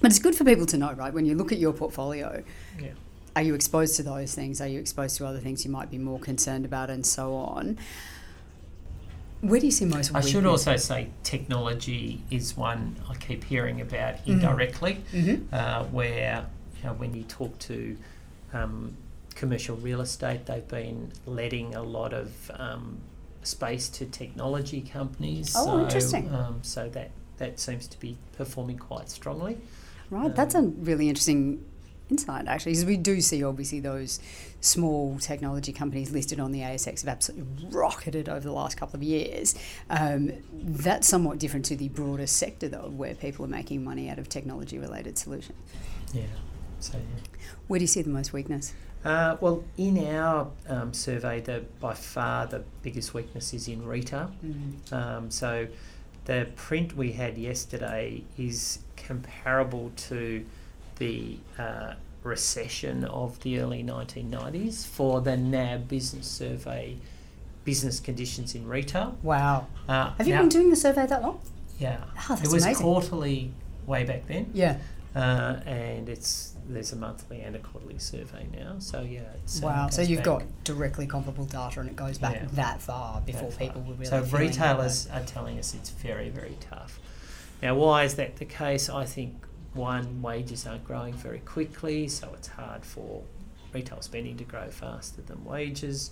But 0.00 0.10
it's 0.10 0.18
good 0.18 0.34
for 0.34 0.44
people 0.44 0.66
to 0.66 0.76
know, 0.76 0.92
right? 0.92 1.12
When 1.12 1.24
you 1.24 1.34
look 1.34 1.52
at 1.52 1.58
your 1.58 1.72
portfolio, 1.72 2.42
Yeah. 2.80 2.88
are 3.36 3.42
you 3.42 3.54
exposed 3.54 3.96
to 3.96 4.02
those 4.02 4.34
things? 4.34 4.60
Are 4.60 4.66
you 4.68 4.78
exposed 4.80 5.16
to 5.18 5.26
other 5.26 5.38
things 5.38 5.64
you 5.64 5.70
might 5.70 5.90
be 5.90 5.98
more 5.98 6.18
concerned 6.18 6.64
about, 6.64 6.90
and 6.90 7.04
so 7.06 7.34
on? 7.34 7.78
Where 9.40 9.60
do 9.60 9.66
you 9.66 9.72
see 9.72 9.84
most? 9.84 10.14
I 10.14 10.20
should 10.22 10.46
also 10.46 10.76
say 10.76 11.08
technology 11.22 12.22
is 12.30 12.56
one 12.56 12.96
I 13.10 13.14
keep 13.16 13.44
hearing 13.44 13.80
about 13.80 14.14
Mm-hmm. 14.16 14.30
indirectly, 14.32 14.98
Mhm. 15.12 15.52
uh, 15.52 15.84
where 15.84 16.46
you 16.82 16.88
know, 16.88 16.94
when 16.94 17.14
you 17.14 17.22
talk 17.24 17.58
to 17.60 17.96
um, 18.52 18.96
commercial 19.34 19.76
real 19.76 20.00
estate, 20.00 20.46
they've 20.46 20.66
been 20.68 21.10
letting 21.26 21.74
a 21.74 21.82
lot 21.82 22.12
of 22.12 22.50
um, 22.54 22.98
space 23.42 23.88
to 23.90 24.06
technology 24.06 24.80
companies. 24.80 25.52
Oh, 25.56 25.64
so, 25.66 25.80
interesting. 25.82 26.32
Um, 26.32 26.60
so 26.62 26.88
that 26.90 27.10
that 27.38 27.60
seems 27.60 27.86
to 27.88 27.98
be 27.98 28.16
performing 28.36 28.78
quite 28.78 29.10
strongly. 29.10 29.58
Right, 30.10 30.34
that's 30.34 30.54
a 30.54 30.62
really 30.62 31.08
interesting 31.08 31.64
insight, 32.10 32.46
actually, 32.46 32.72
because 32.72 32.84
we 32.84 32.96
do 32.96 33.20
see 33.20 33.42
obviously 33.42 33.80
those 33.80 34.20
small 34.60 35.18
technology 35.18 35.72
companies 35.72 36.12
listed 36.12 36.38
on 36.38 36.52
the 36.52 36.60
ASX 36.60 37.00
have 37.00 37.08
absolutely 37.08 37.68
rocketed 37.70 38.28
over 38.28 38.40
the 38.40 38.52
last 38.52 38.76
couple 38.76 38.96
of 38.96 39.02
years. 39.02 39.54
Um, 39.90 40.32
that's 40.52 41.08
somewhat 41.08 41.38
different 41.38 41.64
to 41.66 41.76
the 41.76 41.88
broader 41.88 42.26
sector, 42.26 42.68
though, 42.68 42.90
where 42.94 43.14
people 43.14 43.44
are 43.44 43.48
making 43.48 43.82
money 43.84 44.08
out 44.10 44.18
of 44.18 44.28
technology 44.28 44.78
related 44.78 45.18
solutions. 45.18 45.58
Yeah. 46.12 46.24
So 46.80 46.98
yeah. 46.98 47.48
Where 47.66 47.78
do 47.78 47.84
you 47.84 47.88
see 47.88 48.02
the 48.02 48.10
most 48.10 48.32
weakness? 48.32 48.74
Uh, 49.04 49.36
well, 49.40 49.64
in 49.76 49.98
our 50.14 50.50
um, 50.68 50.94
survey, 50.94 51.40
the 51.40 51.64
by 51.80 51.92
far 51.92 52.46
the 52.46 52.62
biggest 52.82 53.12
weakness 53.12 53.52
is 53.52 53.68
in 53.68 53.84
retail. 53.84 54.30
Um, 54.92 55.30
so, 55.30 55.66
the 56.24 56.48
print 56.56 56.96
we 56.96 57.12
had 57.12 57.36
yesterday 57.36 58.24
is 58.38 58.78
comparable 58.96 59.92
to 59.96 60.44
the 60.96 61.38
uh, 61.58 61.94
recession 62.22 63.04
of 63.04 63.38
the 63.40 63.58
early 63.60 63.82
1990s 63.82 64.86
for 64.86 65.20
the 65.20 65.36
NAB 65.36 65.88
Business 65.88 66.26
Survey. 66.26 66.96
Business 67.64 67.98
conditions 67.98 68.54
in 68.54 68.68
retail. 68.68 69.16
Wow. 69.22 69.66
Uh, 69.88 70.10
Have 70.18 70.26
you 70.28 70.34
now- 70.34 70.40
been 70.40 70.48
doing 70.50 70.68
the 70.70 70.76
survey 70.76 71.06
that 71.06 71.22
long? 71.22 71.40
Yeah, 71.78 71.96
Oh, 72.04 72.36
that's 72.36 72.42
it 72.42 72.52
was 72.52 72.62
amazing. 72.64 72.82
quarterly 72.84 73.50
way 73.86 74.04
back 74.04 74.26
then, 74.28 74.50
Yeah. 74.52 74.76
uh, 75.16 75.56
and 75.66 76.08
it's 76.08 76.53
there's 76.68 76.92
a 76.92 76.96
monthly 76.96 77.40
and 77.42 77.54
a 77.56 77.58
quarterly 77.58 77.98
survey 77.98 78.46
now. 78.52 78.76
So 78.78 79.02
yeah, 79.02 79.20
Wow. 79.60 79.88
So 79.90 80.02
you've 80.02 80.18
back- 80.18 80.24
got 80.24 80.42
directly 80.64 81.06
comparable 81.06 81.44
data 81.44 81.80
and 81.80 81.88
it 81.88 81.96
goes 81.96 82.18
back 82.18 82.34
Yeah. 82.36 82.46
that 82.52 82.80
far 82.80 83.20
before 83.20 83.50
that 83.50 83.58
people 83.58 83.82
far. 83.82 83.90
were 83.90 83.94
really 83.94 84.06
So 84.06 84.22
retailers 84.38 85.08
are 85.08 85.22
telling 85.24 85.58
us 85.58 85.74
it's 85.74 85.90
very, 85.90 86.30
very 86.30 86.56
tough. 86.60 86.98
Now, 87.62 87.74
why 87.76 88.04
is 88.04 88.14
that 88.16 88.36
the 88.36 88.44
case? 88.44 88.88
I 88.88 89.04
think 89.04 89.44
one, 89.74 90.22
wages 90.22 90.66
aren't 90.66 90.84
growing 90.84 91.14
very 91.14 91.40
quickly, 91.40 92.08
so 92.08 92.30
it's 92.34 92.48
hard 92.48 92.84
for 92.84 93.22
retail 93.72 94.00
spending 94.02 94.36
to 94.36 94.44
grow 94.44 94.68
faster 94.70 95.20
than 95.22 95.44
wages. 95.44 96.10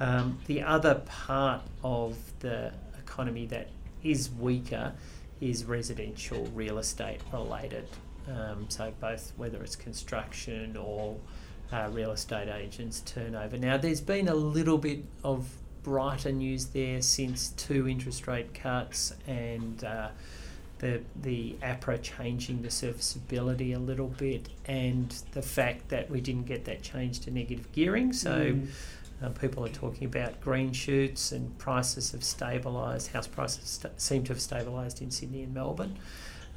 Um, 0.00 0.38
the 0.46 0.62
other 0.62 0.96
part 1.06 1.62
of 1.82 2.16
the 2.40 2.72
economy 2.98 3.46
that 3.46 3.68
is 4.02 4.30
weaker 4.30 4.92
is 5.40 5.64
residential 5.64 6.46
real 6.54 6.78
estate 6.78 7.20
related. 7.32 7.88
Um, 8.28 8.66
so 8.68 8.92
both 9.00 9.32
whether 9.36 9.62
it's 9.62 9.76
construction 9.76 10.76
or 10.76 11.16
uh, 11.72 11.88
real 11.92 12.10
estate 12.12 12.48
agents 12.48 13.00
turnover. 13.06 13.56
Now 13.58 13.76
there's 13.76 14.00
been 14.00 14.28
a 14.28 14.34
little 14.34 14.78
bit 14.78 15.04
of 15.24 15.48
brighter 15.82 16.32
news 16.32 16.66
there 16.66 17.00
since 17.02 17.50
two 17.50 17.88
interest 17.88 18.26
rate 18.26 18.52
cuts 18.54 19.14
and 19.26 19.82
uh, 19.84 20.08
the 20.78 21.00
the 21.22 21.56
APRA 21.62 22.00
changing 22.02 22.62
the 22.62 22.70
serviceability 22.70 23.72
a 23.72 23.78
little 23.78 24.08
bit 24.08 24.48
and 24.66 25.10
the 25.32 25.42
fact 25.42 25.88
that 25.88 26.10
we 26.10 26.20
didn't 26.20 26.46
get 26.46 26.64
that 26.66 26.82
change 26.82 27.20
to 27.20 27.30
negative 27.30 27.70
gearing. 27.72 28.12
So 28.12 28.52
Mm. 28.52 28.68
uh, 29.22 29.28
people 29.30 29.64
are 29.64 29.68
talking 29.70 30.04
about 30.06 30.40
green 30.40 30.72
shoots 30.72 31.32
and 31.32 31.56
prices 31.58 32.12
have 32.12 32.20
stabilised. 32.20 33.08
House 33.12 33.26
prices 33.26 33.64
st- 33.64 34.00
seem 34.00 34.22
to 34.24 34.32
have 34.32 34.38
stabilised 34.42 35.00
in 35.00 35.10
Sydney 35.10 35.42
and 35.42 35.52
Melbourne. 35.54 35.96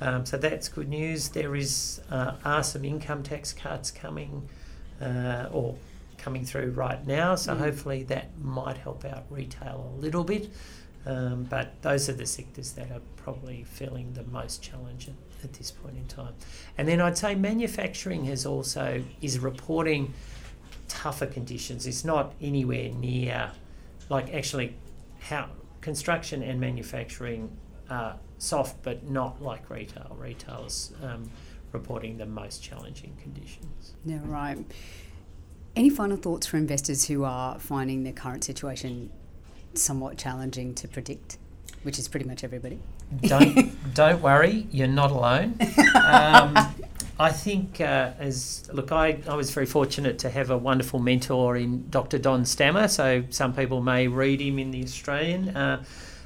Um, 0.01 0.25
so 0.25 0.37
that's 0.37 0.67
good 0.67 0.89
news. 0.89 1.29
There 1.29 1.55
is 1.55 2.01
uh, 2.09 2.33
are 2.43 2.63
some 2.63 2.83
income 2.83 3.23
tax 3.23 3.53
cuts 3.53 3.91
coming 3.91 4.49
uh, 5.01 5.47
or 5.51 5.75
coming 6.17 6.43
through 6.45 6.71
right 6.71 7.05
now. 7.07 7.35
So 7.35 7.53
Mm. 7.53 7.59
hopefully 7.59 8.03
that 8.03 8.27
might 8.39 8.77
help 8.77 9.05
out 9.05 9.25
retail 9.29 9.93
a 9.95 9.99
little 10.01 10.23
bit. 10.23 10.49
Um, 11.05 11.43
but 11.49 11.81
those 11.81 12.09
are 12.09 12.13
the 12.13 12.27
sectors 12.27 12.73
that 12.73 12.91
are 12.91 13.01
probably 13.15 13.63
feeling 13.63 14.13
the 14.13 14.23
most 14.25 14.61
challenge 14.61 15.07
at, 15.07 15.15
at 15.43 15.53
this 15.53 15.71
point 15.71 15.97
in 15.97 16.05
time. 16.05 16.33
And 16.77 16.87
then 16.87 17.01
I'd 17.01 17.17
say 17.17 17.33
manufacturing 17.33 18.25
has 18.25 18.45
also 18.45 19.03
is 19.21 19.39
reporting 19.39 20.13
tougher 20.87 21.25
conditions. 21.25 21.87
It's 21.87 22.05
not 22.05 22.33
anywhere 22.41 22.89
near 22.89 23.51
like 24.09 24.33
actually 24.33 24.75
how 25.21 25.47
construction 25.81 26.43
and 26.43 26.59
manufacturing 26.59 27.49
are 27.91 28.15
soft, 28.37 28.81
but 28.83 29.09
not 29.09 29.41
like 29.41 29.69
retail. 29.69 30.15
Retail's 30.19 30.93
um, 31.03 31.29
reporting 31.71 32.17
the 32.17 32.25
most 32.25 32.63
challenging 32.63 33.15
conditions. 33.21 33.93
Yeah, 34.05 34.19
right. 34.25 34.57
Any 35.75 35.89
final 35.89 36.17
thoughts 36.17 36.47
for 36.47 36.57
investors 36.57 37.07
who 37.07 37.23
are 37.23 37.59
finding 37.59 38.03
their 38.03 38.13
current 38.13 38.43
situation 38.43 39.09
somewhat 39.73 40.17
challenging 40.17 40.73
to 40.75 40.87
predict, 40.87 41.37
which 41.83 41.97
is 41.97 42.07
pretty 42.07 42.27
much 42.27 42.43
everybody? 42.43 42.79
Don't 43.21 43.71
don't 43.93 44.21
worry, 44.21 44.67
you're 44.71 44.87
not 44.87 45.11
alone. 45.11 45.57
Um, 45.95 46.57
I 47.19 47.31
think 47.31 47.79
uh, 47.79 48.13
as 48.19 48.67
look, 48.73 48.91
I, 48.91 49.19
I 49.27 49.35
was 49.35 49.51
very 49.51 49.65
fortunate 49.65 50.17
to 50.19 50.29
have 50.29 50.49
a 50.49 50.57
wonderful 50.57 50.99
mentor 50.99 51.55
in 51.55 51.89
Dr. 51.89 52.17
Don 52.17 52.45
Stammer. 52.45 52.87
So 52.87 53.23
some 53.29 53.53
people 53.53 53.81
may 53.81 54.07
read 54.07 54.41
him 54.41 54.57
in 54.57 54.71
the 54.71 54.83
Australian. 54.83 55.55
Uh, 55.55 55.83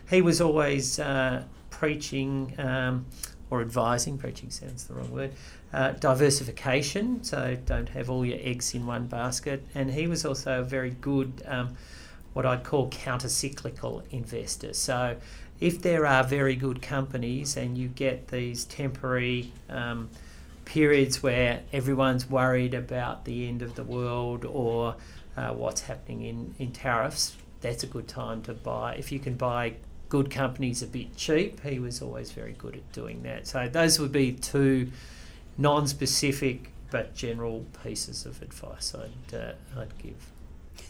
he 0.09 0.21
was 0.21 0.41
always 0.41 0.99
uh, 0.99 1.43
preaching 1.69 2.53
um, 2.57 3.05
or 3.49 3.61
advising. 3.61 4.17
Preaching 4.17 4.49
sounds 4.49 4.85
the 4.85 4.93
wrong 4.93 5.11
word. 5.11 5.31
Uh, 5.73 5.91
diversification. 5.91 7.23
So 7.23 7.57
don't 7.65 7.89
have 7.89 8.09
all 8.09 8.25
your 8.25 8.39
eggs 8.41 8.73
in 8.73 8.85
one 8.85 9.07
basket. 9.07 9.65
And 9.73 9.91
he 9.91 10.07
was 10.07 10.25
also 10.25 10.61
a 10.61 10.63
very 10.63 10.91
good. 10.91 11.43
Um, 11.45 11.75
what 12.35 12.45
I'd 12.45 12.65
call 12.65 12.89
counter 12.89 13.29
cyclical 13.29 14.03
investors. 14.11 14.77
So, 14.77 15.15
if 15.61 15.81
there 15.81 16.05
are 16.05 16.21
very 16.21 16.57
good 16.57 16.81
companies 16.81 17.55
and 17.55 17.77
you 17.77 17.87
get 17.87 18.27
these 18.27 18.65
temporary 18.65 19.53
um, 19.69 20.09
periods 20.65 21.23
where 21.23 21.61
everyone's 21.71 22.29
worried 22.29 22.73
about 22.73 23.23
the 23.23 23.47
end 23.47 23.61
of 23.61 23.75
the 23.75 23.85
world 23.85 24.43
or 24.43 24.97
uh, 25.37 25.53
what's 25.53 25.79
happening 25.79 26.23
in, 26.23 26.55
in 26.59 26.73
tariffs, 26.73 27.37
that's 27.61 27.83
a 27.83 27.87
good 27.87 28.09
time 28.09 28.41
to 28.41 28.53
buy. 28.53 28.95
If 28.95 29.13
you 29.13 29.19
can 29.19 29.35
buy 29.35 29.75
good 30.09 30.29
companies 30.29 30.81
a 30.81 30.87
bit 30.87 31.15
cheap, 31.15 31.61
he 31.61 31.79
was 31.79 32.01
always 32.01 32.31
very 32.31 32.53
good 32.53 32.75
at 32.75 32.91
doing 32.91 33.23
that. 33.23 33.47
So, 33.47 33.67
those 33.67 33.99
would 33.99 34.11
be 34.11 34.33
two 34.33 34.91
non 35.57 35.87
specific 35.87 36.71
but 36.91 37.15
general 37.15 37.65
pieces 37.83 38.25
of 38.25 38.41
advice 38.41 38.95
I'd, 38.95 39.35
uh, 39.35 39.53
I'd 39.77 39.97
give. 39.97 40.31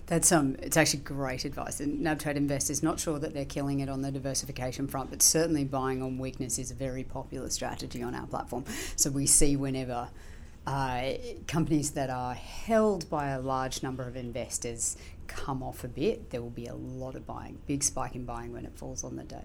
That's 0.08 0.32
um, 0.32 0.56
it's 0.62 0.78
actually 0.78 1.00
great 1.00 1.46
advice. 1.46 1.80
And 1.80 2.06
nabtrade 2.06 2.36
investors 2.36 2.84
not 2.84 3.00
sure 3.00 3.18
that 3.18 3.34
they're 3.34 3.46
killing 3.46 3.80
it 3.80 3.90
on 3.90 4.02
the 4.02 4.12
diversification 4.12 4.88
front, 4.88 5.10
but 5.10 5.22
certainly 5.22 5.64
buying 5.64 6.04
on 6.04 6.20
weakness 6.20 6.60
is 6.60 6.70
a 6.70 6.76
very 6.76 7.04
popular 7.04 7.50
strategy 7.50 8.04
on 8.04 8.14
our 8.14 8.28
platform. 8.28 8.66
So 8.96 9.10
we 9.10 9.26
see 9.26 9.56
whenever 9.56 10.10
uh, 10.68 11.14
companies 11.48 11.92
that 11.92 12.10
are 12.10 12.34
held 12.34 13.10
by 13.10 13.30
a 13.30 13.40
large 13.40 13.82
number 13.84 14.08
of 14.08 14.16
investors 14.16 14.98
come 15.28 15.64
off 15.64 15.84
a 15.84 15.88
bit, 15.88 16.30
there 16.30 16.42
will 16.42 16.50
be 16.50 16.68
a 16.68 16.76
lot 16.76 17.16
of 17.16 17.26
buying, 17.26 17.60
big 17.68 17.84
spike 17.84 18.16
in 18.16 18.26
buying 18.26 18.54
when 18.54 18.66
it 18.66 18.78
falls 18.78 19.04
on 19.04 19.16
the 19.16 19.24
day. 19.24 19.44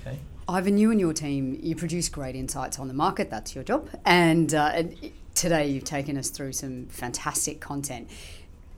Okay. 0.00 0.18
Ivan, 0.48 0.78
you 0.78 0.90
and 0.90 1.00
your 1.00 1.12
team, 1.12 1.58
you 1.62 1.74
produce 1.74 2.08
great 2.08 2.36
insights 2.36 2.78
on 2.78 2.88
the 2.88 2.94
market. 2.94 3.30
That's 3.30 3.54
your 3.54 3.64
job. 3.64 3.88
And, 4.04 4.54
uh, 4.54 4.70
and 4.74 5.12
today 5.34 5.68
you've 5.68 5.84
taken 5.84 6.16
us 6.16 6.30
through 6.30 6.52
some 6.52 6.86
fantastic 6.86 7.60
content 7.60 8.08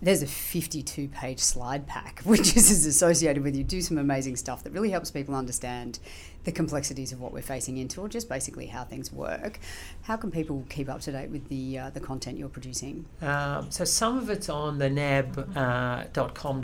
there's 0.01 0.23
a 0.23 0.27
52 0.27 1.09
page 1.09 1.41
slide 1.41 1.87
pack 1.87 2.21
which 2.25 2.57
is 2.57 2.87
associated 2.87 3.43
with 3.43 3.57
you 3.57 3.65
do 3.65 3.81
some 3.81 3.99
amazing 3.99 4.37
stuff 4.37 4.63
that 4.65 4.73
really 4.73 4.91
helps 4.91 5.11
people 5.11 5.35
understand 5.35 5.99
the 6.45 6.53
complexities 6.53 7.13
of 7.13 7.21
what 7.21 7.33
we're 7.33 7.43
facing 7.43 7.77
into 7.77 8.01
or 8.01 8.09
just 8.09 8.29
basically 8.29 8.67
how 8.67 8.85
things 8.85 9.13
work 9.13 9.59
how 10.03 10.17
can 10.17 10.31
people 10.31 10.65
keep 10.69 10.89
up 10.89 11.01
to 11.01 11.13
date 11.13 11.31
with 11.31 11.49
the 11.49 11.79
uh, 11.79 11.91
the 11.91 12.01
content 12.01 12.39
you're 12.39 12.49
producing 12.49 13.05
um, 13.23 13.71
so 13.71 13.85
some 13.85 14.19
of 14.19 14.31
it's 14.31 14.49
on 14.49 14.79
the 14.79 14.89
nab.com.au 14.89 15.55
uh, 15.55 16.05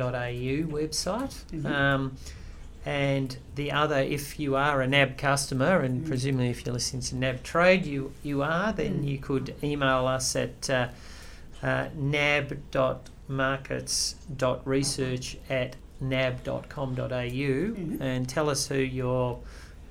website 0.09 1.45
mm-hmm. 1.51 1.67
um, 1.67 2.17
and 2.87 3.39
the 3.55 3.73
other, 3.73 3.97
if 3.97 4.39
you 4.39 4.57
are 4.57 4.83
a 4.83 4.87
NAB 4.87 5.17
customer, 5.17 5.81
and 5.81 6.05
mm. 6.05 6.07
presumably 6.07 6.51
if 6.51 6.67
you're 6.67 6.75
listening 6.75 7.01
to 7.01 7.15
nabtrade, 7.15 7.87
you, 7.87 8.13
you 8.23 8.43
are, 8.43 8.75
then 8.75 9.01
mm. 9.01 9.09
you 9.09 9.17
could 9.17 9.55
email 9.65 10.07
us 10.07 10.37
at 10.37 10.69
uh, 10.69 10.89
uh, 11.63 11.87
nab.com 11.95 13.01
markets.research 13.29 15.37
at 15.49 15.77
nab.com.au 16.01 17.07
mm-hmm. 17.07 18.03
and 18.03 18.29
tell 18.29 18.51
us 18.51 18.67
who 18.67 18.77
you're 18.77 19.39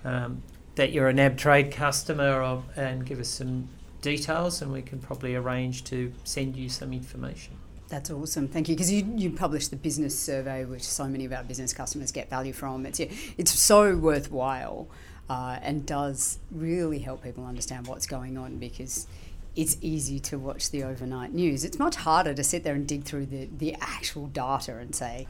um, 0.03 0.41
that 0.75 0.91
you're 0.91 1.09
a 1.09 1.13
nabtrade 1.13 1.71
customer 1.71 2.41
or, 2.41 2.63
and 2.75 3.05
give 3.05 3.19
us 3.19 3.29
some 3.29 3.69
details 4.01 4.61
and 4.61 4.71
we 4.71 4.81
can 4.81 4.99
probably 4.99 5.35
arrange 5.35 5.83
to 5.85 6.11
send 6.23 6.55
you 6.55 6.69
some 6.69 6.93
information. 6.93 7.55
That's 7.89 8.09
awesome. 8.09 8.47
Thank 8.47 8.69
you. 8.69 8.75
Because 8.75 8.91
you, 8.91 9.05
you 9.15 9.29
published 9.29 9.69
the 9.69 9.75
business 9.75 10.17
survey, 10.17 10.65
which 10.65 10.83
so 10.83 11.05
many 11.05 11.25
of 11.25 11.33
our 11.33 11.43
business 11.43 11.73
customers 11.73 12.11
get 12.11 12.29
value 12.29 12.53
from. 12.53 12.85
It's, 12.85 12.99
it's 12.99 13.51
so 13.51 13.95
worthwhile 13.95 14.87
uh, 15.29 15.59
and 15.61 15.85
does 15.85 16.39
really 16.51 16.99
help 16.99 17.23
people 17.23 17.45
understand 17.45 17.87
what's 17.87 18.07
going 18.07 18.37
on 18.37 18.57
because 18.57 19.07
it's 19.55 19.77
easy 19.81 20.19
to 20.19 20.39
watch 20.39 20.71
the 20.71 20.83
overnight 20.83 21.33
news. 21.33 21.63
It's 21.63 21.77
much 21.77 21.95
harder 21.95 22.33
to 22.33 22.43
sit 22.43 22.63
there 22.63 22.73
and 22.73 22.87
dig 22.87 23.03
through 23.03 23.27
the, 23.27 23.47
the 23.55 23.75
actual 23.79 24.27
data 24.27 24.77
and 24.77 24.95
say, 24.95 25.27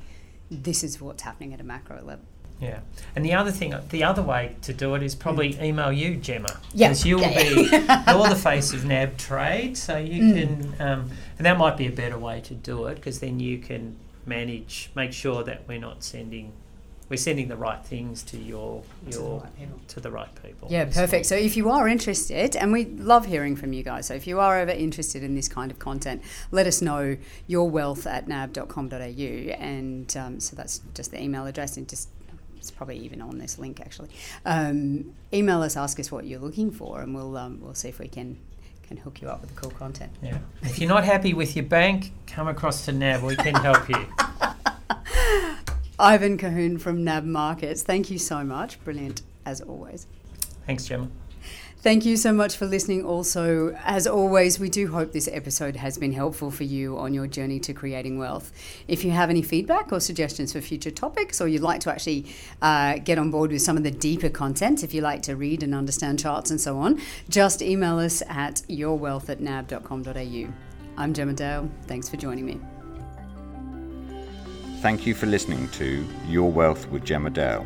this 0.50 0.84
is 0.84 1.02
what's 1.02 1.24
happening 1.24 1.54
at 1.54 1.60
a 1.60 1.64
macro 1.64 1.98
level. 1.98 2.26
Yeah, 2.64 2.80
and 3.16 3.26
the 3.26 3.34
other 3.34 3.52
thing, 3.52 3.74
the 3.90 4.04
other 4.04 4.22
way 4.22 4.56
to 4.62 4.74
do 4.74 4.96
it 4.96 5.04
is 5.04 5.16
probably 5.16 5.54
mm. 5.54 5.64
email 5.64 5.92
you, 5.92 6.16
Gemma. 6.16 6.60
Yeah, 6.74 6.90
because 6.90 7.06
you'll 7.06 7.22
yeah. 7.22 7.44
be 7.44 7.48
you're 8.12 8.30
the 8.30 8.40
face 8.42 8.74
of 8.74 8.82
nabtrade, 8.82 9.76
so 9.76 9.98
you 9.98 10.22
mm. 10.22 10.34
can, 10.34 10.82
um, 10.82 11.12
and 11.38 11.46
that 11.46 11.58
might 11.58 11.78
be 11.78 11.88
a 11.88 11.92
better 11.92 12.18
way 12.18 12.42
to 12.42 12.54
do 12.54 12.86
it 12.86 12.96
because 12.96 13.20
then 13.20 13.40
you 13.40 13.58
can 13.60 13.98
manage, 14.26 14.90
make 14.96 15.12
sure 15.12 15.44
that 15.44 15.64
we're 15.68 15.80
not 15.80 16.04
sending 16.04 16.54
we're 17.10 17.18
sending 17.18 17.48
the 17.48 17.56
right 17.56 17.86
things 17.86 18.24
to 18.24 18.38
your 18.38 18.82
your 19.08 19.12
to 19.20 19.20
the 19.20 19.30
right 19.30 19.56
people. 19.56 19.80
To 19.88 20.00
the 20.00 20.12
right 20.12 20.42
people 20.42 20.68
yeah, 20.72 20.86
perfect. 20.86 21.26
So 21.28 21.36
if 21.36 21.56
you 21.58 21.70
are 21.70 21.88
interested, 21.88 22.56
and 22.56 22.72
we 22.72 22.86
love 22.86 23.26
hearing 23.26 23.56
from 23.56 23.74
you 23.74 23.84
guys. 23.84 24.08
So 24.08 24.14
if 24.16 24.26
you 24.26 24.40
are 24.40 24.58
ever 24.60 24.72
interested 24.72 25.22
in 25.24 25.36
this 25.36 25.48
kind 25.48 25.70
of 25.70 25.80
content, 25.80 26.24
let 26.52 26.66
us 26.66 26.82
know 26.82 27.18
your 27.46 27.70
wealth 27.70 28.08
at 28.08 28.28
nab.com.au, 28.28 28.96
and 28.96 30.18
um, 30.18 30.40
so 30.40 30.56
that's 30.56 30.82
just 30.96 31.12
the 31.12 31.22
email 31.22 31.46
address, 31.46 31.78
and 31.78 31.88
just 31.88 32.10
it's 32.64 32.72
probably 32.72 32.98
even 33.00 33.22
on 33.22 33.40
this 33.40 33.60
link 33.60 33.82
actually. 33.82 34.10
Um, 34.46 35.14
email 35.34 35.62
us, 35.62 35.76
ask 35.76 36.00
us 36.00 36.10
what 36.10 36.26
you're 36.26 36.40
looking 36.40 36.72
for, 36.72 37.02
and 37.02 37.14
we'll 37.14 37.36
um, 37.36 37.60
we'll 37.62 37.74
see 37.74 37.90
if 37.90 38.00
we 38.00 38.08
can 38.08 38.38
can 38.88 38.96
hook 38.96 39.22
you 39.22 39.28
up 39.28 39.42
with 39.42 39.54
the 39.54 39.62
cool 39.62 39.72
content. 39.72 40.12
Yeah. 40.22 40.38
If 40.62 40.80
you're 40.80 40.90
not 40.90 41.04
happy 41.04 41.34
with 41.34 41.58
your 41.58 41.66
bank, 41.66 42.14
come 42.26 42.48
across 42.48 42.86
to 42.86 42.94
NAB. 42.94 43.24
We 43.24 43.36
can 43.36 43.56
help 43.56 43.90
you. 43.90 43.98
Ivan 46.00 46.38
Colhoun 46.38 46.80
from 46.80 47.04
NAB 47.04 47.26
Markets. 47.26 47.84
Thank 47.84 48.10
you 48.10 48.18
so 48.18 48.46
much. 48.46 48.82
Brilliant 48.86 49.22
as 49.46 49.60
always. 49.60 50.08
Thanks, 50.66 50.86
Gemma. 50.86 51.10
Thank 51.84 52.06
you 52.06 52.16
so 52.16 52.32
much 52.32 52.56
for 52.56 52.66
listening. 52.66 53.04
Also, 53.04 53.76
as 53.84 54.08
always, 54.08 54.58
we 54.58 54.70
do 54.70 54.90
hope 54.90 55.12
this 55.12 55.28
episode 55.28 55.76
has 55.76 55.98
been 55.98 56.14
helpful 56.14 56.50
for 56.50 56.64
you 56.64 56.98
on 56.98 57.14
your 57.14 57.28
journey 57.28 57.60
to 57.60 57.74
creating 57.74 58.18
wealth. 58.18 58.54
If 58.88 59.04
you 59.04 59.12
have 59.12 59.30
any 59.30 59.42
feedback 59.42 59.92
or 59.92 60.00
suggestions 60.00 60.54
for 60.54 60.62
future 60.62 60.92
topics, 60.92 61.42
or 61.42 61.50
you'd 61.50 61.62
like 61.62 61.82
to 61.82 61.92
actually 61.92 62.34
uh, 62.62 63.00
get 63.00 63.20
on 63.20 63.32
board 63.32 63.52
with 63.52 63.62
some 63.62 63.76
of 63.76 63.84
the 63.84 63.92
deeper 63.92 64.30
content, 64.30 64.82
if 64.82 64.94
you 64.94 65.02
like 65.02 65.24
to 65.24 65.36
read 65.36 65.62
and 65.62 65.76
understand 65.76 66.20
charts 66.20 66.52
and 66.52 66.62
so 66.62 66.78
on, 66.78 67.02
just 67.28 67.62
email 67.62 68.00
us 68.00 68.24
at 68.30 68.62
yourwealth. 68.70 69.28
I'm 70.98 71.14
Gemma 71.14 71.34
Dale. 71.34 71.70
Thanks 71.88 72.08
for 72.08 72.16
joining 72.16 72.46
me. 72.46 72.62
Thank 74.80 75.06
you 75.06 75.14
for 75.14 75.26
listening 75.26 75.68
to 75.72 76.08
Your 76.30 76.50
Wealth 76.50 76.88
with 76.88 77.04
Gemma 77.04 77.30
Dale. 77.30 77.66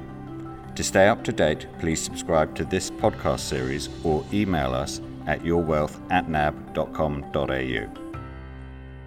To 0.77 0.83
stay 0.83 1.07
up 1.07 1.23
to 1.23 1.31
date, 1.31 1.65
please 1.79 1.99
subscribe 1.99 2.53
to 2.53 2.63
this 2.63 2.91
podcast 2.91 3.39
series 3.39 3.89
or 4.03 4.23
email 4.31 4.75
us 4.75 5.01
at 5.25 5.41
yourwealth 5.41 5.99
at 6.11 6.29
nab.com.au. 6.29 7.87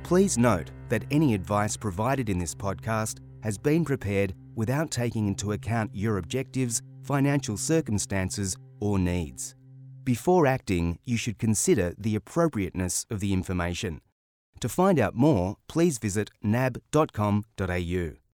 Please 0.03 0.37
note 0.37 0.73
that 0.89 1.05
any 1.13 1.33
advice 1.33 1.77
provided 1.77 2.29
in 2.29 2.41
this 2.41 2.57
podcast 2.57 3.21
has 3.45 3.57
been 3.57 3.85
prepared 3.85 4.35
without 4.57 4.91
taking 4.91 5.29
into 5.29 5.53
account 5.53 5.93
your 5.95 6.19
objectives, 6.19 6.83
financial 7.05 7.57
circumstances, 7.57 8.57
or 8.81 8.99
needs. 8.99 9.55
Before 10.03 10.49
acting, 10.49 10.99
you 11.05 11.17
should 11.17 11.39
consider 11.39 11.95
the 11.97 12.17
appropriateness 12.17 13.07
of 13.11 13.21
the 13.21 13.33
information. 13.33 14.01
To 14.59 14.69
find 14.69 14.99
out 14.99 15.15
more, 15.15 15.55
please 15.69 15.99
visit 15.99 16.31
nab.com.au. 16.43 18.20